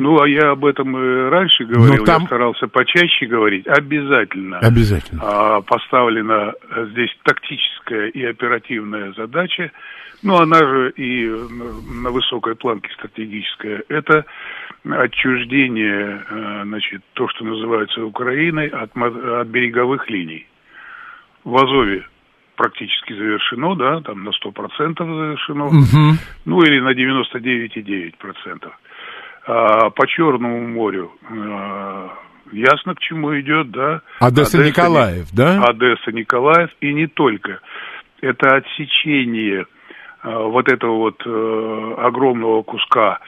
[0.00, 2.22] Ну, а я об этом и раньше говорил, там...
[2.22, 3.66] я старался почаще говорить.
[3.66, 4.58] Обязательно.
[4.58, 5.20] Обязательно.
[5.22, 6.54] А, поставлена
[6.92, 9.70] здесь тактическая и оперативная задача
[10.22, 14.26] ну, она же и на высокой планке стратегическая, это
[14.84, 20.46] отчуждение, э, значит, то, что называется Украиной, от, от береговых линий.
[21.44, 22.06] В Азове
[22.56, 26.18] практически завершено, да, там на 100% завершено, угу.
[26.44, 28.70] ну или на 99,9%.
[29.50, 32.08] А по Черному морю э,
[32.52, 34.02] ясно, к чему идет, да.
[34.20, 35.62] Одесса, Одесса Николаев, да?
[35.64, 37.60] Одесса Николаев, и не только.
[38.20, 39.66] Это отсечение
[40.22, 43.20] Э, вот этого вот э, огромного куска,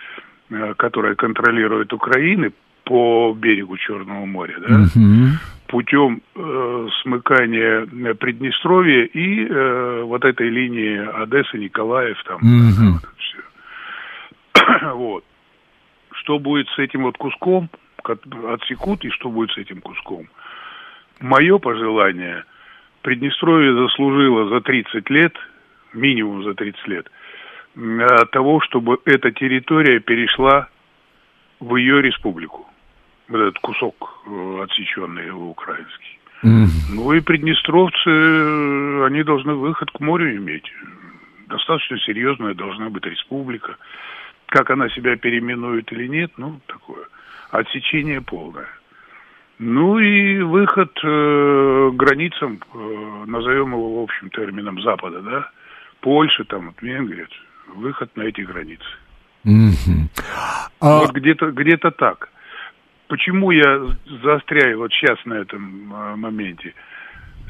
[0.50, 2.52] э, который контролирует Украины
[2.84, 5.28] по берегу Черного моря, да, угу.
[5.68, 12.98] путем э, смыкания Приднестровья и э, вот этой линии Одесса, Николаев, там, угу.
[14.54, 15.24] вот, вот.
[16.22, 17.68] Что будет с этим вот куском,
[18.04, 20.28] отсекут, и что будет с этим куском?
[21.20, 22.44] Мое пожелание,
[23.02, 25.34] Приднестровье заслужило за 30 лет–
[25.94, 27.10] минимум за 30 лет,
[27.76, 30.68] от того, чтобы эта территория перешла
[31.60, 32.66] в ее республику.
[33.28, 36.18] Вот этот кусок э, отсеченный украинский.
[36.42, 36.66] Mm.
[36.94, 40.70] Ну и приднестровцы, э, они должны выход к морю иметь.
[41.46, 43.76] Достаточно серьезная должна быть республика.
[44.52, 47.06] Как она себя переименует или нет, ну, такое.
[47.50, 48.68] Отсечение полное.
[49.58, 55.50] Ну и выход э, границам, э, назовем его в общем термином Запада, да,
[56.02, 57.28] Польша, там, вот Венгрия,
[57.74, 58.84] выход на эти границы.
[59.46, 60.22] Mm-hmm.
[60.80, 60.98] А...
[60.98, 62.28] Вот где-то где так.
[63.08, 63.80] Почему я
[64.22, 66.74] заостряю вот сейчас на этом а, моменте?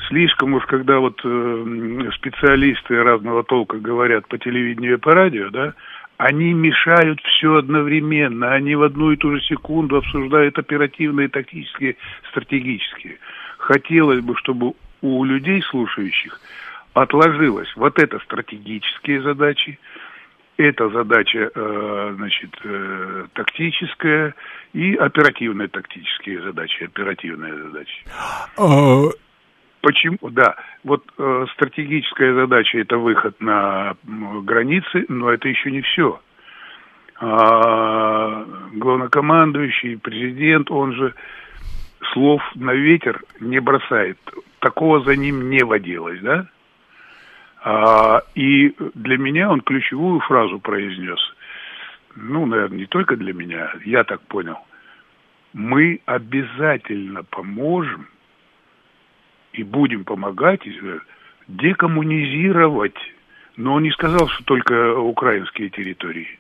[0.09, 5.75] Слишком уж, когда вот э, специалисты разного толка говорят по телевидению и по радио, да,
[6.23, 11.97] они мешают все одновременно, они в одну и ту же секунду обсуждают оперативные, тактические,
[12.31, 13.19] стратегические.
[13.59, 16.41] Хотелось бы, чтобы у людей, слушающих,
[16.95, 19.81] отложилось вот это стратегические задачи,
[20.59, 24.37] это задача, э, значит, э, тактическая
[24.75, 28.05] и оперативные тактические задачи, оперативные задачи.
[29.83, 30.17] Почему?
[30.31, 30.55] Да,
[30.85, 36.21] вот э, стратегическая задача это выход на границы, но это еще не все.
[37.21, 41.15] А, главнокомандующий, президент, он же
[42.13, 44.19] слов на ветер не бросает.
[44.61, 46.47] Такого за ним не водилось, да?
[47.65, 51.19] А, и для меня он ключевую фразу произнес.
[52.15, 54.59] Ну, наверное, не только для меня, я так понял.
[55.53, 58.07] Мы обязательно поможем
[59.53, 60.61] и будем помогать
[61.49, 62.97] декоммунизировать.
[63.57, 66.39] Но он не сказал, что только украинские территории.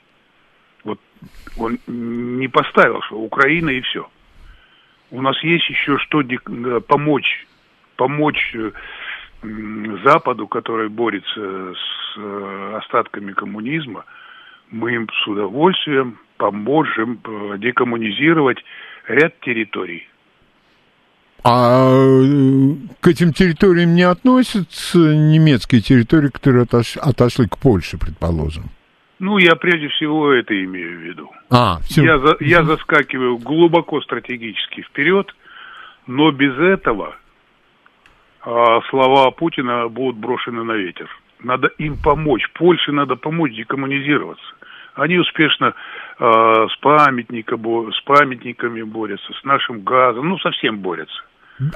[0.84, 0.98] Вот
[1.58, 4.08] он не поставил, что Украина и все.
[5.10, 6.22] У нас есть еще что
[6.88, 7.46] помочь,
[7.96, 8.72] помочь э,
[10.04, 14.04] Западу, который борется с э, остатками коммунизма,
[14.70, 18.58] мы им с удовольствием поможем э, декоммунизировать
[19.06, 20.08] ряд территорий.
[21.44, 26.96] А э, к этим территориям не относятся немецкие территории, которые отош...
[26.96, 28.64] отошли к Польше, предположим?
[29.18, 31.30] Ну, я прежде всего это имею в виду.
[31.50, 32.04] А, все.
[32.04, 35.34] Я, за, я заскакиваю глубоко стратегически вперед,
[36.06, 37.14] но без этого
[38.44, 41.08] а слова Путина будут брошены на ветер.
[41.42, 42.42] Надо им помочь.
[42.54, 44.44] Польше надо помочь декоммунизироваться.
[44.94, 45.74] Они успешно
[46.18, 51.22] э, с, памятником, с памятниками борются, с нашим газом, ну, совсем борются.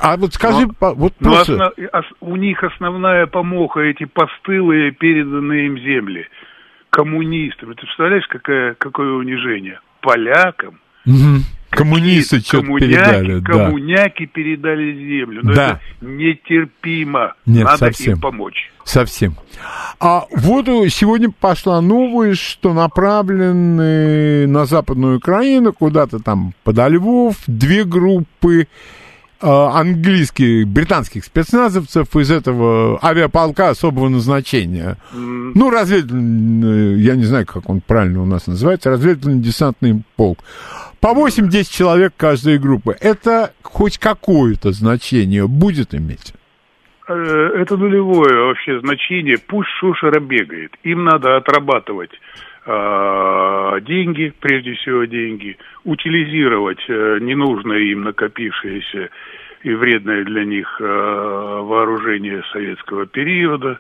[0.01, 1.55] А вот скажи, но, вот но просто...
[1.55, 6.27] основ, ос, у них основная помоха эти постылые переданные им земли
[6.91, 7.75] коммунистам.
[7.75, 9.81] Ты представляешь, какое, какое унижение?
[10.01, 11.43] Полякам, угу.
[11.69, 13.41] Коммунисты передали.
[13.41, 14.33] Коммуняки да.
[14.33, 15.41] передали землю.
[15.43, 15.81] Но да.
[16.01, 17.35] это нетерпимо.
[17.45, 18.15] Нет, Надо совсем.
[18.15, 18.73] им помочь.
[18.85, 19.37] Совсем.
[20.01, 27.85] А вот сегодня пошла новость, что направлены на Западную Украину, куда-то там подо Львов, две
[27.85, 28.69] группы
[29.41, 34.97] английских, британских спецназовцев из этого авиаполка особого назначения.
[35.13, 35.53] Mm.
[35.55, 40.39] Ну, разведывательный, я не знаю, как он правильно у нас называется, разведывательно-десантный полк.
[41.01, 42.97] По 8-10 человек каждой группы.
[43.01, 46.35] Это хоть какое-то значение будет иметь?
[47.09, 49.39] Э, это нулевое вообще значение.
[49.39, 50.73] Пусть Шушера бегает.
[50.83, 52.17] Им надо отрабатывать э,
[52.67, 59.11] деньги, прежде всего деньги, утилизировать э, ненужное им накопившееся
[59.63, 63.79] и вредное для них э, вооружение советского периода.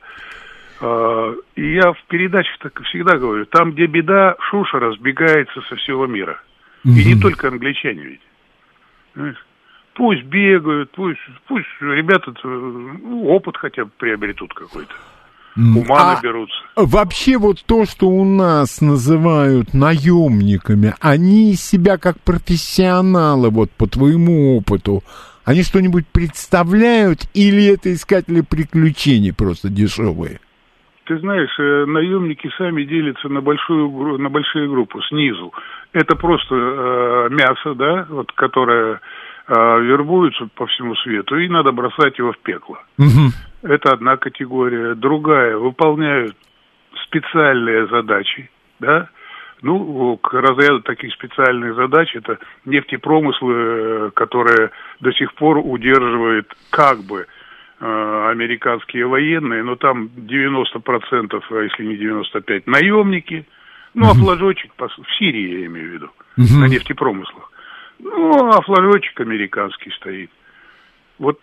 [0.80, 6.06] Э, и я в передачах так всегда говорю, там, где беда, Шуша разбегается со всего
[6.06, 6.40] мира.
[6.84, 6.94] Угу.
[6.94, 8.18] И не только англичане
[9.14, 9.36] ведь.
[9.94, 14.92] Пусть бегают, пусть, пусть ребята ну, опыт хотя бы приобретут какой-то.
[15.56, 16.56] Ума а наберутся.
[16.76, 24.58] Вообще вот то, что у нас называют наемниками, они себя как профессионалы, вот по твоему
[24.58, 25.02] опыту,
[25.46, 30.40] они что-нибудь представляют или это искатели приключений просто дешевые?
[31.06, 35.52] Ты знаешь, э, наемники сами делятся на большую на большие группы снизу.
[35.92, 39.00] Это просто э, мясо, да, вот которое
[39.46, 39.52] э,
[39.82, 42.78] вербуется по всему свету, и надо бросать его в пекло.
[42.98, 43.30] Угу.
[43.66, 44.94] Это одна категория.
[44.94, 46.36] Другая выполняют
[47.04, 48.50] специальные задачи,
[48.80, 49.08] да.
[49.62, 57.02] Ну, к разряду таких специальных задач это нефтепромыслы, э, которые до сих пор удерживают как
[57.04, 57.26] бы
[57.78, 63.44] Э, американские военные, но там 90%, а если не 95%, наемники,
[63.92, 67.52] ну, а флажочек, в Сирии я имею в виду, на нефтепромыслах.
[67.98, 70.30] Ну, а флажочек американский стоит.
[71.18, 71.38] Вот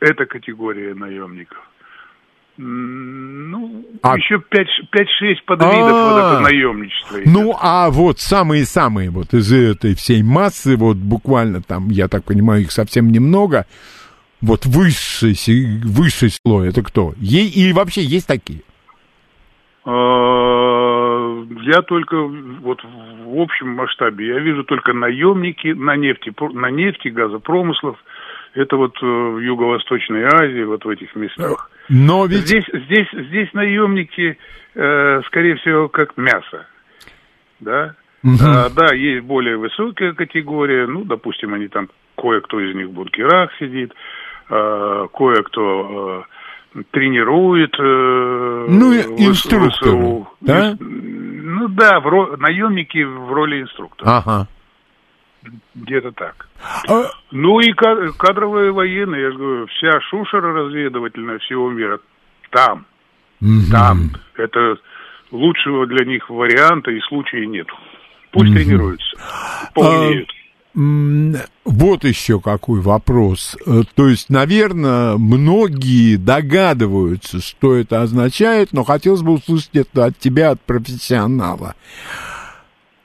[0.00, 1.58] эта категория наемников.
[2.58, 4.16] Ну, а...
[4.16, 6.12] еще 5-6 подвидов А-а-а.
[6.12, 7.16] вот это наемничество.
[7.20, 7.32] Идет.
[7.32, 12.62] Ну, а вот самые-самые вот из этой всей массы, вот буквально там, я так понимаю,
[12.62, 13.66] их совсем немного,
[14.40, 15.34] вот высший,
[15.84, 17.12] высший слой, это кто?
[17.18, 18.62] Ей, и вообще есть такие?
[19.84, 27.08] А, я только вот в общем масштабе, я вижу только наемники на нефти, на нефти,
[27.08, 27.98] газопромыслов.
[28.56, 31.70] Это вот э, в Юго-Восточной Азии, вот в этих местах.
[31.90, 32.46] Но ведь...
[32.46, 34.38] Здесь, здесь, здесь наемники,
[34.74, 36.66] э, скорее всего, как мясо.
[37.60, 37.94] Да?
[38.24, 38.38] Угу.
[38.42, 43.50] А, да, есть более высокая категория, ну, допустим, они там, кое-кто из них в бункерах
[43.58, 43.92] сидит,
[44.48, 46.24] э, кое-кто
[46.74, 47.74] э, тренирует.
[47.78, 50.76] Э, ну, инструкторы, да?
[50.80, 52.36] Ну да, в ро...
[52.38, 54.16] наемники в роли инструктора.
[54.16, 54.48] Ага.
[55.74, 56.48] Где-то так.
[56.88, 57.10] А...
[57.30, 62.00] Ну и кадровые военные, я же говорю, вся шушера разведывательная всего мира
[62.50, 62.86] там.
[63.40, 63.70] Угу.
[63.70, 64.10] Там.
[64.36, 64.76] Это
[65.30, 67.66] лучшего для них варианта и случая нет.
[68.32, 68.58] Пусть угу.
[68.58, 69.16] тренируются,
[69.74, 70.30] полнеют.
[71.64, 73.56] Вот еще какой вопрос.
[73.66, 80.18] Э, то есть, наверное, многие догадываются, что это означает, но хотелось бы услышать это от
[80.18, 81.74] тебя, от профессионала.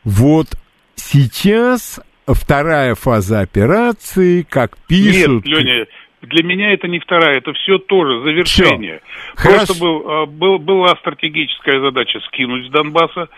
[0.04, 0.48] Вот
[0.96, 2.02] сейчас
[2.34, 5.45] вторая фаза операции, как пишут...
[5.45, 5.86] Нет, Леня,
[6.21, 9.01] для меня это не вторая, это все тоже завершение.
[9.36, 9.49] Все.
[9.49, 13.29] Просто был, а, был, была стратегическая задача скинуть с Донбасса,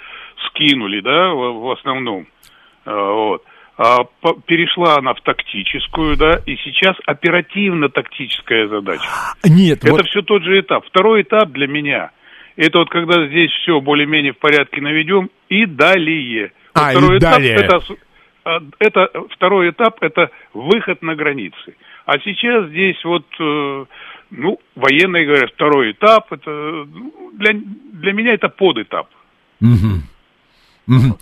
[0.47, 2.27] скинули, да, в, в основном.
[2.85, 3.43] А, вот.
[3.75, 4.03] А,
[4.45, 9.03] перешла она в тактическую, да, и сейчас оперативно-тактическая задача.
[9.43, 10.05] Нет, это вот...
[10.07, 10.85] все тот же этап.
[10.85, 12.11] Второй этап для меня
[12.55, 16.51] это вот когда здесь все более-менее в порядке наведем и далее.
[16.73, 17.55] А, второй и этап далее.
[17.55, 17.81] Это, а,
[18.79, 21.75] это второй этап это выход на границы.
[22.05, 23.85] А сейчас здесь вот э,
[24.31, 29.07] ну военные говорят второй этап это ну, для для меня это подэтап.
[29.61, 31.17] Угу.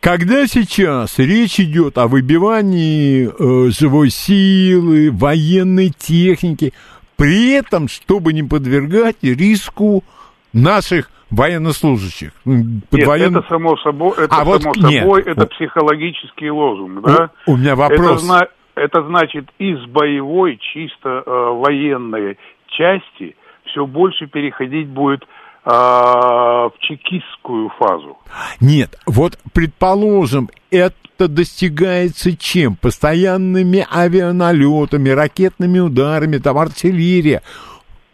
[0.00, 6.74] Когда сейчас речь идет о выбивании э, живой силы, военной техники,
[7.16, 10.04] при этом, чтобы не подвергать риску
[10.52, 12.32] наших военнослужащих.
[12.44, 13.36] Нет, воен...
[13.36, 15.26] это само собой, это а само вот, собой, нет.
[15.26, 17.30] это психологический лозунг, да?
[17.46, 18.16] У, у меня вопрос.
[18.16, 18.46] Это, зна...
[18.74, 25.24] это значит из боевой, чисто э, военной части все больше переходить будет
[25.64, 28.16] а, в чекистскую фазу.
[28.60, 32.76] Нет, вот предположим, это достигается чем?
[32.76, 37.42] Постоянными авианалетами, ракетными ударами, там артиллерия.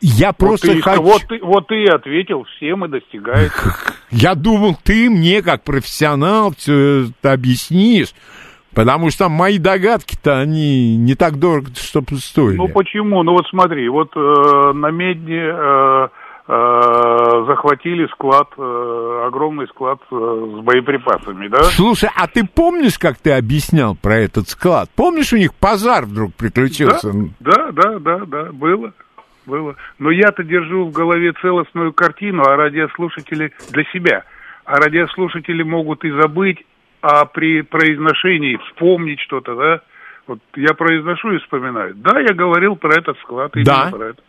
[0.07, 1.03] Я просто вот ты, хочу...
[1.03, 3.75] Вот ты, вот ты ответил, всем и достигается.
[4.11, 8.13] Я думал, ты мне, как профессионал, все это объяснишь.
[8.75, 12.57] Потому что мои догадки-то, они не так дорого, чтобы стоили.
[12.57, 13.23] Ну почему?
[13.23, 15.43] Ну вот смотри, вот э, на медне...
[15.43, 16.09] Э,
[16.47, 21.63] Э, захватили склад, э, огромный склад э, с боеприпасами, да?
[21.63, 24.91] Слушай, а ты помнишь, как ты объяснял про этот склад?
[24.95, 27.13] Помнишь, у них пожар вдруг приключился?
[27.41, 28.93] Да, да, да, да, да было,
[29.47, 29.77] было.
[29.99, 34.25] Но я-то держу в голове целостную картину, а радиослушатели для себя.
[34.65, 36.65] А радиослушатели могут и забыть,
[37.03, 39.81] а при произношении вспомнить что-то, да?
[40.27, 41.95] Вот я произношу и вспоминаю.
[41.97, 43.91] Да, я говорил про этот склад, да.
[43.91, 44.25] про этот.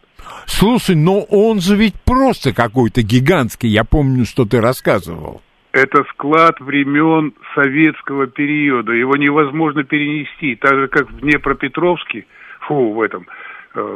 [0.45, 5.41] Слушай, но он же ведь просто какой-то гигантский, я помню, что ты рассказывал.
[5.71, 12.25] Это склад времен советского периода, его невозможно перенести, так же, как в Днепропетровске,
[12.61, 13.27] фу, в этом,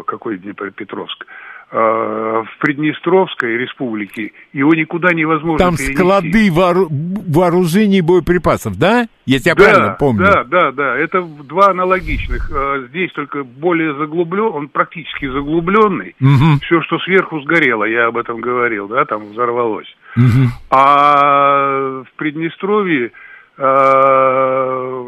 [0.06, 1.26] какой Днепропетровск,
[1.72, 5.96] Э, в Приднестровской республике, его никуда невозможно Там перенести.
[5.96, 6.88] склады воору...
[6.90, 9.06] вооружений и боеприпасов, да?
[9.28, 10.26] Если я да, правильно помню.
[10.26, 10.98] Да, да, да.
[10.98, 12.50] Это два аналогичных.
[12.52, 16.16] Э, здесь только более заглублен, он практически заглубленный.
[16.20, 16.60] Угу.
[16.64, 19.96] Все, что сверху сгорело, я об этом говорил, да, там взорвалось.
[20.18, 20.50] Угу.
[20.72, 23.12] А в Приднестровье
[23.60, 25.04] э,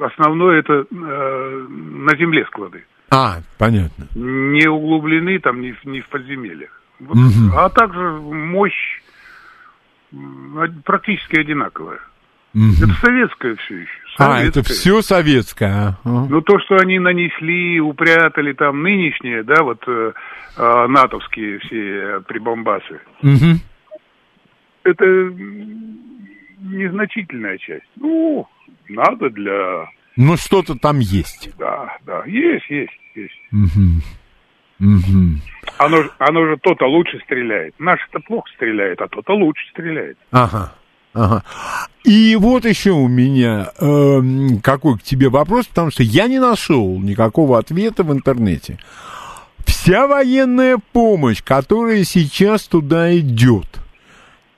[0.00, 2.82] основное это на земле склады.
[3.10, 4.06] А, понятно.
[4.14, 6.70] Не углублены там ни, ни в подземельях.
[7.00, 7.16] Вот.
[7.16, 7.56] Угу.
[7.56, 9.00] А также мощь
[10.84, 12.00] практически одинаковая.
[12.54, 12.82] Угу.
[12.82, 13.90] Это советское все еще.
[14.16, 14.42] Советское.
[14.42, 15.96] А, это все советское.
[16.04, 16.26] Угу.
[16.30, 20.12] Ну, то, что они нанесли, упрятали там нынешние, да, вот э,
[20.56, 23.60] э, натовские все прибамбасы, угу.
[24.82, 25.04] это
[26.60, 27.86] незначительная часть.
[27.96, 28.48] Ну,
[28.88, 29.88] надо для
[30.18, 31.48] ну, что-то там есть.
[31.58, 33.40] Да, да, есть, есть, есть.
[33.52, 34.02] Угу.
[34.80, 35.40] Угу.
[35.78, 37.74] Оно, оно же то-то лучше стреляет.
[37.78, 40.18] Наш-то плохо стреляет, а то-то лучше стреляет.
[40.32, 40.74] Ага.
[41.14, 41.44] Ага.
[42.02, 44.20] И вот еще у меня э,
[44.60, 48.78] какой к тебе вопрос, потому что я не нашел никакого ответа в интернете.
[49.66, 53.66] Вся военная помощь, которая сейчас туда идет,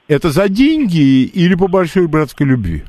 [0.09, 2.85] это за деньги или по большой братской любви?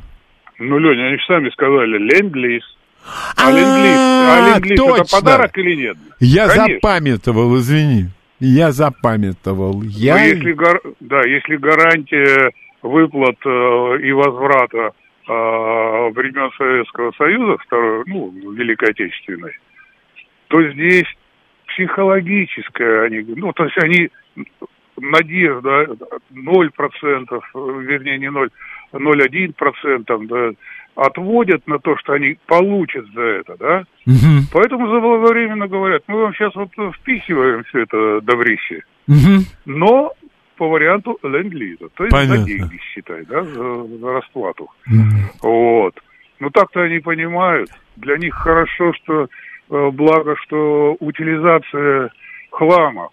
[0.61, 2.63] Ну, Леня, они же сами сказали, ленд-лиз.
[3.35, 5.97] А, а ленд-лиз, а это подарок или нет?
[6.19, 6.75] Я Конечно.
[6.75, 8.05] запамятовал, извини.
[8.39, 9.81] Я запамятовал.
[9.83, 10.15] Я...
[10.15, 10.57] Но если,
[10.99, 12.51] да, если гарантия
[12.83, 14.91] выплат э, и возврата
[15.27, 15.31] э,
[16.11, 19.53] времен Советского Союза, второй, ну, Великой Отечественной,
[20.47, 21.07] то здесь
[21.67, 24.09] психологическая, они, ну, то есть они
[24.99, 25.87] надежда
[26.31, 27.41] 0%,
[27.83, 28.49] вернее, не 0,
[28.93, 30.51] 0,1% да,
[30.95, 33.85] отводят на то, что они получат за это, да?
[34.05, 34.47] Угу.
[34.53, 39.43] Поэтому заблаговременно говорят, мы вам сейчас вот впихиваем все это добрище, угу.
[39.65, 40.13] но
[40.57, 42.37] по варианту ленд-лиза, то есть Понятно.
[42.37, 44.69] за деньги, считай, да, за, за расплату.
[44.87, 45.49] Угу.
[45.49, 45.99] Вот.
[46.39, 47.69] Ну так-то они понимают.
[47.95, 49.27] Для них хорошо, что
[49.69, 52.11] э, благо, что утилизация
[52.49, 53.09] хлама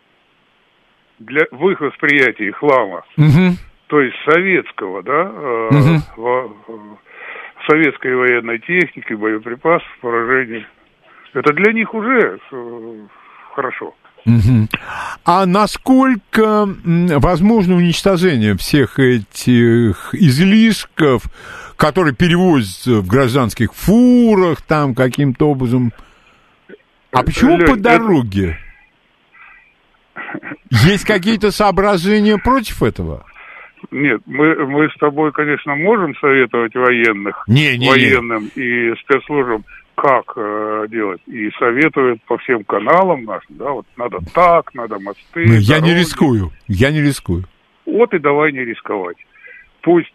[1.19, 3.57] для в их восприятии хлама, угу.
[3.89, 6.01] то есть советского, да, угу.
[6.17, 6.53] во,
[7.69, 10.67] советской военной техники, боеприпасов, поражений,
[11.35, 13.07] это для них уже э,
[13.55, 13.95] хорошо.
[14.27, 14.69] Угу.
[15.25, 21.23] А насколько возможно уничтожение всех этих излишков,
[21.77, 25.93] которые перевозятся в гражданских фурах, там каким-то образом?
[27.13, 28.59] А почему Лень, по дороге?
[30.71, 33.25] Есть какие-то соображения против этого?
[33.91, 38.63] Нет, мы, мы с тобой, конечно, можем советовать военных, не, не, военным не.
[38.63, 39.65] и спецслужбам,
[39.95, 41.21] как э, делать.
[41.27, 45.45] И советуют по всем каналам нашим, да, вот надо так, надо мосты.
[45.47, 47.45] Ну, я не рискую, я не рискую.
[47.87, 49.17] Вот и давай не рисковать.
[49.83, 50.13] Пусть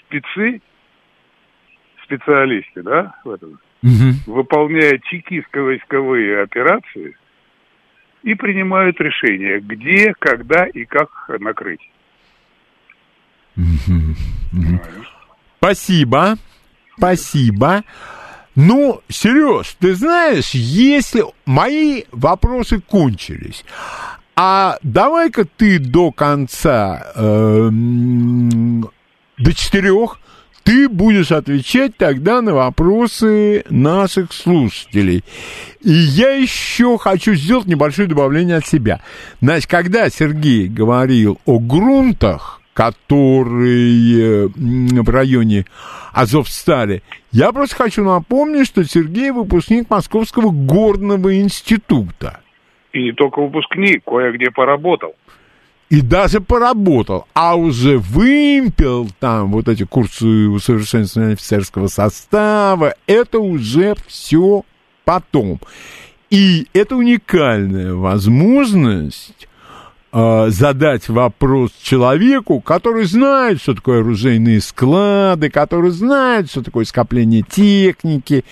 [0.00, 0.60] спецы,
[2.04, 4.34] специалисты, да, в этом, угу.
[4.34, 7.16] выполняя чекистско-войсковые операции,
[8.22, 11.10] и принимают решение, где, когда и как
[11.40, 11.80] накрыть.
[15.58, 16.36] Спасибо.
[16.96, 17.84] Спасибо.
[18.54, 23.64] Ну, Сереж, ты знаешь, если мои вопросы кончились,
[24.36, 27.70] а давай-ка ты до конца, э,
[29.38, 30.18] до четырех,
[30.64, 35.24] ты будешь отвечать тогда на вопросы наших слушателей.
[35.80, 39.00] И я еще хочу сделать небольшое добавление от себя.
[39.40, 45.66] Значит, когда Сергей говорил о грунтах, которые в районе
[46.12, 52.40] Азовстали, я просто хочу напомнить, что Сергей выпускник Московского горного института.
[52.92, 55.14] И не только выпускник, кое-где поработал
[55.92, 63.94] и даже поработал, а уже вымпел там вот эти курсы усовершенствования офицерского состава, это уже
[64.06, 64.64] все
[65.04, 65.60] потом.
[66.30, 69.46] И это уникальная возможность
[70.14, 77.42] э, задать вопрос человеку, который знает, что такое оружейные склады, который знает, что такое скопление
[77.42, 78.46] техники,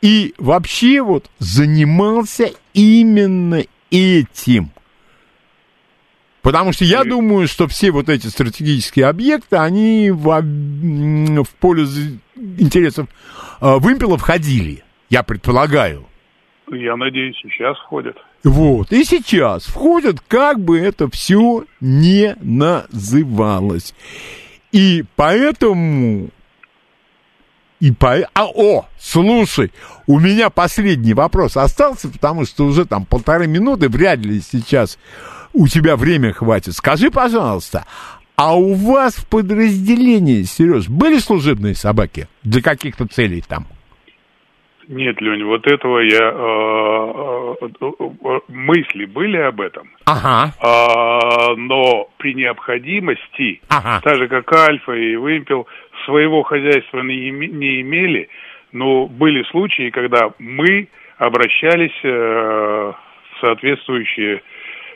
[0.00, 4.70] и вообще вот занимался именно этим.
[6.44, 11.84] Потому что я думаю, что все вот эти стратегические объекты, они в, в поле
[12.36, 13.08] интересов
[13.62, 16.06] э, вымпела входили, я предполагаю.
[16.70, 18.18] Я надеюсь, сейчас входят.
[18.42, 23.94] Вот, и сейчас входят, как бы это все не называлось.
[24.70, 26.28] И поэтому...
[27.80, 28.16] И по...
[28.34, 29.72] А, о, слушай,
[30.06, 34.98] у меня последний вопрос остался, потому что уже там полторы минуты, вряд ли сейчас
[35.54, 36.74] у тебя время хватит.
[36.74, 37.84] Скажи, пожалуйста,
[38.36, 43.66] а у вас в подразделении, Сереж, были служебные собаки для каких-то целей там?
[44.88, 46.30] Нет, Лень, вот этого я...
[46.30, 49.88] Э, э, э, мысли были об этом.
[50.04, 50.52] Ага.
[50.60, 54.00] Э, но при необходимости, ага.
[54.02, 55.66] так же как Альфа и Вымпел,
[56.04, 58.28] своего хозяйства не, не имели,
[58.72, 64.42] но были случаи, когда мы обращались э, в соответствующие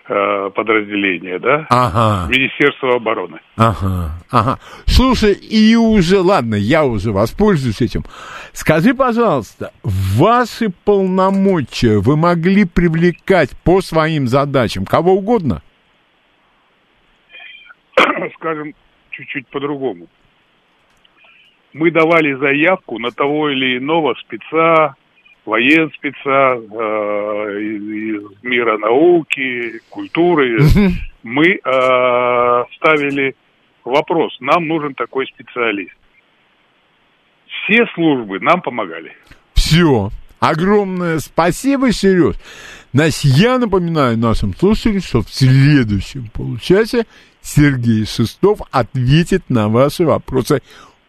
[0.09, 1.67] подразделение, да?
[1.69, 2.31] Ага.
[2.31, 3.41] Министерство обороны.
[3.57, 4.59] Ага, ага.
[4.87, 8.05] Слушай, и уже, ладно, я уже воспользуюсь этим.
[8.53, 15.63] Скажи, пожалуйста, ваши полномочия вы могли привлекать по своим задачам кого угодно?
[18.37, 18.75] Скажем,
[19.11, 20.07] чуть-чуть по-другому.
[21.75, 24.97] Мы давали заявку на того или иного спеца,
[25.49, 30.59] военспеца, э, из, мира науки, культуры.
[31.23, 33.35] Мы э, ставили
[33.85, 35.95] вопрос, нам нужен такой специалист.
[37.47, 39.13] Все службы нам помогали.
[39.55, 40.11] Все.
[40.39, 42.37] Огромное спасибо, Сереж.
[42.93, 47.07] Значит, я напоминаю нашим слушателям, что в следующем получасе
[47.43, 50.63] Сергей Шестов ответит на ваши вопросы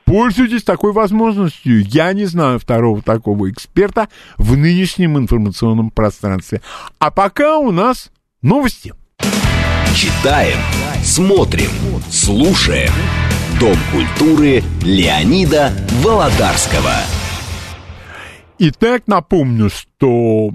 [0.09, 1.85] Пользуйтесь такой возможностью.
[1.85, 6.63] Я не знаю второго такого эксперта в нынешнем информационном пространстве.
[6.97, 8.09] А пока у нас
[8.41, 8.95] новости.
[9.95, 10.57] Читаем,
[11.03, 11.69] смотрим,
[12.09, 12.89] слушаем.
[13.59, 16.95] Дом культуры Леонида Володарского.
[18.57, 20.49] Итак, напомню, что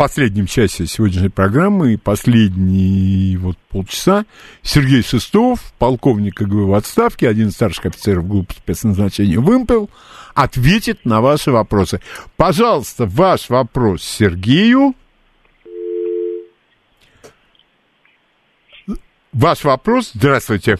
[0.00, 4.24] последнем часе сегодняшней программы и последние вот полчаса
[4.62, 9.90] Сергей Шестов, полковник КГБ в отставке, один из старших офицеров группы спецназначения «Вымпел»,
[10.34, 12.00] ответит на ваши вопросы.
[12.38, 14.94] Пожалуйста, ваш вопрос Сергею.
[19.34, 20.12] Ваш вопрос.
[20.14, 20.78] Здравствуйте.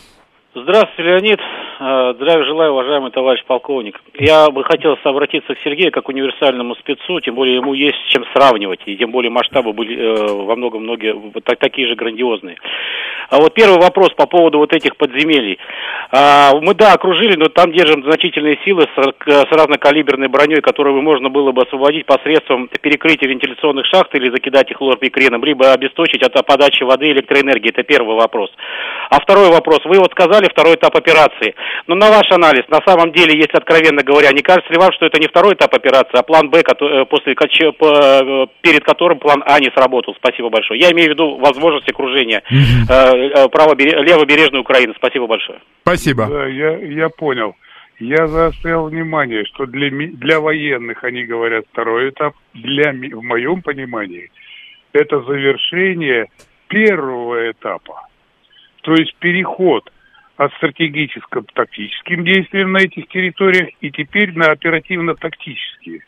[0.55, 1.41] Здравствуйте, Леонид.
[1.83, 3.99] Э, здравия желаю, уважаемый товарищ полковник.
[4.19, 8.23] Я бы хотел обратиться к Сергею как универсальному спецу, тем более ему есть с чем
[8.35, 12.59] сравнивать, и тем более масштабы были э, во многом многие так, такие же грандиозные.
[13.31, 15.59] А вот первый вопрос по поводу вот этих подземелий.
[16.11, 21.31] А, мы, да, окружили, но там держим значительные силы с, с разнокалиберной броней, которую можно
[21.31, 26.83] было бы освободить посредством перекрытия вентиляционных шахт или закидать их лорпикреном, либо обесточить от подачи
[26.83, 27.71] воды и электроэнергии.
[27.71, 28.51] Это первый вопрос.
[29.11, 29.79] А второй вопрос.
[29.85, 31.55] Вы вот сказали второй этап операции.
[31.87, 35.07] Но на ваш анализ, на самом деле, если откровенно говоря, не кажется ли вам, что
[35.07, 39.43] это не второй этап операции, а план Б, который, э, после, э, перед которым план
[39.47, 40.15] А не сработал?
[40.17, 40.81] Спасибо большое.
[40.81, 44.95] Я имею в виду возможность окружения э, э, право, левобережной Украины.
[44.97, 45.61] Спасибо большое.
[45.83, 46.27] Спасибо.
[46.27, 47.55] Да, я, я понял.
[47.99, 52.35] Я заострял внимание, что для, для военных они говорят второй этап.
[52.55, 54.31] Для, в моем понимании,
[54.93, 56.29] это завершение
[56.69, 58.07] первого этапа.
[58.83, 59.91] То есть переход
[60.41, 66.01] от стратегического к тактическим действиям на этих территориях и теперь на оперативно-тактические.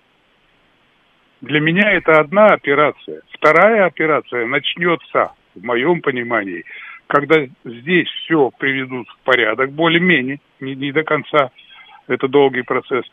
[1.43, 3.21] Для меня это одна операция.
[3.35, 6.65] Вторая операция начнется, в моем понимании,
[7.09, 11.51] когда здесь все приведут в порядок, более-менее, не, не до конца,
[12.09, 13.05] это долгий процесс.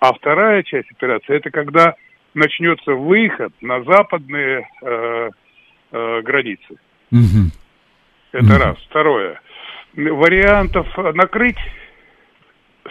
[0.00, 1.96] А вторая часть операции, это когда
[2.32, 5.30] начнется выход на западные э,
[5.92, 6.76] э, границы.
[7.10, 7.50] Угу.
[8.32, 8.64] Это угу.
[8.64, 8.78] раз.
[8.88, 9.38] Второе
[9.94, 11.58] вариантов накрыть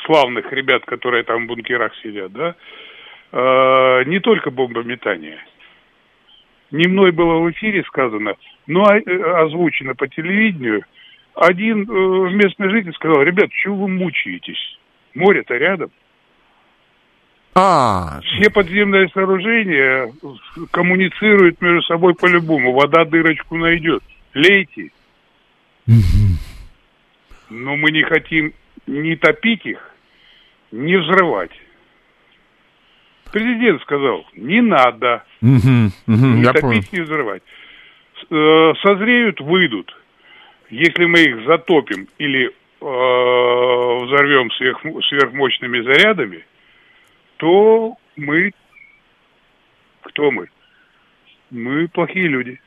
[0.06, 2.56] славных ребят, которые там в бункерах сидят, да,
[3.32, 5.40] э, не только бомбометание.
[6.72, 8.36] Не мной было в эфире сказано,
[8.68, 9.02] но э,
[9.44, 10.84] озвучено по телевидению.
[11.36, 14.80] Один э, местный житель сказал, ребят, чего вы мучаетесь?
[15.14, 15.91] Море-то рядом.
[17.53, 18.22] А.
[18.22, 20.10] Все подземные сооружения
[20.72, 22.72] коммуницируют между собой по-любому.
[22.72, 24.03] Вода дырочку найдет.
[24.34, 24.91] Лейте.
[25.86, 26.51] Угу
[27.52, 28.53] но мы не хотим
[28.88, 29.94] не топить их,
[30.72, 31.52] не взрывать.
[33.32, 36.84] Президент сказал, не надо угу, угу, не я топить, понял.
[36.91, 37.44] не взрывать.
[38.30, 39.95] э, созреют, выйдут.
[40.69, 46.45] Если мы их затопим или э, взорвем сверх, сверхмощными зарядами,
[47.38, 48.52] то мы...
[50.03, 50.48] Кто мы?
[51.52, 52.60] Мы плохие люди.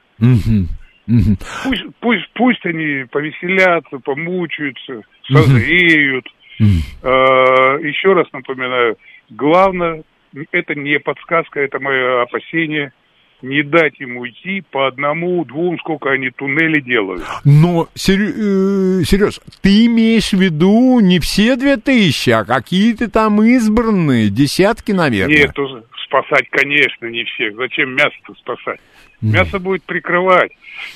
[1.06, 6.26] Пусть, пусть, пусть они повеселятся, помучаются, созреют.
[6.60, 8.96] Uh, еще раз напоминаю,
[9.28, 10.04] главное,
[10.52, 12.92] это не подсказка, это мое опасение–
[13.44, 17.24] не дать им уйти по одному, двум, сколько они туннели делают.
[17.44, 24.30] Но, Сереж, э, ты имеешь в виду не все две тысячи, а какие-то там избранные,
[24.30, 25.36] десятки, наверное?
[25.36, 25.56] Нет,
[26.04, 27.54] спасать, конечно, не всех.
[27.56, 28.80] Зачем мясо-то спасать?
[29.20, 30.52] Мясо будет прикрывать.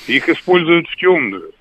[0.07, 1.51] Их используют в темную.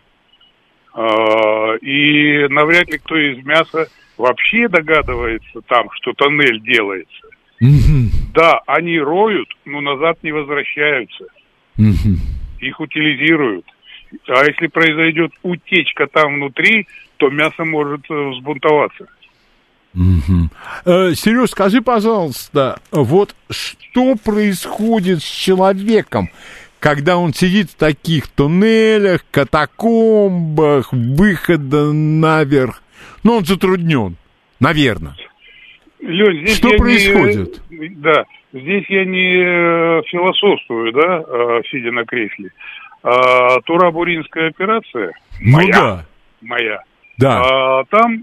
[0.95, 7.28] А, и навряд ли кто из мяса вообще догадывается там, что тоннель делается.
[7.61, 11.25] Да, они роют, но назад не возвращаются.
[12.61, 13.67] Их утилизируют.
[14.29, 16.87] А если произойдет утечка там внутри,
[17.19, 19.07] то мясо может э, взбунтоваться.
[19.95, 20.51] Угу.
[20.87, 26.31] Э, Сереж, скажи, пожалуйста, вот что происходит с человеком,
[26.79, 32.83] когда он сидит в таких туннелях, катакомбах, выхода наверх?
[33.25, 34.17] Ну, он затруднен,
[34.61, 35.17] наверное.
[36.01, 37.61] Лень, здесь Что происходит?
[37.71, 42.51] Не, да, здесь я не э, философствую, да, э, сидя на кресле.
[43.03, 46.05] А, Тура-Буринская операция, ну, моя, да.
[46.43, 46.83] моя,
[47.17, 47.43] да.
[47.43, 48.23] А, там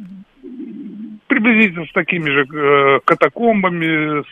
[1.28, 4.24] приблизительно с такими же э, катакомбами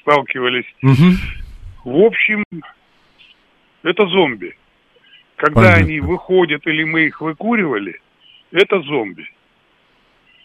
[0.00, 0.66] сталкивались.
[0.82, 1.92] Угу.
[1.96, 2.44] В общем,
[3.82, 4.56] это зомби.
[5.36, 5.84] Когда Понятно.
[5.84, 8.00] они выходят или мы их выкуривали,
[8.52, 9.26] это зомби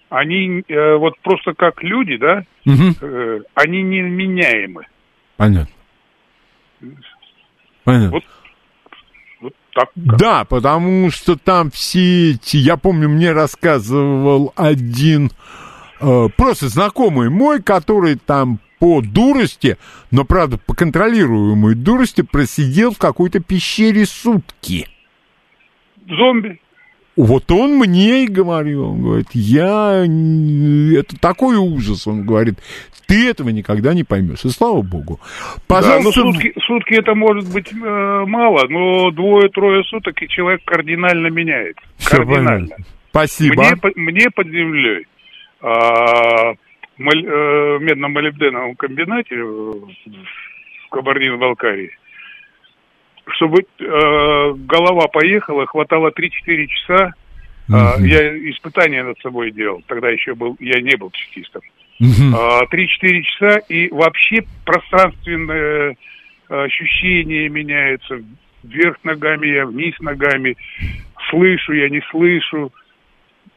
[0.10, 2.96] они э, вот просто как люди, да, угу.
[3.02, 4.86] э, они неменяемы.
[5.36, 5.74] Понятно.
[7.84, 8.12] Понятно.
[8.12, 8.24] Вот,
[9.42, 9.90] вот так.
[9.94, 10.18] Как.
[10.18, 15.32] Да, потому что там все эти, я помню, мне рассказывал один
[16.00, 19.78] э, просто знакомый мой, который там по дурости,
[20.12, 24.88] но, правда, по контролируемой дурости просидел в какой-то пещере сутки.
[26.08, 26.60] Зомби.
[27.18, 32.60] Вот он мне и говорил, он говорит, я, это такой ужас, он говорит,
[33.07, 35.19] ты этого никогда не поймешь, и слава богу.
[35.68, 36.22] Пожалуйста.
[36.22, 37.76] Да, ну сутки, сутки это может быть э,
[38.27, 41.81] мало, но двое-трое суток и человек кардинально меняется.
[41.98, 42.68] Все кардинально.
[42.68, 42.85] Понятно.
[43.10, 43.64] Спасибо.
[43.64, 45.07] Мне, мне под землей
[45.61, 46.53] а,
[46.99, 49.89] моль, э, медно-молибденовом комбинате в
[50.91, 51.91] Кабардино-Балкарии
[53.36, 57.14] чтобы э, голова поехала, хватало 3-4 часа.
[57.70, 57.99] Uh-huh.
[57.99, 61.62] Э, я испытания над собой делал, тогда еще был, я не был чекистом.
[62.02, 62.62] Uh-huh.
[62.62, 65.98] Э, 3-4 часа, и вообще пространственное
[66.48, 68.22] ощущение меняется.
[68.64, 70.56] Вверх ногами я, вниз ногами.
[71.30, 72.72] Слышу я, не слышу.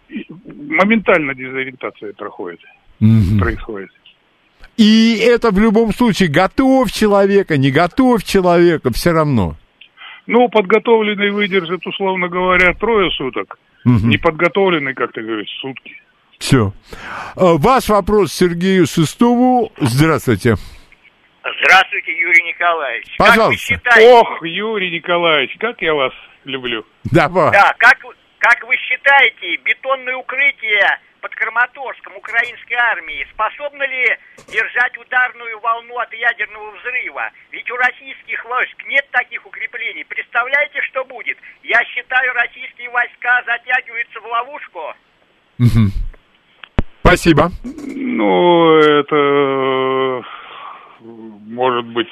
[0.08, 2.60] И моментально дезориентация проходит.
[3.00, 3.38] Uh-huh.
[3.38, 3.90] Происходит.
[4.76, 9.56] И это в любом случае готов человека, не готов человека, все равно.
[10.30, 13.58] Ну, подготовленный выдержит, условно говоря, трое суток.
[13.84, 14.06] Угу.
[14.06, 16.00] Неподготовленный, как ты говоришь, сутки.
[16.38, 16.72] Все.
[17.34, 19.72] А, ваш вопрос Сергею Шестову.
[19.78, 20.54] Здравствуйте.
[21.42, 23.16] Здравствуйте, Юрий Николаевич.
[23.18, 23.40] Пожалуйста.
[23.42, 24.12] Как вы считаете...
[24.12, 26.12] Ох, Юрий Николаевич, как я вас
[26.44, 26.86] люблю.
[27.10, 27.50] Давай.
[27.50, 27.98] Да, как,
[28.38, 34.16] как вы считаете, бетонное укрытие под Краматорском украинской армии способны ли
[34.48, 37.30] держать ударную волну от ядерного взрыва?
[37.50, 40.04] Ведь у российских войск нет таких укреплений.
[40.04, 41.38] Представляете, что будет?
[41.62, 44.94] Я считаю, российские войска затягиваются в ловушку.
[47.00, 47.50] Спасибо.
[47.64, 50.22] Ну, это
[51.00, 52.08] может быть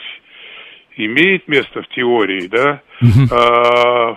[0.97, 2.83] имеет место в теории, да.
[3.01, 3.35] Угу.
[3.35, 4.17] А,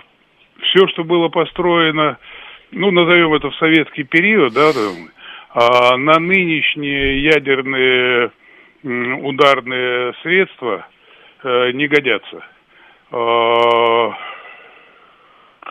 [0.62, 2.18] все, что было построено
[2.72, 5.10] ну, назовем это в советский период, да, там,
[5.54, 8.32] а на нынешние ядерные
[8.82, 10.86] ударные средства
[11.44, 12.44] э, не годятся.
[13.12, 14.10] Э,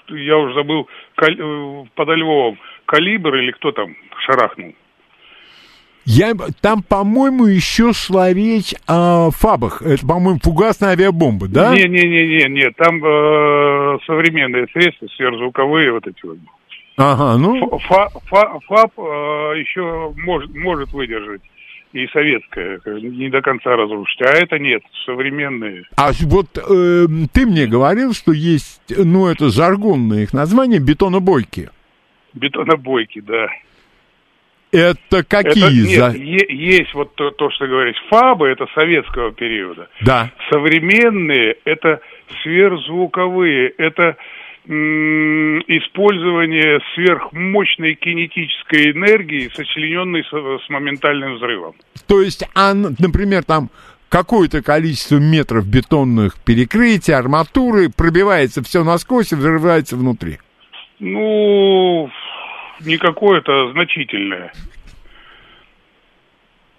[0.10, 3.96] я уже забыл, каль, э, подо Львовом калибр или кто там
[4.26, 4.74] шарахнул.
[6.04, 9.82] Я, там, по-моему, еще шла речь о ФАБах.
[9.84, 11.76] Это, по-моему, фугасная авиабомба, да?
[11.76, 16.38] Не-не-не, не, там э, современные средства, сверхзвуковые вот эти вот.
[16.98, 17.80] Ага, ну...
[17.80, 19.02] Фа, фа, ФАП э,
[19.60, 21.42] еще может, может выдержать
[21.94, 25.84] и советская, не до конца разрушить, а это нет, современные.
[25.98, 31.70] А вот э, ты мне говорил, что есть, ну, это жаргонное их название, бетонобойки.
[32.34, 33.48] Бетонобойки, да.
[34.72, 35.98] Это какие?
[35.98, 36.54] Это, нет, за...
[36.54, 39.90] есть вот то, то, что говоришь, ФАБы, это советского периода.
[40.02, 40.32] Да.
[40.50, 42.00] Современные, это
[42.42, 44.16] сверхзвуковые, это
[44.66, 51.76] использование сверхмощной кинетической энергии, сочлененной с, с моментальным взрывом.
[52.08, 53.70] То есть, а, например, там
[54.10, 60.38] какое-то количество метров бетонных перекрытий, арматуры, пробивается все насквозь и взрывается внутри?
[61.00, 62.12] Ну,
[62.82, 64.52] не какое-то значительное.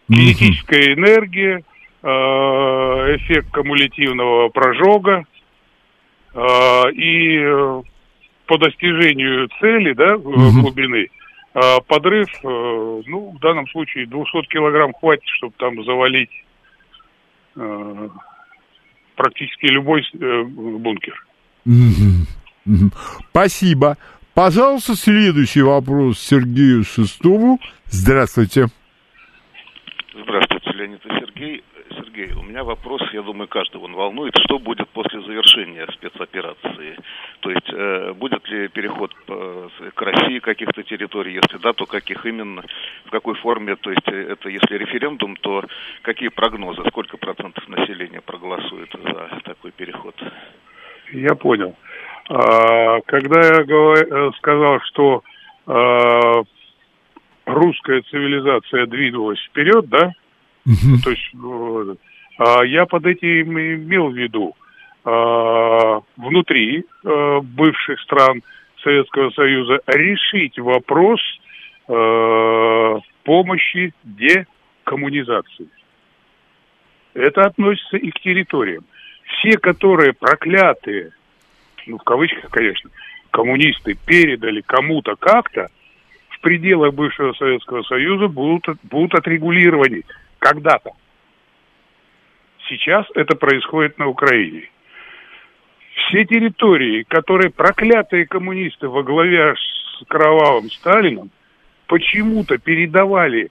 [0.08, 1.64] Кинетическая энергия,
[2.02, 2.08] э,
[3.16, 5.24] эффект кумулятивного прожога,
[6.34, 7.82] и э,
[8.46, 11.08] по достижению цели, да, глубины,
[11.86, 16.30] подрыв, ну, в данном случае 200 килограмм хватит, чтобы там завалить
[19.14, 21.26] практически любой бункер.
[23.30, 23.96] Спасибо.
[24.34, 27.58] Пожалуйста, следующий вопрос Сергею Шестову.
[27.84, 28.68] Здравствуйте.
[30.14, 31.62] Здравствуйте, Леонид и Сергей.
[32.12, 34.34] Сергей, у меня вопрос, я думаю, каждого он волнует.
[34.44, 36.96] Что будет после завершения спецоперации?
[37.40, 41.34] То есть э, будет ли переход по, к России каких-то территорий?
[41.34, 42.62] Если да, то каких именно?
[43.06, 43.76] В какой форме?
[43.76, 45.64] То есть э, это если референдум, то
[46.02, 46.82] какие прогнозы?
[46.88, 50.14] Сколько процентов населения проголосует за такой переход?
[51.12, 51.76] Я понял.
[52.28, 55.22] А, когда я э, сказал, что
[55.66, 56.42] а,
[57.46, 60.12] русская цивилизация двинулась вперед, да,
[60.64, 61.34] то есть
[62.38, 64.54] а, я под этим имел в виду
[66.16, 68.40] внутри бывших стран
[68.84, 71.20] Советского Союза решить вопрос
[73.24, 75.66] помощи декоммунизации.
[77.14, 78.84] Это относится и к территориям.
[79.24, 81.10] Все, которые проклятые
[81.86, 82.90] ну, в кавычках, конечно,
[83.30, 85.68] коммунисты передали кому-то как-то,
[86.28, 90.02] в пределах бывшего Советского Союза будут, будут отрегулированы
[90.42, 90.90] когда-то.
[92.68, 94.68] Сейчас это происходит на Украине.
[95.94, 101.30] Все территории, которые проклятые коммунисты во главе с кровавым Сталином
[101.86, 103.50] почему-то передавали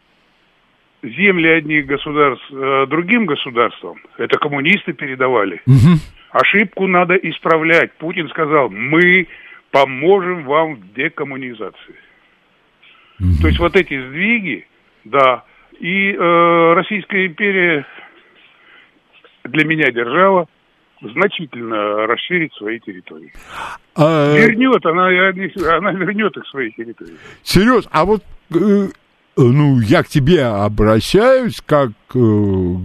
[1.01, 5.61] земли одних государств э, другим государствам, это коммунисты передавали.
[5.65, 5.97] Угу.
[6.31, 7.93] Ошибку надо исправлять.
[7.93, 9.27] Путин сказал, мы
[9.72, 11.95] поможем вам в декоммунизации.
[13.19, 13.41] Угу.
[13.41, 14.68] То есть вот эти сдвиги,
[15.05, 15.43] да,
[15.81, 17.85] и э, Российская империя
[19.43, 20.47] для меня держава
[21.01, 23.33] значительно расширить свои территории.
[23.95, 24.37] А...
[24.37, 27.17] Вернет, она, она вернет их свои территории.
[27.41, 28.89] Сереж, а вот э,
[29.35, 32.75] ну, я к тебе обращаюсь как э,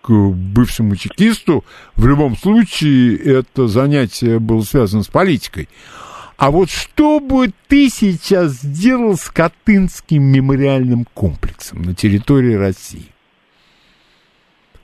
[0.00, 1.62] к бывшему чекисту,
[1.94, 5.68] в любом случае это занятие было связано с политикой.
[6.36, 13.06] А вот что бы ты сейчас сделал с Катынским мемориальным комплексом на территории России?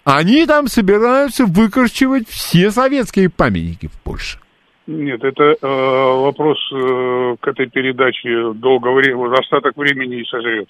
[0.04, 4.38] Они там собираются выкорчевать все советские памятники в Польше.
[4.86, 10.68] Нет, это э, вопрос э, к этой передаче долго времени, остаток времени и сожрет.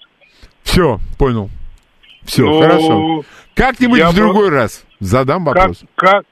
[0.61, 1.49] Все, понял.
[2.23, 3.23] Все, ну, хорошо.
[3.55, 5.83] Как-нибудь в другой бы, раз задам вопрос.
[5.95, 6.25] Как, как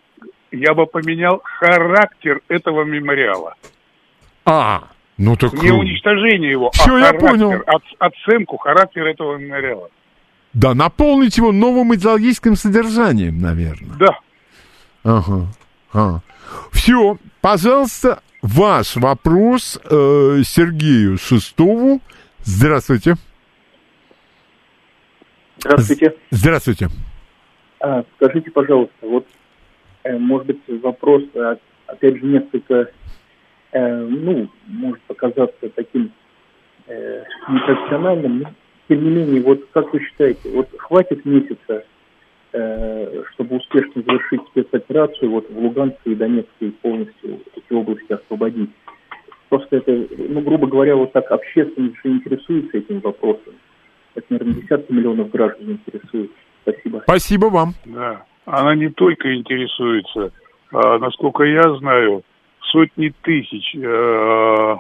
[0.52, 3.56] я бы поменял характер этого мемориала.
[4.45, 4.88] А,
[5.18, 5.53] ну так...
[5.53, 7.63] Не уничтожение его, Все, а я характер, понял.
[7.99, 9.89] оценку характера этого мемориала.
[10.53, 13.97] Да, наполнить его новым идеологическим содержанием, наверное.
[13.97, 14.19] Да.
[15.03, 15.47] Ага.
[15.93, 16.22] ага.
[16.72, 22.01] Все, пожалуйста, ваш вопрос э, Сергею Шестову.
[22.43, 23.15] Здравствуйте.
[25.59, 26.15] Здравствуйте.
[26.31, 26.89] Здравствуйте.
[27.80, 29.27] А, скажите, пожалуйста, вот,
[30.03, 31.55] э, может быть, вопрос, а,
[31.88, 32.91] опять же, несколько,
[33.80, 36.11] ну, может показаться таким
[36.88, 38.49] э, непрофессиональным, но,
[38.89, 41.85] тем не менее, вот как вы считаете, вот хватит месяца,
[42.53, 48.72] э, чтобы успешно завершить спецоперацию вот в Луганской и Донецкой полностью эти области освободить?
[49.49, 53.53] Просто это, ну, грубо говоря, вот так общественность же интересуется этим вопросом
[54.15, 56.31] это, наверное, десятки миллионов граждан интересует.
[56.64, 57.02] Спасибо.
[57.03, 57.73] Спасибо вам.
[57.85, 58.23] Да.
[58.45, 60.31] Она не только интересуется,
[60.72, 62.23] а, насколько я знаю,
[62.72, 64.77] сотни тысяч э,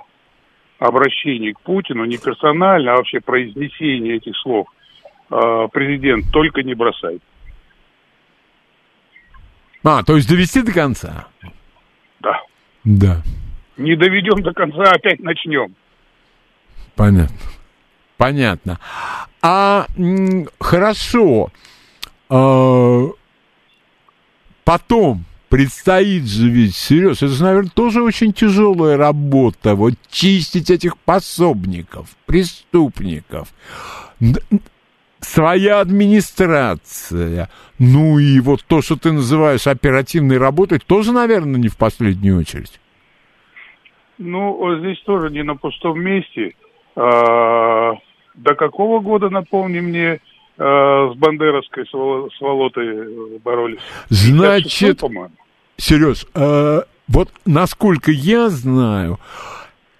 [0.79, 4.67] обращений к Путину, не персонально, а вообще произнесение этих слов
[5.29, 7.21] э, президент только не бросает.
[9.83, 11.27] А, то есть довести до конца?
[12.19, 12.41] Да.
[12.83, 13.21] Да.
[13.77, 15.75] Не доведем до конца, опять начнем.
[16.95, 17.37] Понятно.
[18.17, 18.79] Понятно.
[19.41, 19.87] А
[20.59, 21.49] хорошо.
[22.29, 23.07] А,
[24.63, 30.97] потом предстоит же ведь, серьезно, это же, наверное, тоже очень тяжелая работа, вот чистить этих
[30.97, 33.49] пособников, преступников.
[35.19, 41.77] своя администрация, ну и вот то, что ты называешь оперативной работой, тоже, наверное, не в
[41.77, 42.79] последнюю очередь.
[44.17, 46.55] Ну, здесь тоже не на пустом месте.
[46.95, 47.93] А,
[48.35, 50.21] до какого года, напомни мне,
[50.57, 53.79] а, с Бандеровской, с, Волотой боролись?
[54.09, 55.01] Значит,
[55.77, 59.19] Сереж, а, вот насколько я знаю,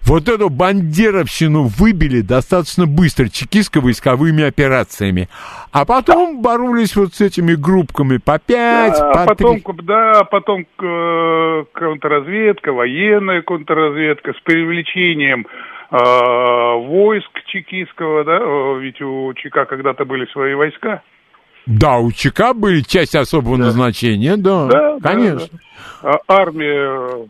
[0.04, 5.28] вот эту бандеровщину выбили достаточно быстро чекистско-войсковыми операциями.
[5.72, 9.74] А потом боролись вот с этими группками по пять, да, по потом, три.
[9.84, 15.46] Да, потом э, контрразведка, военная контрразведка с привлечением
[15.90, 18.38] э, войск чекистского, да,
[18.80, 21.02] ведь у ЧК когда-то были свои войска.
[21.66, 23.66] Да, у ЧК были часть особого да.
[23.66, 25.48] назначения, да, да конечно.
[26.02, 26.20] Да, да.
[26.26, 27.28] А армия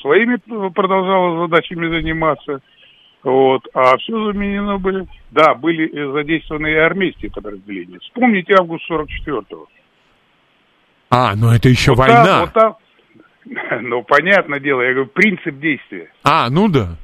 [0.00, 0.36] своими
[0.70, 2.60] продолжала задачами заниматься.
[3.22, 3.62] Вот.
[3.74, 5.06] А все заменено были.
[5.30, 7.98] Да, были задействованы и армейские подразделения.
[8.00, 9.66] Вспомните август 44-го.
[11.10, 12.24] А, ну это еще вот война.
[12.24, 12.76] Там, вот там,
[13.82, 16.10] ну, понятное дело, я говорю, принцип действия.
[16.22, 16.96] А, ну да.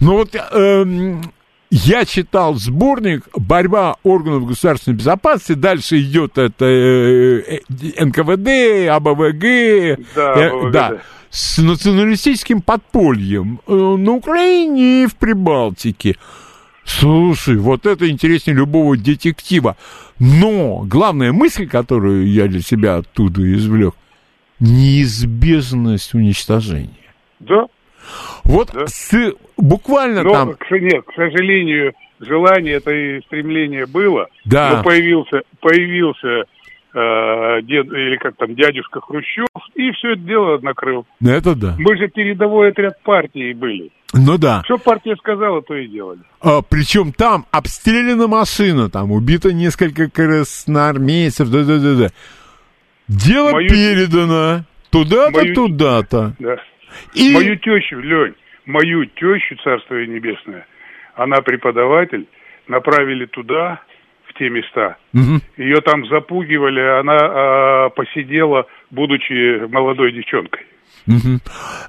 [0.00, 1.22] Ну вот эм,
[1.70, 5.52] я читал сборник «Борьба органов государственной безопасности».
[5.52, 10.06] Дальше идет это э, э, НКВД, АБВГ.
[10.14, 10.98] Да, э, АБВГ, да.
[11.30, 16.16] С националистическим подпольем на Украине и в Прибалтике.
[16.84, 19.76] Слушай, вот это интереснее любого детектива.
[20.18, 23.94] Но главная мысль, которую я для себя оттуда извлек,
[24.58, 26.88] неизбежность уничтожения.
[27.40, 27.66] Да,
[28.44, 28.86] вот да.
[28.86, 29.10] с,
[29.58, 30.56] буквально но, там...
[30.70, 34.28] Нет, к сожалению, желание, это и стремление было.
[34.44, 34.76] Да.
[34.76, 36.44] Но появился, появился
[36.94, 41.06] э, дед, или как там, дядюшка Хрущев, и все это дело накрыл.
[41.24, 41.76] Это да.
[41.78, 43.90] Мы же передовой отряд партии были.
[44.14, 44.62] Ну да.
[44.64, 46.20] Что партия сказала, то и делали.
[46.40, 52.08] А, причем там обстреляна машина, там убито несколько красноармейцев, да-да-да-да.
[53.06, 53.68] Дело Мою...
[53.68, 55.54] передано туда-то, Мою...
[55.54, 56.34] туда-то.
[56.38, 56.56] Да.
[57.14, 57.32] И...
[57.32, 58.34] Мою тещу, Лень,
[58.68, 60.66] мою тещу, Царство Небесное,
[61.14, 62.26] она преподаватель,
[62.68, 63.80] направили туда,
[64.28, 64.96] в те места.
[65.14, 65.40] Угу.
[65.56, 70.66] Ее там запугивали, она а, посидела, будучи молодой девчонкой.
[71.06, 71.40] Угу.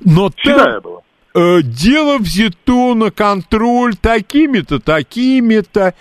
[0.06, 1.02] Но там, была.
[1.36, 5.94] Э, дело взято на контроль такими-то, такими-то.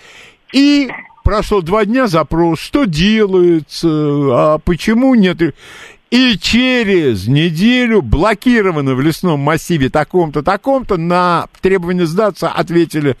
[0.53, 0.89] И
[1.23, 5.37] прошло два дня запрос, что делается, а почему нет.
[6.11, 13.15] И через неделю блокировано в лесном массиве таком-то, таком-то, на требование сдаться ответили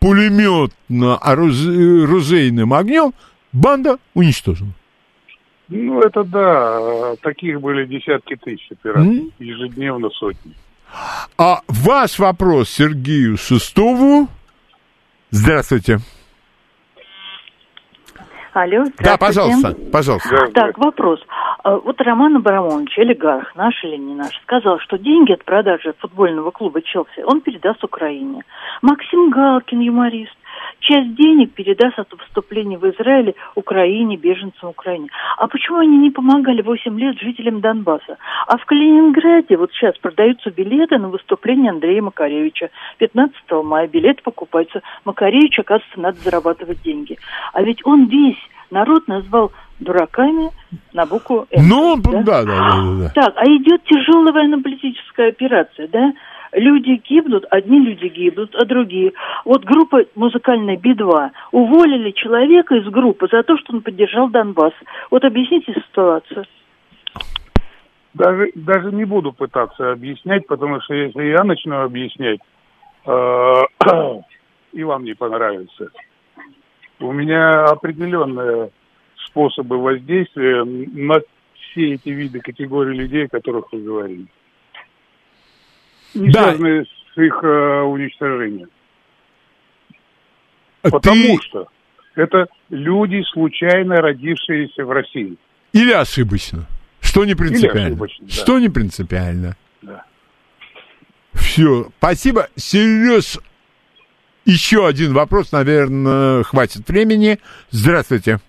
[0.00, 3.14] пулеметно-оружейным огнем,
[3.52, 4.72] банда уничтожена.
[5.68, 9.32] Ну, это да, таких были десятки тысяч операций, mm?
[9.38, 10.52] ежедневно сотни.
[11.38, 14.28] А ваш вопрос Сергею Шестову.
[15.30, 16.00] Здравствуйте.
[18.54, 20.48] Алло, Да, пожалуйста, пожалуйста.
[20.54, 21.20] Так, вопрос.
[21.64, 26.52] А, вот Роман Абрамович, олигарх, наш или не наш, сказал, что деньги от продажи футбольного
[26.52, 28.44] клуба Челси он передаст Украине.
[28.80, 30.36] Максим Галкин, юморист,
[30.84, 35.08] часть денег передаст от выступления в Израиле Украине, беженцам Украине.
[35.38, 38.18] А почему они не помогали 8 лет жителям Донбасса?
[38.46, 42.70] А в Калининграде вот сейчас продаются билеты на выступление Андрея Макаревича.
[42.98, 43.34] 15
[43.64, 44.82] мая билеты покупаются.
[45.04, 47.18] Макаревич, оказывается, надо зарабатывать деньги.
[47.52, 48.38] А ведь он весь
[48.70, 50.50] народ назвал дураками
[50.92, 51.68] на букву М.
[51.68, 52.22] Ну, да?
[52.22, 53.08] Да, да, да, да.
[53.14, 56.12] Так, а идет тяжелая военно-политическая операция, да?
[56.54, 59.12] Люди гибнут, одни люди гибнут, а другие.
[59.44, 64.72] Вот группа музыкальная Би-2 уволили человека из группы за то, что он поддержал Донбасс.
[65.10, 66.44] Вот объясните ситуацию.
[68.14, 72.38] Даже, даже не буду пытаться объяснять, потому что если я начну объяснять,
[73.06, 73.62] э,
[74.72, 75.88] и вам не понравится.
[77.00, 78.70] У меня определенные
[79.16, 81.20] способы воздействия на
[81.54, 84.26] все эти виды категорий людей, о которых вы говорили
[86.14, 86.44] не да.
[86.44, 88.68] связанные с их э, уничтожением.
[90.82, 91.42] А Потому Ты...
[91.44, 91.68] что
[92.14, 95.36] это люди, случайно родившиеся в России.
[95.72, 96.66] Или ошибочно.
[97.00, 97.86] Что не принципиально.
[97.86, 98.32] ошибочно, да.
[98.32, 99.56] Что не принципиально.
[99.82, 100.04] Да.
[101.34, 101.90] Все.
[101.98, 102.48] Спасибо.
[102.56, 103.38] Сереж,
[104.44, 107.38] еще один вопрос, наверное, хватит времени.
[107.70, 108.40] Здравствуйте.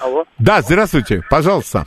[0.00, 0.24] Алло.
[0.38, 1.22] Да, здравствуйте.
[1.30, 1.84] Пожалуйста.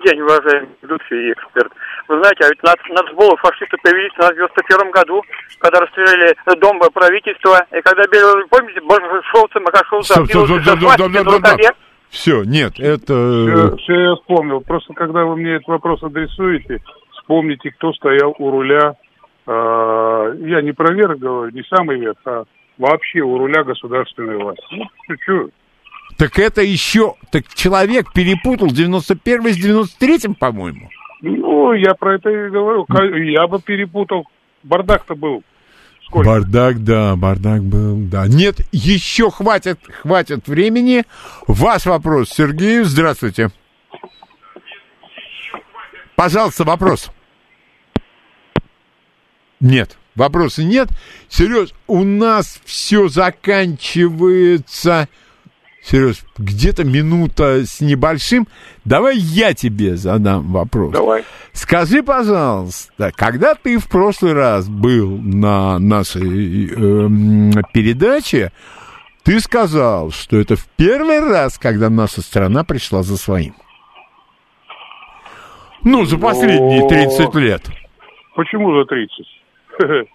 [0.00, 1.72] Добрый день, уважаемый ведущий и эксперт.
[2.08, 5.22] Вы знаете, а ведь над, нацболы фашисты появились в 91 году,
[5.58, 8.02] когда расстреляли дом правительства, и когда,
[8.50, 10.16] помните, Большевцев, Макашовцев,
[12.08, 13.12] все, нет, это...
[13.12, 14.60] Все, все я вспомнил.
[14.60, 16.82] Просто когда вы мне этот вопрос адресуете,
[17.12, 18.94] вспомните, кто стоял у руля.
[19.46, 22.44] Э, я не про верх говорю, не самый верх, а
[22.78, 24.64] вообще у руля государственной власти.
[24.72, 25.52] Ну, чуть-чуть.
[26.16, 27.14] Так это еще...
[27.30, 30.88] Так человек перепутал 91 с 93 по-моему.
[31.22, 32.86] Ну, я про это и говорю.
[33.24, 34.26] Я бы перепутал.
[34.62, 35.42] Бардак-то был.
[36.04, 36.28] Сколько?
[36.28, 38.26] Бардак, да, бардак был, да.
[38.26, 41.04] Нет, еще хватит, хватит времени.
[41.46, 42.84] Ваш вопрос, Сергею.
[42.84, 43.50] Здравствуйте.
[46.16, 47.10] Пожалуйста, вопрос.
[49.60, 50.88] Нет, вопроса нет.
[51.28, 55.08] Сереж, у нас все заканчивается
[55.82, 58.46] Сереж, где-то минута с небольшим.
[58.84, 60.92] Давай я тебе задам вопрос.
[60.92, 61.24] Давай.
[61.52, 68.52] Скажи, пожалуйста, когда ты в прошлый раз был на нашей э, передаче,
[69.24, 73.54] ты сказал, что это в первый раз, когда наша страна пришла за своим.
[75.82, 76.88] Ну, за последние Но...
[76.88, 77.62] 30 лет.
[78.34, 79.26] Почему за 30?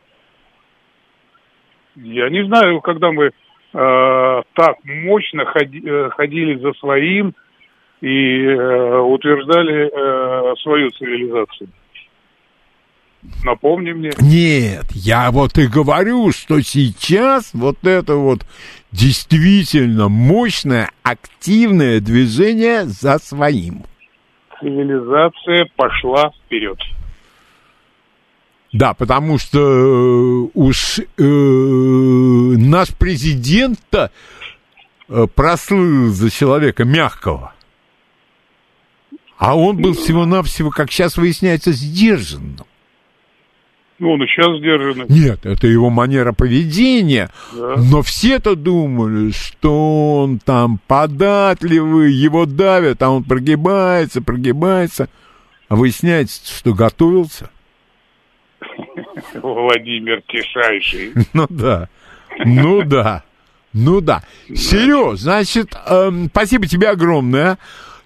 [1.95, 3.31] Я не знаю, когда мы
[3.76, 7.34] так мощно э, ходили за своим
[8.02, 11.69] и э, утверждали э, свою цивилизацию.
[13.43, 14.11] Напомни мне.
[14.22, 18.45] Нет, я вот и говорю, что сейчас вот это вот
[18.91, 23.84] действительно мощное, активное движение за своим.
[24.60, 26.77] Цивилизация пошла вперед.
[28.76, 34.11] Да, потому что э, уж э, наш президент-то
[35.07, 37.53] э, прослыл за человека мягкого.
[39.38, 42.65] А он был всего-навсего, как сейчас выясняется, сдержанным.
[43.99, 45.06] Ну, он и сейчас сдержанный.
[45.07, 47.31] Нет, это его манера поведения.
[47.53, 47.76] Да.
[47.77, 55.07] Но все-то думали, что он там податливый, его давят, а он прогибается, прогибается.
[55.69, 57.52] А выясняется, что готовился.
[59.33, 61.13] Владимир Тишайший.
[61.33, 61.89] Ну да,
[62.45, 63.23] ну да,
[63.73, 64.23] ну да.
[64.53, 67.57] Сереж, значит, эм, спасибо тебе огромное.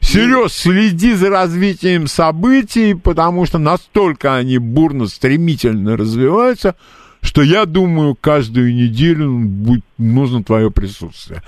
[0.02, 6.76] Сереж, следи за развитием событий, потому что настолько они бурно, стремительно развиваются,
[7.22, 11.44] что я думаю, каждую неделю будет нужно твое присутствие.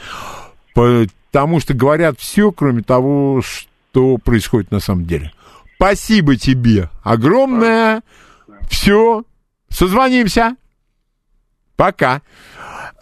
[0.73, 5.31] Потому что говорят все, кроме того, что происходит на самом деле.
[5.75, 8.03] Спасибо тебе огромное.
[8.69, 9.23] Все,
[9.71, 10.55] созвонимся.
[11.75, 12.21] Пока.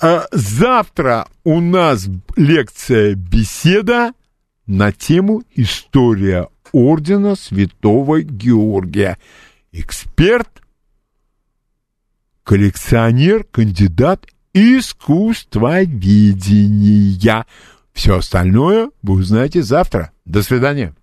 [0.02, 4.14] Э, завтра у нас лекция беседа
[4.66, 9.18] на тему «История Ордена Святого Георгия».
[9.72, 10.50] Эксперт,
[12.44, 17.46] коллекционер, кандидат искусствоведения.
[17.94, 20.12] Все остальное вы узнаете завтра.
[20.26, 20.96] До свидания.